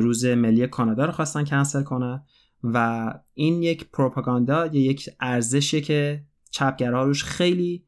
روز 0.00 0.24
ملی 0.24 0.66
کانادا 0.66 1.04
رو 1.04 1.12
خواستن 1.12 1.44
کنسل 1.44 1.82
کنن 1.82 2.24
و 2.62 3.14
این 3.34 3.62
یک 3.62 3.90
پروپاگاندا 3.90 4.66
یا 4.66 4.80
یک 4.80 5.10
ارزشی 5.20 5.80
که 5.80 6.24
چپگرها 6.50 7.04
روش 7.04 7.24
خیلی 7.24 7.84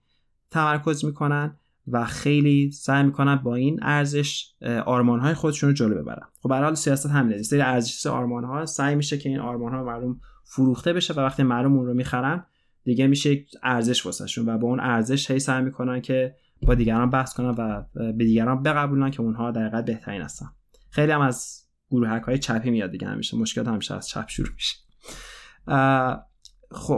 تمرکز 0.51 1.05
می‌کنن 1.05 1.57
و 1.89 2.05
خیلی 2.05 2.71
سعی 2.71 3.03
می‌کنن 3.03 3.37
با 3.37 3.55
این 3.55 3.79
ارزش 3.83 4.55
آرمان 4.87 5.21
های 5.21 5.35
خودشون 5.35 5.69
رو 5.69 5.75
جلو 5.75 6.03
ببرن. 6.03 6.27
خب 6.41 6.49
به 6.49 6.57
حال 6.57 6.75
سیاست 6.75 7.07
همینه. 7.07 7.43
سری 7.43 7.61
ارزش 7.61 8.07
آرمان 8.07 8.45
ها 8.45 8.67
سعی 8.67 8.95
میشه 8.95 9.19
که 9.19 9.29
این 9.29 9.39
آرمان 9.39 9.75
ها 9.75 9.85
مردم 9.85 10.21
فروخته 10.45 10.93
بشه 10.93 11.15
و 11.15 11.21
وقتی 11.21 11.43
مردم 11.43 11.73
اون 11.73 11.87
رو 11.87 11.95
می‌خرن 11.95 12.47
دیگه 12.85 13.07
میشه 13.07 13.47
ارزش 13.63 14.07
واسهشون 14.07 14.49
و 14.49 14.59
با 14.59 14.69
اون 14.69 14.81
ارزش 14.81 15.31
هی 15.31 15.39
سعی 15.39 15.63
می‌کنن 15.63 16.01
که 16.01 16.37
با 16.63 16.75
دیگران 16.75 17.11
بحث 17.11 17.35
کنن 17.35 17.49
و 17.49 17.83
به 18.13 18.25
دیگران 18.25 18.63
بقبولن 18.63 19.11
که 19.11 19.21
اونها 19.21 19.51
در 19.51 19.83
بهترین 19.83 20.23
هستن. 20.23 20.47
خیلی 20.91 21.13
هم 21.13 21.21
از 21.21 21.61
گروه 21.91 22.21
های 22.27 22.39
چپی 22.39 22.71
میاد 22.71 22.91
دیگه 22.91 23.07
همیشه. 23.07 23.37
مشکل 23.37 23.67
همیشه 23.67 23.95
از 23.95 24.09
چپ 24.09 24.29
شروع 24.29 24.49
میشه. 24.55 24.77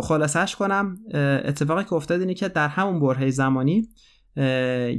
خلاصش 0.02 0.56
کنم. 0.56 0.96
اتفاقی 1.44 1.84
که 1.84 1.92
افتاد 1.92 2.20
اینه 2.20 2.34
که 2.34 2.48
در 2.48 2.68
همون 2.68 3.00
برهه 3.00 3.30
زمانی 3.30 3.88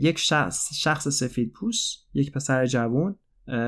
یک 0.01 0.17
شخص, 0.17 0.73
شخص 0.73 1.07
سفید 1.07 1.51
پوست 1.51 2.07
یک 2.13 2.31
پسر 2.31 2.65
جوون 2.65 3.15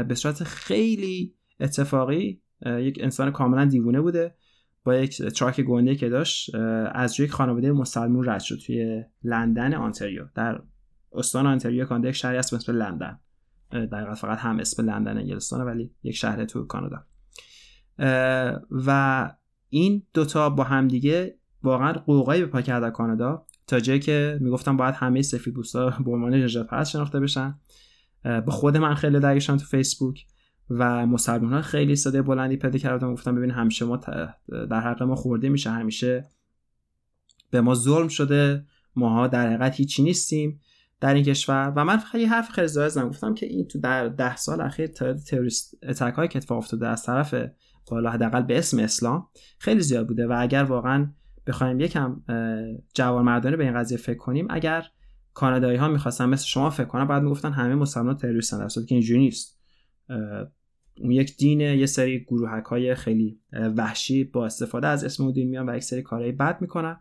به 0.07 0.15
صورت 0.15 0.43
خیلی 0.43 1.35
اتفاقی 1.59 2.41
یک 2.65 2.99
انسان 3.01 3.31
کاملا 3.31 3.65
دیوونه 3.65 4.01
بوده. 4.01 4.35
با 4.83 4.95
یک 4.95 5.21
truck 5.21 5.61
گنده 5.61 5.95
که 5.95 6.09
داشت 6.09 6.55
از 6.91 7.19
یک 7.19 7.31
خانواده 7.31 7.71
مسلمون 7.71 8.29
رد 8.29 8.39
شد 8.39 8.57
توی 8.65 9.03
لندن 9.23 9.73
آنتریو. 9.73 10.23
در 10.35 10.61
استان 11.13 11.47
آنتریو 11.47 11.85
کانادا 11.85 12.09
یک 12.09 12.15
شهری 12.15 12.37
است 12.37 12.67
به 12.67 12.73
لندن. 12.73 13.19
در 13.71 14.13
فقط 14.13 14.37
هم 14.37 14.59
اسم 14.59 14.89
لندن 14.89 15.17
انگلستانه 15.17 15.63
ولی 15.63 15.91
یک 16.03 16.15
شهر 16.15 16.45
تو 16.45 16.65
کانادا. 16.65 17.05
و 18.71 19.31
این 19.69 20.03
دوتا 20.13 20.49
با 20.49 20.63
همدیگه 20.63 21.37
واقعا 21.63 21.93
غوغایی 21.93 22.41
به 22.41 22.47
پا 22.47 22.61
کرده 22.61 22.91
کانادا. 22.91 23.45
تا 23.67 23.79
جایی 23.79 23.99
که 23.99 24.37
می‌گفتم 24.41 24.77
باید 24.77 24.95
همه 24.95 25.21
سفید 25.21 25.53
پوستا 25.53 25.89
به 25.89 26.11
عنوان 26.11 26.33
نژاد 26.33 26.67
پرست 26.67 26.91
شناخته 26.91 27.19
بشن. 27.19 27.59
به 28.23 28.51
خود 28.51 28.77
من 28.77 28.95
خیلی 28.95 29.19
درگیرشم 29.19 29.57
تو 29.57 29.65
فیسبوک. 29.65 30.25
و 30.69 31.05
مسلمان 31.05 31.53
ها 31.53 31.61
خیلی 31.61 31.95
صدای 31.95 32.21
بلندی 32.21 32.57
پیدا 32.57 32.79
کردم 32.79 33.13
گفتم 33.13 33.35
ببین 33.35 33.51
همیشه 33.51 33.85
ما 33.85 33.97
در 34.47 34.79
حق 34.79 35.03
ما 35.03 35.15
خورده 35.15 35.49
میشه 35.49 35.69
همیشه 35.69 36.25
به 37.49 37.61
ما 37.61 37.75
ظلم 37.75 38.07
شده 38.07 38.65
ماها 38.95 39.27
در 39.27 39.47
حقیقت 39.47 39.75
هیچی 39.75 40.03
نیستیم 40.03 40.59
در 41.01 41.13
این 41.13 41.23
کشور. 41.23 41.73
و 41.75 41.85
من 41.85 41.97
خیلی 41.97 42.25
حرف 42.25 42.49
خیلی 42.49 42.67
زایزم 42.67 43.09
گفتم 43.09 43.33
که 43.33 43.45
این 43.45 43.67
تو 43.67 43.79
در 43.79 44.07
ده 44.07 44.35
سال 44.35 44.61
اخیر 44.61 44.87
تعداد 44.87 45.17
تروریست 45.17 45.77
اتک 45.83 46.29
که 46.29 46.37
اتفاق 46.37 46.57
افتاده 46.57 46.87
از 46.87 47.03
طرف 47.03 47.35
بالا 47.91 48.11
حداقل 48.11 48.41
به 48.41 48.57
اسم 48.57 48.79
اسلام 48.79 49.27
خیلی 49.59 49.81
زیاد 49.81 50.07
بوده. 50.07 50.27
و 50.27 50.35
اگر 50.39 50.63
واقعا 50.63 51.13
بخوایم 51.47 51.79
یکم 51.79 52.21
جوان 52.93 53.25
مردانه 53.25 53.57
به 53.57 53.63
این 53.63 53.73
قضیه 53.73 53.97
فکر 53.97 54.17
کنیم 54.17 54.47
اگر 54.49 54.85
کانادایی 55.33 55.77
ها 55.77 55.87
می‌خواستن 55.87 56.29
مثل 56.29 56.45
شما 56.45 56.69
فکر 56.69 56.85
کنن 56.87 57.05
بعد 57.05 57.23
می‌گفتن 57.23 57.51
همه 57.51 57.75
مسلمان 57.75 58.17
تروریستن. 58.17 58.57
در 58.57 58.67
که 58.67 58.95
اینجوری 58.95 59.19
نیست. 59.19 59.59
اون 60.99 61.11
یک 61.11 61.37
دین 61.37 61.61
یه 61.61 61.85
سری 61.85 62.19
گروهک 62.19 62.63
های 62.63 62.95
خیلی 62.95 63.39
وحشی 63.77 64.23
با 64.23 64.45
استفاده 64.45 64.87
از 64.87 65.03
اسم 65.03 65.31
دین 65.31 65.49
میان 65.49 65.69
و 65.69 65.75
یک 65.75 65.83
سری 65.83 66.01
کارهای 66.01 66.31
بد 66.31 66.61
می‌کنن. 66.61 66.99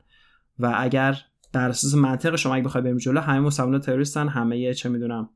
و 0.58 0.74
اگر 0.78 1.18
در 1.52 1.68
اساس 1.68 1.94
منطق 1.94 2.36
شما 2.36 2.54
اگه 2.54 2.64
بخوای 2.64 2.84
بریم 2.84 2.96
جلو 2.96 3.20
همه 3.20 3.40
مسلمان 3.40 3.80
تروریستن 3.80 4.28
همه 4.28 4.74
چه 4.74 4.88
می‌دونم 4.88 5.30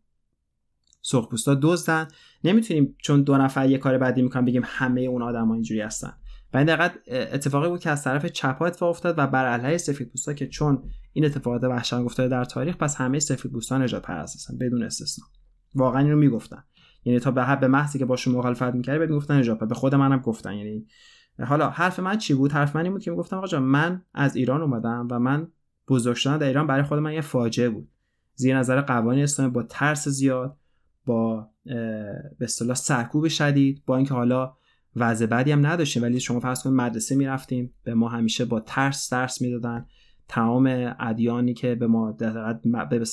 سرخپوستا 1.03 1.59
دزدن. 1.63 2.09
نمی‌تونیم 2.45 2.97
چون 2.99 3.23
دو 3.23 3.37
نفر 3.37 3.71
یه 3.71 3.79
کار 3.79 3.99
بدی 3.99 4.23
می‌کنن 4.23 4.45
بگیم 4.45 4.63
همه 4.65 5.01
اون 5.01 5.23
آدما 5.23 5.55
اینجوری 5.55 5.81
هستن. 5.81 6.13
و 6.55 6.59
این 6.59 6.71
اتفاقی 7.09 7.69
بود 7.69 7.81
که 7.81 7.91
از 7.91 8.05
طرف 8.05 8.27
چپ 8.27 8.63
اتفاق 8.63 8.91
افتاد 8.91 9.15
و 9.19 9.27
بر 9.27 9.47
علیه 9.47 9.79
سفیدپوستا 9.79 10.33
که 10.33 10.47
چون 10.47 10.83
این 11.13 11.25
اتفاقات 11.25 11.65
وحشتناک 11.65 12.05
افتاده 12.05 12.29
در 12.29 12.45
تاریخ 12.45 12.77
پس 12.77 12.97
همه 12.97 13.19
سفیدپوستا 13.19 13.79
نجات 13.79 14.03
پرست 14.03 14.37
هستن 14.37 14.59
بدون 14.59 14.83
استثنا. 14.83 15.25
واقعا 15.75 16.03
اینو 16.03 16.17
می‌گفتن. 16.17 16.65
یعنی 17.05 17.21
تا 17.21 17.31
به 17.31 17.57
به 17.57 17.69
محضی 17.69 17.99
که 17.99 18.05
باشون 18.05 18.35
مخالفت 18.35 18.63
می‌کردی 18.75 18.99
بهت 18.99 19.11
می‌گفتن 19.11 19.39
نجات 19.39 19.59
به 19.59 19.75
خود 19.75 19.95
منم 19.95 20.19
گفتن. 20.19 20.55
یعنی 20.55 20.87
حالا 21.47 21.71
حرف 21.71 22.01
من 22.01 22.19
چی 22.19 22.35
بود؟ 22.35 22.53
حرف 22.53 22.77
من 22.77 22.83
این 22.83 22.93
بود 22.93 23.03
که 23.03 23.11
می‌گفتم 23.11 23.37
آقا 23.37 23.61
من 23.61 24.03
از 24.15 24.37
ایران 24.37 24.63
اومدم 24.63 25.09
و 25.11 25.19
من 25.19 25.49
بزرگ 25.89 26.17
شدن 26.17 26.39
در 26.39 26.47
ایران 26.47 26.67
برای 26.67 26.83
خود 26.83 26.99
من 26.99 27.13
یه 27.13 27.21
فاجعه 27.21 27.69
بود. 27.69 27.89
زیر 28.35 28.59
نظر 28.59 28.81
قوانین 28.81 29.23
اسلامی 29.23 29.53
با 29.53 29.63
ترس 29.63 30.09
زیاد 30.09 30.57
با 31.07 31.49
به 31.65 32.37
اصطلاح 32.41 32.75
سرکوب 32.75 33.29
شدید 33.29 33.83
با 33.87 33.97
اینکه 33.97 34.15
حالا 34.15 34.57
وضع 34.97 35.27
بعدی 35.27 35.53
هم 35.53 35.67
نداشتیم 35.67 36.03
ولی 36.03 36.21
شما 36.21 36.41
فرض 36.41 36.63
کنید 36.63 36.77
مدرسه 36.77 37.15
می‌رفتیم 37.15 37.75
به 37.85 37.95
ما 37.95 38.09
همیشه 38.09 38.45
با 38.45 38.61
ترس 38.61 39.13
درس 39.13 39.43
می‌دادن. 39.43 39.87
تمام 40.29 40.95
ادیانی 41.01 41.55
که 41.55 41.75
به 41.75 41.87
ما 41.87 42.13
به 42.13 43.05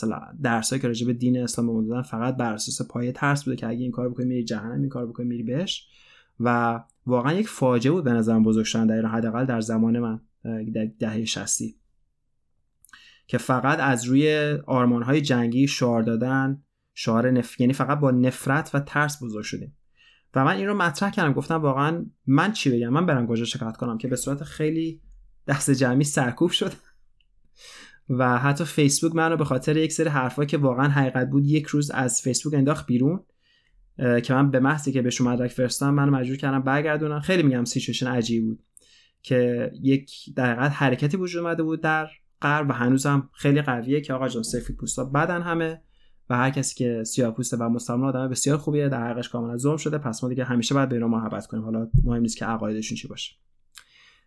درسایی 0.44 0.82
که 0.82 0.88
راجع 0.88 1.08
به 1.08 1.14
دین 1.14 1.38
اسلام 1.38 1.68
به 1.68 1.74
ما 1.74 1.82
دادن 1.82 2.02
فقط 2.02 2.38
بر 2.38 2.54
اساس 2.54 2.88
پایه 2.88 3.12
ترس 3.12 3.44
بوده 3.44 3.58
که 3.58 3.68
اگه 3.68 3.82
این 3.82 3.92
کار 3.92 4.10
بکنی 4.10 4.26
میری 4.26 4.44
جهنم 4.44 4.80
این 4.80 4.90
کار 4.90 5.08
بکنی 5.08 5.26
میری 5.26 5.44
بهش. 5.44 5.88
و 6.40 6.80
واقعا 7.06 7.34
یک 7.34 7.48
فاجعه 7.48 7.92
بود 7.92 8.04
به 8.04 8.14
نظرم 8.14 8.44
بزرگ 8.44 8.66
شدن 8.66 8.88
در 8.88 8.96
ایران 8.96 9.12
حداقل 9.12 9.46
در 9.46 9.62
زمان 9.62 10.00
من 10.00 10.20
در 10.74 10.86
دهه 11.00 11.26
60 11.26 11.62
که 13.28 13.38
فقط 13.38 13.80
از 13.80 14.06
روی 14.06 14.58
آرمان 14.68 15.04
های 15.04 15.22
جنگی 15.22 15.68
شعار 15.68 16.02
دادن 16.02 16.64
شعار 16.94 17.32
نف... 17.32 17.60
یعنی 17.62 17.74
فقط 17.74 18.00
با 18.00 18.12
نفرت 18.12 18.72
و 18.74 18.80
ترس 18.80 19.24
بزرگ 19.24 19.44
شدیم. 19.44 19.76
و 20.36 20.46
من 20.46 20.56
این 20.56 20.68
رو 20.68 20.74
مطرح 20.74 21.10
کردم 21.10 21.34
گفتم 21.34 21.62
واقعا 21.62 22.06
من 22.28 22.52
چی 22.52 22.70
بگم؟ 22.70 22.90
من 22.90 23.06
برم 23.06 23.28
کجا 23.28 23.46
شکایت 23.46 23.78
کنم 23.78 23.98
که 23.98 24.08
به 24.08 24.16
صورت 24.16 24.44
خیلی 24.44 25.02
دست 25.48 25.72
جمعی 25.72 26.04
سرکوب 26.04 26.52
شد 26.52 26.74
و 28.10 28.38
حتی 28.38 28.66
فیسبوک 28.66 29.16
منو 29.16 29.38
به 29.38 29.46
خاطر 29.46 29.78
یک 29.78 29.92
سری 29.92 30.10
حرفا 30.10 30.46
که 30.46 30.58
واقعا 30.58 30.90
حقیقت 30.90 31.30
بود 31.30 31.46
یک 31.46 31.66
روز 31.66 31.92
از 31.92 32.22
فیسبوک 32.22 32.54
انداخت 32.54 32.86
بیرون 32.86 33.26
که 34.24 34.34
من 34.34 34.52
به 34.52 34.60
محضی 34.60 34.92
که 34.92 35.02
بهشون 35.02 35.28
مدرک 35.28 35.52
فرستادم 35.52 35.94
منو 35.94 36.12
مجبور 36.12 36.38
کردم 36.38 36.62
برگردونم. 36.62 37.20
خیلی 37.20 37.44
میگم 37.44 37.66
سیچویشن 37.66 38.08
عجیب 38.08 38.46
بود 38.46 38.60
که 39.22 39.72
یک 39.82 40.12
در 40.36 40.60
حرکتی 40.68 41.18
وجود 41.18 41.44
اومده 41.44 41.64
بود 41.64 41.82
در 41.82 42.08
غرب 42.42 42.70
و 42.70 42.74
هنوزم 42.74 43.30
خیلی 43.34 43.62
قویه 43.62 44.02
که 44.02 44.14
آقا 44.14 44.28
جان 44.28 44.44
سفید 44.44 44.78
پوستا 44.78 45.06
بدن 45.06 45.42
همه 45.42 45.82
و 46.30 46.38
هر 46.38 46.50
کسی 46.50 46.76
که 46.76 47.04
سیاه 47.04 47.36
پوسته 47.36 47.58
و 47.58 47.70
مسلمان 47.70 48.10
آدم 48.10 48.30
بسیار 48.30 48.58
خوبیه 48.58 48.90
در 48.90 49.12
حقش 49.12 49.30
کاملا 49.30 49.58
ظلم 49.58 49.78
شده. 49.78 49.98
پس 49.98 50.24
ما 50.24 50.30
دیگه 50.30 50.44
همیشه 50.44 50.76
باید 50.76 50.90
به 50.90 50.96
اینا 50.96 51.08
محبت 51.08 51.48
کنیم. 51.48 51.64
حالا 51.64 51.90
مهم 52.04 52.22
نیست 52.22 52.38
که 52.38 52.46
عقایدشون 52.46 52.98
چی 52.98 53.08
باشه. 53.08 53.36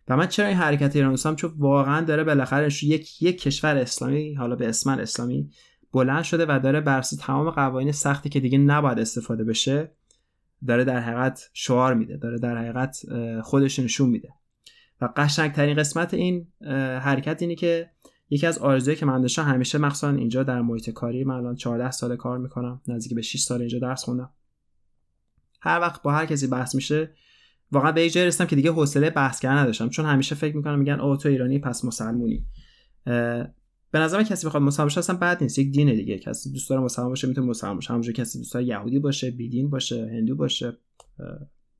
و 0.07 0.17
من 0.17 0.27
چرا 0.27 0.47
این 0.47 0.57
حرکت 0.57 0.95
ایران 0.95 1.11
دوستم 1.11 1.35
چون 1.35 1.53
واقعا 1.57 2.01
داره 2.01 2.23
بالاخره 2.23 2.83
یک 2.83 3.21
یک 3.21 3.41
کشور 3.41 3.77
اسلامی 3.77 4.33
حالا 4.33 4.55
به 4.55 4.69
اسم 4.69 4.89
اسلامی 4.89 5.49
بلند 5.93 6.23
شده 6.23 6.45
و 6.49 6.59
داره 6.63 6.81
بر 6.81 7.01
تمام 7.01 7.49
قوانین 7.49 7.91
سختی 7.91 8.29
که 8.29 8.39
دیگه 8.39 8.57
نباید 8.57 8.99
استفاده 8.99 9.43
بشه 9.43 9.91
داره 10.67 10.83
در 10.83 10.99
حقیقت 10.99 11.49
شعار 11.53 11.93
میده 11.93 12.17
داره 12.17 12.39
در 12.39 12.57
حقیقت 12.57 12.99
خودش 13.41 13.79
نشون 13.79 14.09
میده. 14.09 14.29
و 15.01 15.09
قشنگترین 15.15 15.75
قسمت 15.77 16.13
این 16.13 16.47
حرکت 17.01 17.41
اینه 17.41 17.55
که 17.55 17.89
یکی 18.29 18.47
از 18.47 18.57
آرزوهایی 18.57 18.99
که 18.99 19.05
من 19.05 19.21
داشتم 19.21 19.43
همیشه 19.43 19.77
مخصوصا 19.77 20.09
اینجا 20.09 20.43
در 20.43 20.61
محیط 20.61 20.89
کاری 20.89 21.23
من 21.23 21.35
الان 21.35 21.55
14 21.55 21.91
سال 21.91 22.15
کار 22.15 22.37
می‌کنم 22.37 22.81
نزدیک 22.87 23.15
به 23.15 23.21
6 23.21 23.39
سال 23.39 23.59
اینجا 23.59 23.79
درس 23.79 24.03
خوندم. 24.03 24.29
هر 25.61 25.79
وقت 25.79 26.01
با 26.01 26.11
هر 26.11 26.25
کسی 26.25 26.47
بحث 26.47 26.75
میشه 26.75 27.11
واقعا 27.73 27.91
به 27.91 28.09
جایی 28.09 28.27
رسیدم 28.27 28.45
که 28.45 28.55
دیگه 28.55 28.71
حوصله 28.71 29.09
بحث 29.09 29.39
کردن 29.39 29.57
نداشتم. 29.57 29.89
چون 29.89 30.05
همیشه 30.05 30.35
فکر 30.35 30.57
می‌کنم 30.57 30.79
میگن 30.79 30.99
او 30.99 31.17
تو 31.17 31.29
ایرانی 31.29 31.59
پس 31.59 31.85
مسلمونی. 31.85 32.45
به 33.91 33.99
نظر 33.99 34.23
کسی 34.23 34.47
بخواد 34.47 34.63
مسلمان 34.63 34.85
باشه 34.85 34.99
اصلا 34.99 35.17
بد 35.17 35.43
نیست. 35.43 35.59
یک 35.59 35.71
دین 35.71 35.95
دیگه. 35.95 36.17
کسی 36.17 36.51
دوست 36.51 36.69
داره 36.69 36.81
مسلمان 36.81 37.11
باشه 37.11 37.27
می‌تونه 37.27 37.47
مسلمان 37.47 37.75
باشه. 37.75 37.89
همونجوری 37.89 38.17
کسی 38.17 38.37
دوست 38.37 38.53
داره 38.53 38.65
یهودی 38.65 38.99
باشه 38.99 39.31
بیدین 39.31 39.69
باشه 39.69 40.09
هندو 40.13 40.35
باشه 40.35 40.77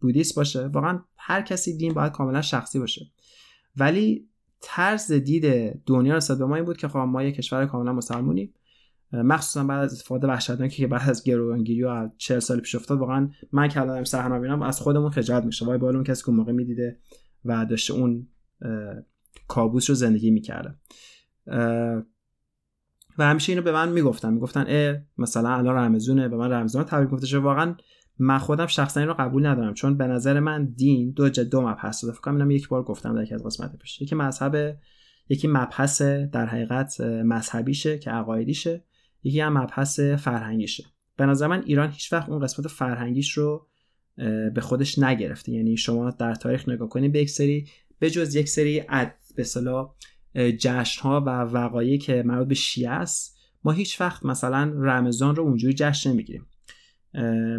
بودیست 0.01 0.35
باشه. 0.35 0.67
واقعا 0.67 0.99
هر 1.17 1.41
کسی 1.41 1.77
دین 1.77 1.93
باید 1.93 2.11
کاملا 2.11 2.41
شخصی 2.41 2.79
باشه. 2.79 3.05
ولی 3.75 4.27
طرز 4.61 5.11
دید 5.11 5.73
دنیا 5.85 6.15
نسبت 6.15 6.37
به 6.37 6.45
ما 6.45 6.55
این 6.55 6.65
بود 6.65 6.77
که 6.77 6.87
خب 6.87 6.97
ما 6.97 7.23
یه 7.23 7.31
کشور 7.31 7.65
کاملا 7.65 7.93
مسلمونیم 7.93 8.53
مخصوصا 9.13 9.63
بعد 9.63 9.83
از 9.83 9.93
استفاده 9.93 10.27
وحشتناکی 10.27 10.77
که 10.77 10.87
بعد 10.87 11.09
از 11.09 11.23
گروگانگیری 11.23 11.83
و 11.83 12.09
40 12.17 12.39
سال 12.39 12.59
پیش 12.59 12.75
افتاد 12.75 12.99
واقعا 12.99 13.29
من 13.51 13.67
که 13.67 13.81
الان 13.81 14.03
صحنه 14.03 14.35
می‌بینم 14.35 14.61
از 14.61 14.79
خودمون 14.79 15.11
خجالت 15.11 15.45
میشه 15.45 15.65
وای 15.65 15.77
بالا 15.77 15.95
اون 15.95 16.03
کسی 16.03 16.23
که 16.25 16.31
موقع 16.31 16.51
می‌دیده 16.51 16.99
و 17.45 17.65
داشته 17.65 17.93
اون 17.93 18.27
کابوس 19.47 19.89
رو 19.89 19.95
زندگی 19.95 20.31
می‌کرده. 20.31 20.75
و 23.17 23.23
همیشه 23.25 23.51
اینو 23.51 23.61
به 23.61 23.71
من 23.71 23.89
می‌گفتن. 23.89 24.33
می‌گفتن 24.33 24.65
اه 24.67 24.97
مثلا 25.17 25.49
الان 25.49 25.75
رمزونه 25.75 26.29
به 26.29 26.37
من 26.37 26.51
رمزون 26.51 26.83
تبریک 26.83 27.09
گفته 27.09 27.39
واقعا 27.39 27.75
من 28.19 28.37
خودم 28.37 28.65
شخصا 28.65 28.99
این 28.99 29.09
رو 29.09 29.15
قبول 29.19 29.45
ندارم. 29.45 29.73
چون 29.73 29.97
به 29.97 30.07
نظر 30.07 30.39
من 30.39 30.65
دین 30.65 31.11
دو 31.11 31.29
جد 31.29 31.49
دو 31.49 31.61
مبحث 31.61 32.05
فکر 32.05 32.21
کنم 32.21 32.51
یک 32.51 32.67
بار 32.67 32.83
گفتم 32.83 33.15
در 33.15 33.23
یکی 33.23 33.33
از 33.33 33.43
قسمت 33.43 33.77
پیش. 33.77 34.01
یکی 34.01 34.15
مذهب 34.15 34.77
یکی 35.29 35.47
مبحث 35.47 36.01
در 36.01 36.45
حقیقت 36.45 37.01
مذهبیشه 37.01 37.97
که 37.97 38.11
عقایدیشه. 38.11 38.85
یکی 39.23 39.39
هم 39.39 39.57
مبحث 39.57 39.99
فرهنگیشه 39.99 40.83
به 41.17 41.25
نظر 41.25 41.47
من 41.47 41.63
ایران 41.65 41.91
هیچ 41.91 42.13
وقت 42.13 42.29
اون 42.29 42.39
قسمت 42.39 42.67
فرهنگیش 42.67 43.31
رو 43.31 43.67
به 44.53 44.61
خودش 44.61 44.99
نگرفته. 44.99 45.51
یعنی 45.51 45.77
شما 45.77 46.11
در 46.11 46.35
تاریخ 46.35 46.69
نگاه 46.69 46.89
کنید 46.89 47.11
به 47.11 47.19
یک 47.19 47.29
سری 47.29 47.67
به 47.99 48.09
جز 48.09 48.35
یک 48.35 48.49
سری 48.49 48.83
اد 48.89 49.13
به 49.35 49.43
صلاح 49.43 49.95
جشن 50.35 51.01
ها 51.01 51.21
و 51.21 51.29
وقایعی 51.29 51.97
که 51.97 52.23
مربوط 52.25 52.47
به 52.47 52.55
شیعه 52.55 52.91
است 52.91 53.37
ما 53.63 53.71
هیچ 53.71 54.01
وقت 54.01 54.25
مثلا 54.25 54.73
رمضان 54.77 55.35
رو 55.35 55.43
اونجوری 55.43 55.73
جشن 55.73 56.11
نمی‌گیریم. 56.11 56.45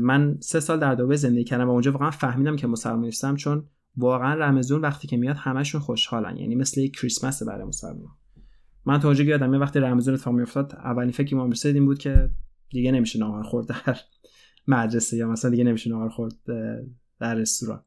من 0.01 0.37
سه 0.41 0.61
سال 0.61 0.81
در 0.81 0.95
دوبه 0.95 1.17
زندگی 1.17 1.45
کردم 1.45 1.69
و 1.69 1.71
اونجا 1.71 1.93
واقعا 1.93 2.11
فهمیدم 2.11 2.57
که 2.57 2.67
مسلمان 2.67 3.05
نیستم 3.05 3.37
چون 3.37 3.69
واقعا 3.97 4.35
رمضان 4.35 4.81
وقتی 4.81 5.09
که 5.09 5.17
میاد 5.17 5.37
همشون 5.37 5.81
خوشحالن. 5.81 6.37
یعنی 6.37 6.55
مثل 6.55 6.87
کریسمس 6.87 7.43
برای 7.43 7.65
مسلمان. 7.65 8.09
من 8.87 9.01
تا 9.01 9.09
اونجا 9.09 9.25
یادم 9.25 9.61
وقتی 9.61 9.79
رمضان 9.79 10.15
اتفاق 10.15 10.35
میافتاد 10.35 10.75
اولین 10.75 11.11
فکری 11.11 11.37
ما 11.37 11.47
رسید 11.47 11.75
این 11.75 11.85
بود 11.85 11.99
که 11.99 12.31
دیگه 12.71 12.93
نمیشه 12.93 13.19
ناهار 13.19 13.43
خورد 13.43 13.67
در 13.67 13.97
مدرسه 14.67 15.17
یا 15.17 15.29
مثلا 15.29 15.51
دیگه 15.51 15.65
نمیشه 15.65 15.91
ناهار 15.91 16.09
خورد 16.09 16.35
در 17.21 17.35
رستوران. 17.35 17.85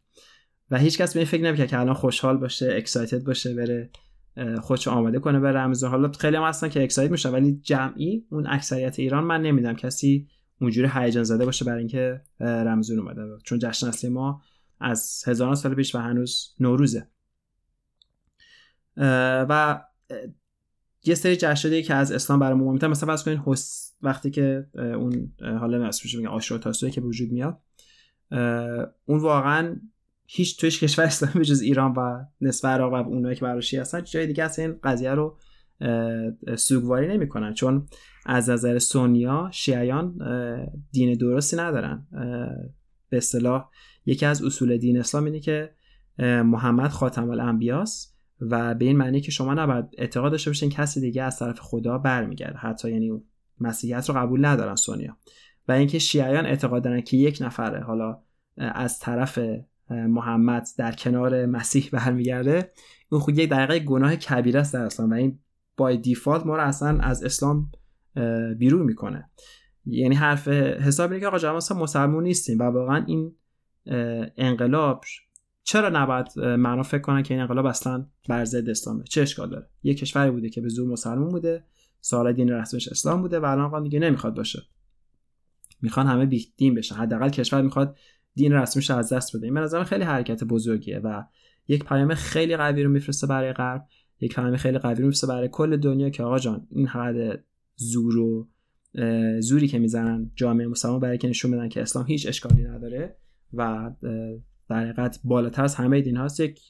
و 0.71 0.77
هیچ 0.77 0.97
کس 0.97 1.13
به 1.13 1.19
این 1.19 1.27
فکر 1.27 1.43
نمی‌کنه 1.43 1.67
که 1.67 1.79
الان 1.79 1.93
خوشحال 1.93 2.37
باشه 2.37 2.69
اکسایتد 2.71 3.23
باشه 3.23 3.53
بره 3.53 3.89
خودشو 4.61 4.91
آماده 4.91 5.19
کنه 5.19 5.39
به 5.39 5.51
رمضان 5.51 5.91
حالا 5.91 6.11
خیلی 6.11 6.37
هم 6.37 6.43
هستن 6.43 6.69
که 6.69 6.83
اکسایت 6.83 7.11
میشن 7.11 7.29
ولی 7.29 7.59
جمعی 7.63 8.25
اون 8.29 8.47
اکثریت 8.47 8.99
ایران 8.99 9.23
من 9.23 9.41
نمیدم 9.41 9.73
کسی 9.73 10.27
اونجوری 10.61 10.89
هیجان 10.93 11.23
زده 11.23 11.45
باشه 11.45 11.65
برای 11.65 11.79
اینکه 11.79 12.21
رمضان 12.39 12.99
اومده. 12.99 13.21
چون 13.43 13.59
جشن 13.59 13.87
اصلی 13.87 14.09
ما 14.09 14.41
از 14.79 15.23
هزاران 15.27 15.55
سال 15.55 15.75
پیش 15.75 15.95
و 15.95 15.97
هنوز 15.97 16.55
نوروزه. 16.59 17.07
و 19.49 19.81
یه 21.07 21.15
سری 21.15 21.35
جشن 21.35 21.81
که 21.81 21.93
از 21.93 22.11
اسلام 22.11 22.39
برای 22.39 22.57
ما 22.57 22.71
مثلا 22.71 22.91
فرض 22.93 23.23
کنین 23.23 23.41
وقتی 24.01 24.31
که 24.31 24.67
اون 24.75 25.31
حالا 25.59 25.87
اسمش 25.87 26.15
میگه 26.15 26.29
آشورا 26.29 26.59
تاسوعی 26.59 26.91
که 26.91 27.01
به 27.01 27.07
وجود 27.07 27.31
میاد 27.31 27.61
اون 29.05 29.19
واقعا 29.19 29.75
هیچ 30.25 30.59
تویش 30.59 30.83
کشور 30.83 31.05
اسلامی 31.05 31.45
جز 31.45 31.61
ایران 31.61 31.93
و 31.93 32.25
نصف 32.41 32.65
عراق 32.65 32.93
و 32.93 32.95
اونایی 32.95 33.35
که 33.35 33.41
براشی 33.41 33.77
هستن 33.77 34.03
جای 34.03 34.27
دیگه 34.27 34.43
اصلا 34.43 34.65
این 34.65 34.75
قضیه 34.83 35.11
رو 35.11 35.37
سوگواری 36.55 37.07
نمی‌کنن. 37.07 37.53
چون 37.53 37.87
از 38.25 38.49
نظر 38.49 38.79
سونیا 38.79 39.49
شیعیان 39.53 40.17
دین 40.91 41.17
درستی 41.17 41.57
ندارن. 41.57 42.07
به 43.09 43.17
اصطلاح 43.17 43.69
یکی 44.05 44.25
از 44.25 44.43
اصول 44.43 44.77
دین 44.77 44.99
اسلام 44.99 45.25
اینه 45.25 45.39
که 45.39 45.73
محمد 46.43 46.91
خاتم 46.91 47.29
الانبیاست. 47.29 48.16
و 48.41 48.75
به 48.75 48.85
این 48.85 48.97
معنی 48.97 49.21
که 49.21 49.31
شما 49.31 49.53
نباید 49.53 49.85
اعتقاد 49.97 50.31
داشته 50.31 50.49
باشین 50.49 50.69
کسی 50.69 51.01
دیگه 51.01 51.23
از 51.23 51.39
طرف 51.39 51.59
خدا 51.59 51.97
برمیگرده. 51.97 52.57
حتی 52.57 52.91
یعنی 52.91 53.23
مسیحیت 53.59 54.09
رو 54.09 54.15
قبول 54.15 54.45
ندارن 54.45 54.75
سونیا. 54.75 55.17
و 55.67 55.71
اینکه 55.71 55.99
شیعیان 55.99 56.45
اعتقاد 56.45 56.83
دارن 56.83 57.01
که 57.01 57.17
یک 57.17 57.37
نفره 57.41 57.83
حالا 57.83 58.19
از 58.57 58.99
طرف 58.99 59.39
محمد 59.89 60.67
در 60.77 60.91
کنار 60.91 61.45
مسیح 61.45 61.89
برمیگرده 61.93 62.71
اون 63.09 63.21
خود 63.21 63.37
یک 63.37 63.49
دقیقه 63.49 63.79
گناه 63.79 64.15
کبیره 64.15 64.59
است 64.59 64.73
در 64.73 64.83
اسلام 64.83 65.09
و 65.09 65.13
این 65.13 65.39
بای 65.77 65.97
دیفالت 65.97 66.45
ما 66.45 66.55
رو 66.55 66.63
اصلا 66.63 66.99
از 66.99 67.23
اسلام 67.23 67.71
بیرون 68.57 68.81
می‌کنه. 68.81 69.29
یعنی 69.85 70.15
حرف 70.15 70.47
حساب 70.47 71.11
اینه 71.11 71.19
که 71.21 71.27
آقا 71.27 71.37
جماعت 71.37 71.71
مسلمون 71.71 72.23
نیستیم 72.23 72.59
و 72.59 72.63
واقعا 72.63 73.05
این 73.07 73.35
انقلاب 74.37 75.03
چرا 75.67 75.89
نباید 75.89 76.39
معنا 76.39 76.83
فکر 76.83 77.01
کنن 77.01 77.23
که 77.23 77.33
این 77.33 77.41
انقلاب 77.41 77.65
اصلا 77.65 78.05
بر 78.29 78.45
ضد 78.45 78.69
اسلامه 78.69 79.03
چه 79.03 79.21
اشکال 79.21 79.49
داره؟ 79.49 79.69
یه 79.83 79.93
کشوری 79.93 80.31
بوده 80.31 80.49
که 80.49 80.61
به 80.61 80.69
زور 80.69 80.87
مسلمون 80.87 81.29
بوده 81.29 81.63
سال 82.01 82.33
دین 82.33 82.49
رسمش 82.49 82.87
اسلام 82.87 83.21
بوده 83.21 83.39
و 83.39 83.45
الان 83.45 83.83
دیگه 83.83 83.99
نمی‌خواد 83.99 84.35
باشه. 84.35 84.61
می‌خوان 85.81 86.07
همه 86.07 86.25
بی 86.25 86.45
دین 86.57 86.75
بشن. 86.75 86.95
حداقل 86.95 87.29
کشور 87.29 87.61
می‌خواد 87.61 87.97
دین 88.35 88.53
رسمیش 88.53 88.91
از 88.91 89.13
دست 89.13 89.35
بده. 89.35 89.45
این 89.45 89.53
به 89.53 89.59
نظر 89.59 89.83
خیلی 89.83 90.03
حرکت 90.03 90.43
بزرگیه 90.43 90.99
و 90.99 91.23
یک 91.67 91.85
پیام 91.85 92.13
خیلی 92.13 92.57
قوی 92.57 92.83
رو 92.83 92.89
میفرسته 92.89 93.27
برای 93.27 93.53
غرب 93.53 93.87
یک 94.19 94.35
پیام 94.35 94.57
خیلی 94.57 94.77
قوی 94.77 94.95
رو 94.95 95.05
میفرسته 95.05 95.27
برای 95.27 95.49
کل 95.51 95.77
دنیا 95.77 96.09
که 96.09 96.23
آقا 96.23 96.39
جان 96.39 96.67
این 96.69 96.87
حد 96.87 97.43
زور 97.75 98.17
و 98.17 98.47
زوری 99.39 99.67
که 99.67 99.79
می‌زنن 99.79 100.31
جامعه 100.35 100.67
مسلمان 100.67 100.99
برای 100.99 101.17
که 101.17 101.27
نشون 101.29 101.51
بدن 101.51 101.69
که 101.69 101.81
اسلام 101.81 102.05
هیچ 102.05 102.27
اشکالی 102.27 102.63
نداره 102.63 103.17
و 103.53 103.91
در 104.69 104.79
حقیقت 104.79 105.19
بالاتر 105.23 105.63
از 105.63 105.75
همه 105.75 106.01
دین 106.01 106.17
هاست 106.17 106.39
یک 106.39 106.61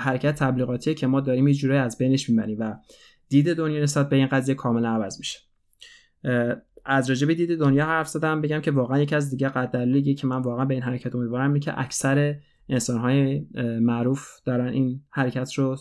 حرکت 0.00 0.34
تبلیغاتیه 0.34 0.94
که 0.94 1.06
ما 1.06 1.20
داریم 1.20 1.48
یه 1.48 1.74
از 1.74 1.98
بینش 1.98 2.28
می‌بریم 2.28 2.60
و 2.60 2.74
دید 3.28 3.54
دنیا 3.54 3.82
نسبت 3.82 4.08
به 4.08 4.16
این 4.16 4.26
قضیه 4.26 4.54
کاملا 4.54 4.88
عوض 4.88 5.18
میشه. 5.18 5.38
از 6.84 7.08
راجع 7.08 7.26
به 7.26 7.34
دید 7.34 7.58
دنیا 7.58 7.86
حرف 7.86 8.08
زدم 8.08 8.40
بگم 8.40 8.60
که 8.60 8.70
واقعا 8.70 8.98
یکی 8.98 9.14
از 9.14 9.30
دیگه 9.30 9.48
قدر 9.48 10.00
که 10.00 10.26
من 10.26 10.42
واقعا 10.42 10.64
به 10.64 10.74
این 10.74 10.82
حرکت 10.82 11.14
امیدوارم 11.14 11.48
اینه 11.48 11.60
که 11.60 11.80
اکثر 11.80 12.36
انسانهای 12.68 13.46
معروف 13.80 14.28
دارن 14.44 14.68
این 14.68 15.02
حرکت 15.10 15.52
رو 15.54 15.76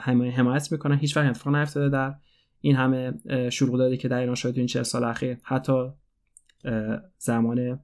حمایت 0.00 0.72
می‌کنن. 0.72 0.98
هیچ 0.98 1.16
وقت 1.16 1.26
اتفاق 1.26 1.56
نیفتاده 1.56 1.88
در 1.88 2.14
این 2.60 2.76
همه 2.76 3.12
شروع 3.50 3.78
داده 3.78 3.96
که 3.96 4.08
در 4.08 4.18
ایران 4.18 4.34
شده 4.34 4.58
این 4.58 4.66
چه 4.66 4.82
سال 4.82 5.04
اخیر. 5.04 5.36
حتی 5.42 5.88
زمان 7.18 7.80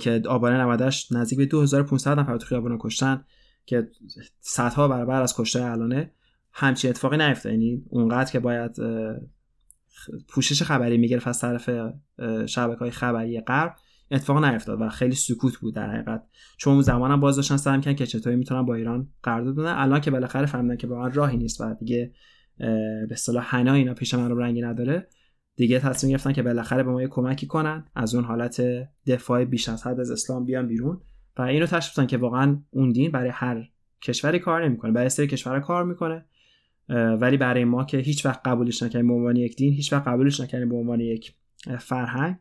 که 0.00 0.22
آبان 0.28 0.52
98 0.52 1.12
نزدیک 1.12 1.38
به 1.38 1.46
2500 1.46 2.18
نفر 2.18 2.36
تو 2.36 2.46
خیابون 2.46 2.78
کشتن 2.80 3.24
که 3.66 3.88
صدها 4.40 4.88
برابر 4.88 5.22
از 5.22 5.36
کشته 5.36 5.64
الانه. 5.64 6.10
همچین 6.52 6.90
اتفاقی 6.90 7.16
نیفتاد. 7.16 7.52
یعنی 7.52 7.82
اونقدر 7.88 8.32
که 8.32 8.40
باید 8.40 8.76
پوشش 10.28 10.62
خبری 10.62 10.98
می‌گرفت 10.98 11.28
از 11.28 11.40
طرف 11.40 11.70
شبکه 12.46 12.78
های 12.78 12.90
خبری 12.90 13.40
غرب 13.40 13.76
اتفاق 14.10 14.44
نیفتاد 14.44 14.80
و 14.80 14.88
خیلی 14.88 15.14
سکوت 15.14 15.56
بود 15.56 15.74
در 15.74 15.90
حقیقت. 15.90 16.22
چون 16.56 16.72
اون 16.72 16.82
زمانم 16.82 17.20
باز 17.20 17.36
داشتن 17.36 17.56
سعی 17.56 17.80
کردن 17.80 17.96
که 17.96 18.06
چطوری 18.06 18.36
می‌تونن 18.36 18.62
با 18.62 18.74
ایران 18.74 19.08
قرارداد 19.22 19.54
بدن. 19.54 19.74
الان 19.74 20.00
که 20.00 20.10
بالاخره 20.10 20.46
فهمیدن 20.46 20.76
که 20.76 20.86
واقعا 20.86 21.08
راهی 21.08 21.36
نیست 21.36 21.60
و 21.60 21.74
دیگه 21.74 22.12
به 22.58 23.08
اصطلاح 23.10 23.44
حنا 23.44 23.72
اینا 23.72 23.94
پیش 23.94 24.14
من 24.14 24.38
رنگی 24.38 24.62
نداره. 24.62 25.08
دیگه 25.56 25.78
تصمیم 25.78 26.10
گرفتن 26.10 26.32
که 26.32 26.42
بالاخره 26.42 26.82
به 26.82 26.90
ما 26.90 27.02
یه 27.02 27.08
کمکی 27.08 27.46
کنن 27.46 27.84
از 27.94 28.14
اون 28.14 28.24
حالت 28.24 28.62
دفاع 29.06 29.44
بیش 29.44 29.68
از 29.68 29.86
حد 29.86 30.00
از 30.00 30.10
اسلام 30.10 30.44
بیان 30.44 30.68
بیرون. 30.68 31.00
و 31.38 31.42
اینو 31.42 31.66
تشخیص 31.66 32.06
که 32.06 32.18
واقعا 32.18 32.62
اون 32.70 32.92
دین 32.92 33.10
برای 33.10 33.30
هر 33.30 33.68
کشوری 34.02 34.38
کار 34.38 34.64
نمی‌کنه 34.64 34.92
برای 34.92 35.08
سری 35.08 35.26
کشور 35.26 35.60
کار 35.60 35.84
می‌کنه. 35.84 36.24
ولی 37.20 37.36
برای 37.36 37.64
ما 37.64 37.84
که 37.84 37.98
هیچ 37.98 38.26
وقت 38.26 38.40
قبولش 38.44 38.82
نکردیم 38.82 39.08
به 39.08 39.14
عنوان 39.14 39.36
یک 39.36 39.56
دین 39.56 39.72
هیچ 39.72 39.92
وقت 39.92 40.08
قبولش 40.08 40.40
نکردیم 40.40 40.68
به 40.68 40.76
عنوان 40.76 41.00
یک 41.00 41.34
فرهنگ. 41.78 42.36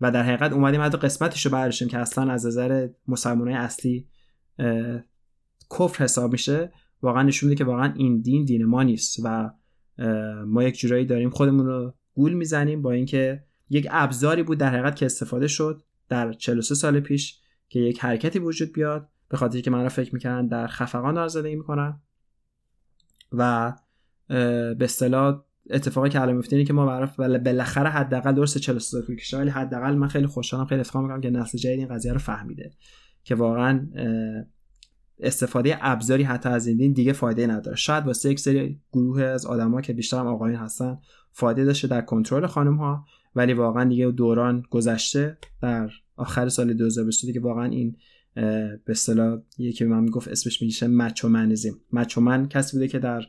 و 0.00 0.10
در 0.10 0.22
حقیقت 0.22 0.52
اومدیم 0.52 0.80
حتی 0.80 0.98
قسمتش 0.98 1.46
رو 1.46 1.52
برداشتیم 1.52 1.88
که 1.88 1.98
اصلا 1.98 2.32
از 2.32 2.46
نظر 2.46 2.88
مسلمانای 3.08 3.54
اصلی 3.54 4.08
کفر 5.78 6.04
حساب 6.04 6.32
میشه. 6.32 6.72
واقعا 7.02 7.22
نشون 7.22 7.48
میده 7.48 7.58
که 7.58 7.64
واقعا 7.64 7.92
این 7.96 8.20
دین 8.20 8.44
دین 8.44 8.64
ما 8.64 8.82
نیست 8.82 9.20
و 9.24 9.50
ما 10.46 10.62
یک 10.62 10.78
جورایی 10.78 11.04
داریم 11.04 11.30
خودمون 11.30 11.66
رو 11.66 11.94
گول 12.14 12.32
می‌زنیم 12.32 12.82
با 12.82 12.92
اینکه 12.92 13.44
یک 13.70 13.88
ابزاری 13.90 14.42
بود 14.42 14.58
در 14.58 14.70
حقیقت 14.70 14.96
که 14.96 15.06
استفاده 15.06 15.46
شد 15.46 15.82
در 16.08 16.32
43 16.32 16.74
سال 16.74 17.00
پیش 17.00 17.40
که 17.68 17.80
یک 17.80 17.98
حرکتی 18.04 18.38
وجود 18.38 18.72
بیاد 18.72 19.08
به 19.28 19.36
خاطر 19.36 19.60
که 19.60 19.70
من 19.70 19.82
را 19.82 19.88
فکر 19.88 20.14
می‌کنن 20.14 20.46
در 20.46 20.66
خفقان 20.66 21.14
دار 21.14 21.28
زندگی 21.28 21.56
می‌کنن. 21.56 22.00
و 23.32 23.72
به 24.28 24.76
اصطلاح 24.80 25.42
اتفاقی 25.70 26.10
که 26.10 26.20
الان 26.20 26.36
میفته 26.36 26.64
که 26.64 26.72
ما 26.72 26.86
برف 26.86 27.16
بالاخره 27.20 27.90
حداقل 27.90 28.32
درست 28.32 28.58
43 28.58 28.86
سال 28.86 29.16
کشید 29.16 29.40
ولی 29.40 29.50
حداقل 29.50 29.94
من 29.94 30.08
خیلی 30.08 30.26
خوشحالم 30.26 30.66
خیلی 30.66 30.80
افتخار 30.80 31.02
می‌کنم 31.02 31.20
که 31.20 31.30
نسل 31.30 31.58
جدید 31.58 31.78
این 31.78 31.88
قضیه 31.88 32.12
رو 32.12 32.18
فهمیده. 32.18 32.70
که 33.24 33.34
واقعا 33.34 33.86
استفاده 35.20 35.78
ابزاری 35.80 36.22
حتی 36.22 36.48
از 36.48 36.66
این 36.66 36.92
دیگه 36.92 37.12
فایده 37.12 37.46
نداره. 37.46 37.76
شاید 37.76 38.06
واسه 38.06 38.30
یک 38.30 38.40
سری 38.40 38.80
گروه 38.92 39.22
از 39.22 39.46
آدما 39.46 39.80
که 39.80 39.92
بیشتر 39.92 40.18
هم 40.18 40.26
آقایون 40.26 40.56
هستن 40.58 40.98
فایده 41.32 41.64
داشته 41.64 41.88
در 41.88 42.00
کنترل 42.00 42.46
خانم 42.46 42.76
ها 42.76 43.04
ولی 43.34 43.52
واقعا 43.52 43.84
دیگه 43.84 44.10
دوران 44.10 44.62
گذشته 44.70 45.38
در 45.62 45.90
آخر 46.16 46.48
سال 46.48 46.72
2022 46.72 47.32
که 47.32 47.40
واقعا 47.40 47.64
این 47.64 47.96
به 48.34 48.80
اصطلاح 48.88 49.38
یکی 49.58 49.84
من 49.84 50.02
می‌گفت 50.02 50.28
اسمش 50.28 50.62
میشه 50.62 50.86
مچومنیزم. 50.86 51.80
مچومن 51.92 52.48
کسی 52.48 52.76
بوده 52.76 52.88
که 52.88 52.98
در 52.98 53.22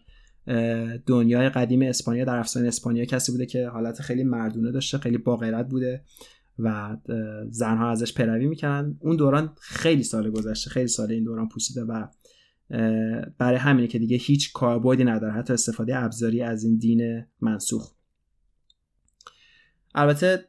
دنیای 1.06 1.50
قدیم 1.50 1.82
اسپانیا 1.82 2.26
در 2.26 2.38
افسانه 2.38 2.68
اسپانیا 2.68 3.06
کسی 3.06 3.32
بوده 3.32 3.46
که 3.46 3.68
حالت 3.68 4.02
خیلی 4.02 4.24
مردونه 4.24 4.72
داشته 4.72 4.98
خیلی 4.98 5.18
با 5.18 5.64
بوده. 5.70 6.04
و 6.60 6.98
زنها 7.50 7.92
ازش 7.92 8.14
پیروی 8.14 8.48
می‌کنن. 8.48 8.98
اون 9.00 9.16
دوران 9.16 9.56
خیلی 9.62 10.04
سال 10.04 10.30
گذشته 10.30 10.70
خیلی 10.70 10.88
سال 10.88 11.12
این 11.12 11.24
دوران 11.24 11.50
پوسیده 11.50 11.84
و 11.84 12.08
برای 13.38 13.58
همینه 13.58 13.88
که 13.88 14.00
دیگه 14.00 14.18
هیچ 14.18 14.54
کاربردی 14.54 15.04
نداره. 15.04 15.34
حتی 15.34 15.54
استفاده 15.54 15.98
ابزاری 15.98 16.42
از 16.42 16.64
این 16.64 16.78
دین 16.78 17.26
منسوخ. 17.42 17.96
البته 19.96 20.46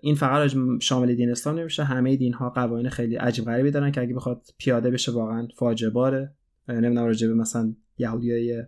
این 0.00 0.14
فقط 0.14 0.50
شامل 0.80 1.14
دین 1.14 1.30
اسلام 1.30 1.58
نمیشه. 1.58 1.84
همه 1.84 2.16
دین 2.16 2.32
ها 2.32 2.50
قوانین 2.50 2.88
خیلی 2.88 3.16
عجیب 3.16 3.44
غریبی 3.44 3.70
دارن 3.70 3.92
که 3.92 4.00
اگه 4.00 4.14
بخواد 4.14 4.46
پیاده 4.58 4.90
بشه 4.90 5.12
واقعا 5.12 5.48
فاجعه 5.56 5.90
باره. 5.90 6.34
نمی‌دونم 6.68 7.04
راجع 7.04 7.28
به 7.28 7.34
مثلا 7.34 7.74
یهودیای 7.98 8.62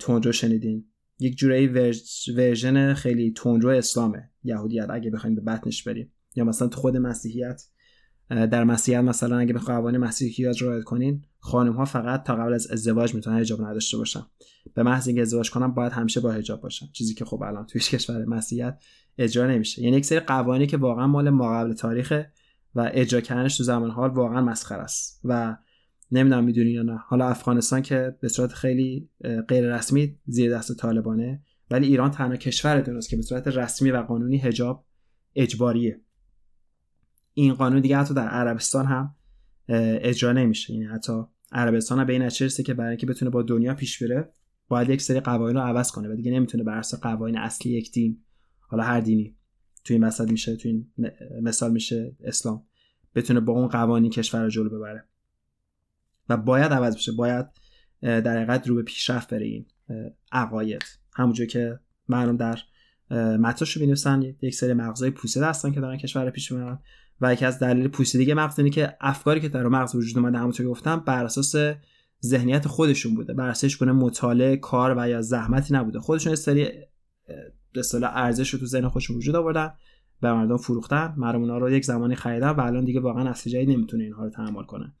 تندرو 0.00 0.32
شنیدین؟ 0.32 0.84
یک 1.20 1.36
جورایی 1.36 1.66
ورژن 2.36 2.94
خیلی 2.94 3.32
تندرو 3.32 3.70
اسلامه. 3.70 4.30
یهودیت 4.44 4.90
اگه 4.90 5.10
بخوایم 5.10 5.36
به 5.36 5.42
بطنش 5.42 5.82
بریم. 5.82 6.12
یا 6.36 6.44
مثلا 6.44 6.68
تو 6.68 6.80
خود 6.80 6.96
مسیحیت 6.96 7.62
در 8.30 8.64
مسیحیت 8.64 9.00
مثلا 9.00 9.38
اگه 9.38 9.52
به 9.52 9.58
قوانین 9.58 10.00
مسیحیت 10.00 10.62
رعایت 10.62 10.84
کنین 10.84 11.24
خانم 11.38 11.72
ها 11.72 11.84
فقط 11.84 12.22
تا 12.22 12.36
قبل 12.36 12.52
از 12.52 12.70
ازدواج 12.70 13.14
می‌تونن 13.14 13.38
حجاب 13.38 13.62
نداشته 13.62 13.96
باشن. 13.96 14.22
به 14.74 14.82
محض 14.82 15.06
اینکه 15.06 15.22
ازدواج 15.22 15.50
کنن 15.50 15.68
باید 15.68 15.92
همیشه 15.92 16.20
با 16.20 16.32
حجاب 16.32 16.60
باشن. 16.60 16.86
چیزی 16.92 17.14
که 17.14 17.24
خب 17.24 17.42
الان 17.42 17.66
توی 17.66 17.80
کشور 17.80 18.24
مسیحیت 18.24 18.78
اجرا 19.18 19.46
نمیشه. 19.46 19.82
یعنی 19.82 19.96
یک 19.96 20.04
سری 20.04 20.20
قوانینی 20.20 20.66
که 20.66 20.76
واقعا 20.76 21.06
مال 21.06 21.30
ماقبل 21.30 21.72
تاریخه 21.72 22.32
و 22.74 22.90
اجرا 22.94 23.20
کردنش 23.20 23.56
تو 23.56 23.64
زمان 23.64 23.90
حال 23.90 24.10
واقعا 24.10 24.40
مسخره 24.40 24.82
است. 24.82 25.20
و 25.24 25.56
نمی‌دونم 26.12 26.44
می‌دونی 26.44 26.70
یا 26.70 26.82
نه. 26.82 26.96
حالا 26.96 27.28
افغانستان 27.28 27.82
که 27.82 28.16
به 28.20 28.28
صورت 28.28 28.52
خیلی 28.52 29.08
غیر 29.48 29.76
رسمی 29.76 30.18
زیر 30.26 30.56
دست 30.56 30.76
طالبانه 30.76 31.42
ولی 31.70 31.86
ایران 31.86 32.10
تنها 32.10 32.36
کشور 32.36 32.80
دنیاست 32.80 33.08
که 33.08 33.16
به 33.16 33.22
صورت 33.22 33.48
رسمی 33.48 33.90
و 33.90 33.96
قانونی 33.96 34.38
حجاب 34.38 34.86
اجباریه. 35.34 36.00
این 37.34 37.54
قانون 37.54 37.80
دیگه 37.80 37.96
حتی 37.96 38.14
در 38.14 38.28
عربستان 38.28 38.86
هم 38.86 39.14
اجرا 39.68 40.32
نمیشه. 40.32 40.72
یعنی 40.72 40.86
حتی 40.86 41.12
عربستان 41.52 41.98
هم 41.98 42.06
به 42.06 42.12
این 42.12 42.28
که 42.66 42.74
برای 42.74 42.90
اینکه 42.90 43.06
بتونه 43.06 43.30
با 43.30 43.42
دنیا 43.42 43.74
پیش 43.74 44.02
بره 44.02 44.32
باید 44.68 44.90
یک 44.90 45.02
سری 45.02 45.20
قوانین 45.20 45.56
رو 45.56 45.62
عوض 45.62 45.90
کنه 45.90 46.08
و 46.08 46.14
دیگه 46.16 46.30
نمی‌تونه 46.30 46.64
بر 46.64 46.78
اساس 46.78 47.00
قوانین 47.00 47.38
اصلی 47.38 47.72
یک 47.72 47.92
دین 47.92 48.22
حالا 48.60 48.82
هر 48.82 49.00
دینی 49.00 49.36
توی 49.84 49.96
این 49.96 50.04
مثال 50.04 50.30
میشه 50.30 50.56
توی 50.56 50.70
این 50.70 50.86
مثال 51.42 51.72
میشه 51.72 52.16
اسلام 52.24 52.66
بتونه 53.14 53.40
با 53.40 53.52
اون 53.52 53.68
قوانین 53.68 54.10
کشور 54.10 54.42
رو 54.42 54.50
جلو 54.50 54.70
ببره. 54.70 55.04
و 56.30 56.36
باید 56.36 56.72
عوض 56.72 56.96
بشه 56.96 57.12
باید 57.12 57.46
در 58.02 58.36
حقیقت 58.36 58.68
رو 58.68 58.74
به 58.74 58.82
پیشرفت 58.82 59.34
بره 59.34 59.46
این 59.46 59.66
عقاید. 60.32 60.82
همونجور 61.14 61.46
که 61.46 61.80
مردم 62.08 62.36
در 62.36 62.58
متنش 63.36 63.76
رو 63.76 63.82
یک 64.42 64.54
سری 64.54 64.72
مغزای 64.72 65.10
پوسیده 65.10 65.46
هستن 65.46 65.72
که 65.72 65.80
دارن 65.80 65.96
کشور 65.96 66.30
پیش 66.30 66.52
می‌برن 66.52 66.78
و 67.20 67.32
یکی 67.32 67.44
از 67.44 67.58
دلیل 67.58 67.88
پوسیدگی 67.88 68.34
مغز 68.34 68.58
اینه 68.58 68.70
که 68.70 68.96
افکاری 69.00 69.40
که 69.40 69.48
در 69.48 69.62
مغز 69.66 69.94
وجود 69.94 70.18
اومده 70.18 70.38
همونطور 70.38 70.66
که 70.66 70.70
گفتم 70.70 71.00
بر 71.00 71.24
اساس 71.24 71.54
ذهنیت 72.24 72.68
خودشون 72.68 73.14
بوده. 73.14 73.34
بر 73.34 73.48
اساس 73.48 73.76
کنه 73.76 73.92
مطالعه 73.92 74.56
کار 74.56 74.94
و 74.98 75.08
یا 75.08 75.22
زحمتی 75.22 75.74
نبوده. 75.74 76.00
خودشون 76.00 76.34
سری 76.34 76.68
به 77.72 77.80
اصطلاح 77.80 78.16
ارزش 78.16 78.50
رو 78.50 78.58
تو 78.58 78.66
ذهن 78.66 78.88
خودشون 78.88 79.16
وجود 79.16 79.36
آوردن 79.36 79.72
به 80.20 80.32
مردم 80.32 80.56
فروختن. 80.56 81.14
مردم 81.16 81.50
رو 81.50 81.70
یک 81.70 81.84
زمانی 81.84 82.14
خریدن 82.14 82.50
و 82.50 82.60
الان 82.60 82.84
دیگه 82.84 83.00
واقعا 83.00 83.30
اصل 83.30 83.50
جایی 83.50 83.66
نمی‌تونه 83.66 84.04
اینها 84.04 84.24
رو 84.24 84.30
تحمل 84.30 84.64
کنه. 84.64 84.92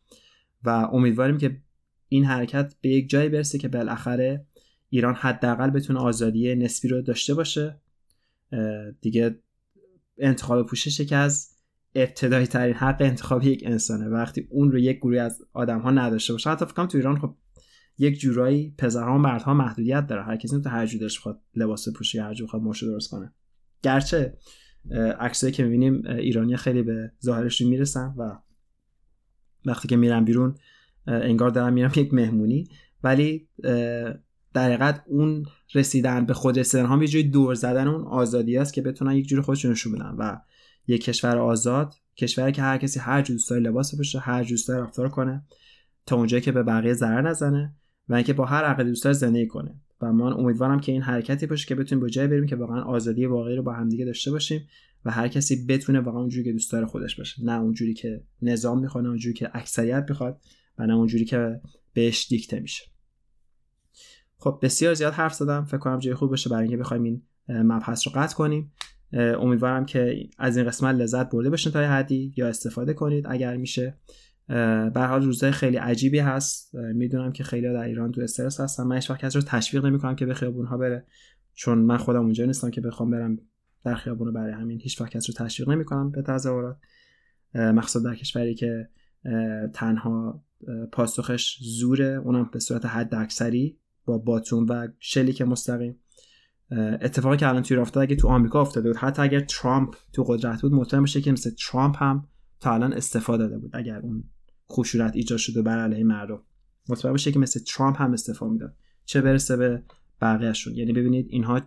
و 0.64 0.68
امیدواریم 0.68 1.38
که 1.38 1.60
این 2.08 2.24
حرکت 2.24 2.74
به 2.80 2.88
یک 2.88 3.10
جایی 3.10 3.28
برسه 3.28 3.58
که 3.58 3.68
بالاخره 3.68 4.46
ایران 4.88 5.14
حداقل 5.14 5.70
بتونه 5.70 5.98
آزادی 5.98 6.54
نسبی 6.54 6.88
رو 6.88 7.02
داشته 7.02 7.34
باشه. 7.34 7.80
دیگه 9.00 9.38
انتخاب 10.18 10.66
پوشش 10.66 11.00
که 11.00 11.16
از 11.16 11.50
ابتدایی 11.94 12.46
ترین 12.46 12.74
حق 12.74 12.96
انتخاب 13.00 13.44
یک 13.44 13.62
انسانه. 13.66 14.08
وقتی 14.08 14.46
اون 14.50 14.72
رو 14.72 14.78
یک 14.78 14.96
گروه 14.96 15.20
از 15.20 15.42
آدم 15.52 15.78
ها 15.78 15.90
نداشته 15.90 16.32
باشه 16.32 16.50
حتی 16.50 16.66
فکرم 16.66 16.86
تو 16.86 16.98
ایران 16.98 17.18
خب 17.18 17.36
یک 17.98 18.18
جورایی 18.18 18.74
پسرها 18.78 19.14
و 19.14 19.18
مردها 19.18 19.54
محدودیت 19.54 20.06
داره. 20.06 20.22
هر 20.22 20.36
کسی 20.36 20.60
تو 20.60 20.68
هر 20.68 20.86
جورش 20.86 21.18
بخواد 21.18 21.40
لباس 21.54 21.88
پوشی 21.88 22.18
هر 22.18 22.34
جور 22.34 22.46
بخواد 22.46 22.62
مشه 22.62 22.86
درست 22.86 23.10
کنه. 23.10 23.32
گرچه 23.82 24.38
عکسایی 25.20 25.52
که 25.52 25.64
می‌بینیم 25.64 26.06
ایرانی 26.06 26.56
خیلی 26.56 26.82
به 26.82 27.12
ظاهرشون 27.24 27.68
می‌رسن 27.68 28.14
و 28.18 28.38
وقتی 29.64 29.88
که 29.88 29.96
میرم 29.96 30.24
بیرون 30.24 30.54
انگار 31.06 31.50
دارم 31.50 31.72
میرم 31.72 31.92
یک 31.96 32.14
مهمونی. 32.14 32.68
ولی 33.04 33.48
در 34.54 34.64
حقیقت 34.64 35.02
اون 35.06 35.46
رسیدن 35.74 36.26
به 36.26 36.34
خود 36.34 36.58
رسیدن 36.58 36.86
هم 36.86 37.02
یه 37.02 37.08
جوری 37.08 37.24
دور 37.24 37.54
زدن 37.54 37.88
اون 37.88 38.04
آزادی 38.04 38.56
است 38.56 38.74
که 38.74 38.82
بتونن 38.82 39.12
یک 39.12 39.26
جوری 39.26 39.42
خودشون 39.42 39.70
نشون 39.70 39.92
بدن. 39.92 40.14
و 40.18 40.40
یک 40.86 41.04
کشور 41.04 41.38
آزاد 41.38 41.94
کشوری 42.16 42.52
که 42.52 42.62
هر 42.62 42.78
کسی 42.78 43.00
هر 43.00 43.22
جور 43.22 43.34
دوست 43.34 43.52
لباس 43.52 43.94
بپوشه 43.94 44.18
هر 44.18 44.44
جور 44.44 44.58
رفتار 44.68 45.08
کنه 45.08 45.44
تا 46.06 46.16
اونجایی 46.16 46.42
که 46.42 46.52
به 46.52 46.62
بقیه 46.62 46.92
ضرر 46.92 47.20
نزنه 47.20 47.74
و 48.08 48.14
اینکه 48.14 48.32
با 48.32 48.44
هر 48.44 48.64
عقیده 48.64 48.88
دوست 48.88 49.12
زندگی 49.12 49.46
کنه. 49.46 49.74
و 50.00 50.12
من 50.12 50.32
امیدوارم 50.32 50.80
که 50.80 50.92
این 50.92 51.02
حرکتی 51.02 51.46
باشه 51.46 51.66
که 51.66 51.74
بتونیم 51.74 52.04
به 52.04 52.10
جای 52.10 52.26
بریم 52.26 52.46
که 52.46 52.56
واقعا 52.56 52.82
آزادی 52.82 53.26
واقعی 53.26 53.56
رو 53.56 53.62
با 53.62 53.72
همدیگه 53.72 54.04
داشته 54.04 54.30
باشیم 54.30 54.68
و 55.04 55.10
هر 55.10 55.28
کسی 55.28 55.66
بتونه 55.66 56.00
واقعا 56.00 56.20
اونجوری 56.20 56.44
که 56.44 56.52
دوست 56.52 56.72
داره 56.72 56.86
خودش 56.86 57.16
باشه. 57.16 57.44
نه 57.44 57.60
اونجوری 57.60 57.94
که 57.94 58.24
نظام 58.42 58.80
می‌خواد 58.80 59.06
اونجوری 59.06 59.34
که 59.34 59.50
اکثریت 59.54 60.06
می‌خواد 60.08 60.40
و 60.78 60.86
نه 60.86 60.94
اونجوری 60.94 61.24
که 61.24 61.60
بهش 61.92 62.26
دیکته 62.28 62.60
میشه. 62.60 62.84
خب 64.36 64.58
بسیار 64.62 64.94
زیاد 64.94 65.12
حرف 65.12 65.34
زدم. 65.34 65.64
فکر 65.64 65.78
کنم 65.78 65.98
جای 65.98 66.14
خوب 66.14 66.30
باشه 66.30 66.50
برای 66.50 66.62
اینکه 66.62 66.76
بخوایم 66.76 67.02
این 67.02 67.22
مبحث 67.48 68.06
رو 68.06 68.12
قطع 68.16 68.34
کنیم. 68.34 68.72
امیدوارم 69.12 69.86
که 69.86 70.28
از 70.38 70.56
این 70.56 70.66
قسمت 70.66 70.94
لذت 70.94 71.30
برده 71.30 71.50
باشین 71.50 71.72
تا 71.72 71.80
حدی 71.80 72.34
یا 72.36 72.48
استفاده 72.48 72.94
کنید 72.94 73.24
اگر 73.28 73.56
میشه. 73.56 73.98
به 74.94 75.00
حال 75.08 75.22
روزای 75.22 75.50
خیلی 75.50 75.76
عجیبی 75.76 76.18
هست. 76.18 76.74
می‌دونم 76.74 77.32
که 77.32 77.44
خیلی 77.44 77.72
در 77.72 77.82
ایران 77.82 78.12
تو 78.12 78.20
استرس 78.20 78.60
هستن. 78.60 78.82
من 78.82 78.96
هیچ 78.96 79.10
وقت 79.10 79.36
رو 79.36 79.42
تشویق 79.42 79.86
نمی‌کنم 79.86 80.16
که 80.16 80.26
به 80.26 80.34
خیابون 80.34 80.66
ها 80.66 80.76
بره 80.76 81.06
چون 81.54 81.78
من 81.78 81.96
خودم 81.96 82.20
اونجا 82.20 82.44
نیستم 82.44 82.70
که 82.70 82.80
بخوام 82.80 83.10
برم 83.10 83.38
در 83.84 83.94
خیابون 83.94 84.32
برای 84.32 84.52
همین. 84.52 84.80
هیچ 84.80 85.00
وقت 85.00 85.28
رو 85.28 85.34
تشویق 85.34 85.68
نمی‌کنم 85.68 86.10
به 86.10 86.22
تظاهرات 86.22 86.76
مقصد 87.54 88.04
در 88.04 88.14
کشوری 88.14 88.54
که 88.54 88.88
تنها 89.74 90.44
پاسخش 90.92 91.58
زوره. 91.60 92.04
اونم 92.24 92.50
به 92.52 92.58
صورت 92.60 92.86
حد 92.86 93.14
اکثری 93.14 93.78
با 94.04 94.18
باتون 94.18 94.66
و 94.68 94.88
شلیک 94.98 95.42
مستقیم. 95.42 95.96
اتفاقی 97.00 97.36
که 97.36 97.48
الان 97.48 97.62
توی 97.62 97.76
افتاد 97.76 98.02
اگه 98.02 98.16
تو 98.16 98.28
آمریکا 98.28 98.60
افتاده 98.60 98.88
بود 98.88 98.96
حتی 98.96 99.22
اگر 99.22 99.40
ترامپ 99.40 99.94
تو 100.12 100.24
قدرت 100.24 100.62
بود 100.62 100.72
مطمئن 100.72 101.02
باشه 101.02 101.20
که 101.20 101.32
مثل 101.32 101.50
ترامپ 101.50 102.02
هم 102.02 102.28
تا 102.60 102.74
الان 102.74 102.92
استفاده 102.92 103.42
داده 103.42 103.58
بود. 103.58 103.70
اگر 103.74 103.98
اون 103.98 104.24
خشونت 104.72 105.16
ایجاد 105.16 105.38
شده 105.38 105.62
بر 105.62 105.78
علیه 105.78 106.04
مردم. 106.04 106.42
مطمئن 106.88 107.12
باشه 107.12 107.32
که 107.32 107.38
مثل 107.38 107.60
ترامپ 107.60 108.02
هم 108.02 108.12
استفاده 108.12 108.52
می‌داد. 108.52 108.76
چه 109.04 109.20
برسه 109.20 109.56
به 109.56 109.82
بقیهشون؟ 110.20 110.74
یعنی 110.76 110.92
ببینید 110.92 111.26
اینها 111.30 111.60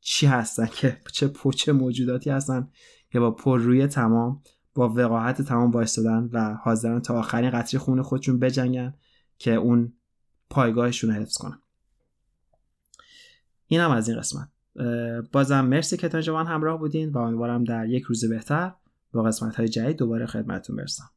چی 0.00 0.26
هستن 0.26 0.66
که 0.66 1.00
چه 1.12 1.28
پوچه 1.28 1.72
موجوداتی 1.72 2.30
هستن 2.30 2.68
که 3.10 3.20
با 3.20 3.30
پرروی 3.30 3.86
تمام 3.86 4.42
با 4.74 4.88
وقاحت 4.88 5.42
تمام 5.42 5.70
وایستادن 5.70 6.28
و 6.32 6.54
حاضرن 6.54 7.00
تا 7.00 7.18
آخرین 7.18 7.50
قطره 7.50 7.80
خون 7.80 8.02
خودشون 8.02 8.38
بجنگن 8.38 8.94
که 9.38 9.54
اون 9.54 9.92
پایگاهشون 10.50 11.10
رو 11.10 11.16
حفظ 11.16 11.38
کنن. 11.38 11.62
این 13.66 13.80
هم 13.80 13.90
از 13.90 14.08
این 14.08 14.18
قسمت. 14.18 14.48
بازم 15.32 15.60
مرسی 15.60 15.96
که 15.96 16.08
تا 16.08 16.44
همراه 16.44 16.78
بودین 16.78 17.10
و 17.10 17.18
امیدوارم 17.18 17.64
در 17.64 17.88
یک 17.88 18.02
روز 18.02 18.24
بهتر 18.24 18.72
با 19.12 19.22
قسمت 19.22 19.56
های 19.56 19.68
جدید 19.68 19.96
دوباره 19.96 20.26
خدمتتون 20.26 20.76
برسم. 20.76 21.10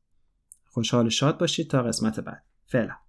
خوشحال 0.74 1.10
شاد 1.10 1.38
باشید 1.38 1.70
تا 1.70 1.84
قسمت 1.84 2.20
بعد. 2.20 2.44
فعلا. 2.66 3.03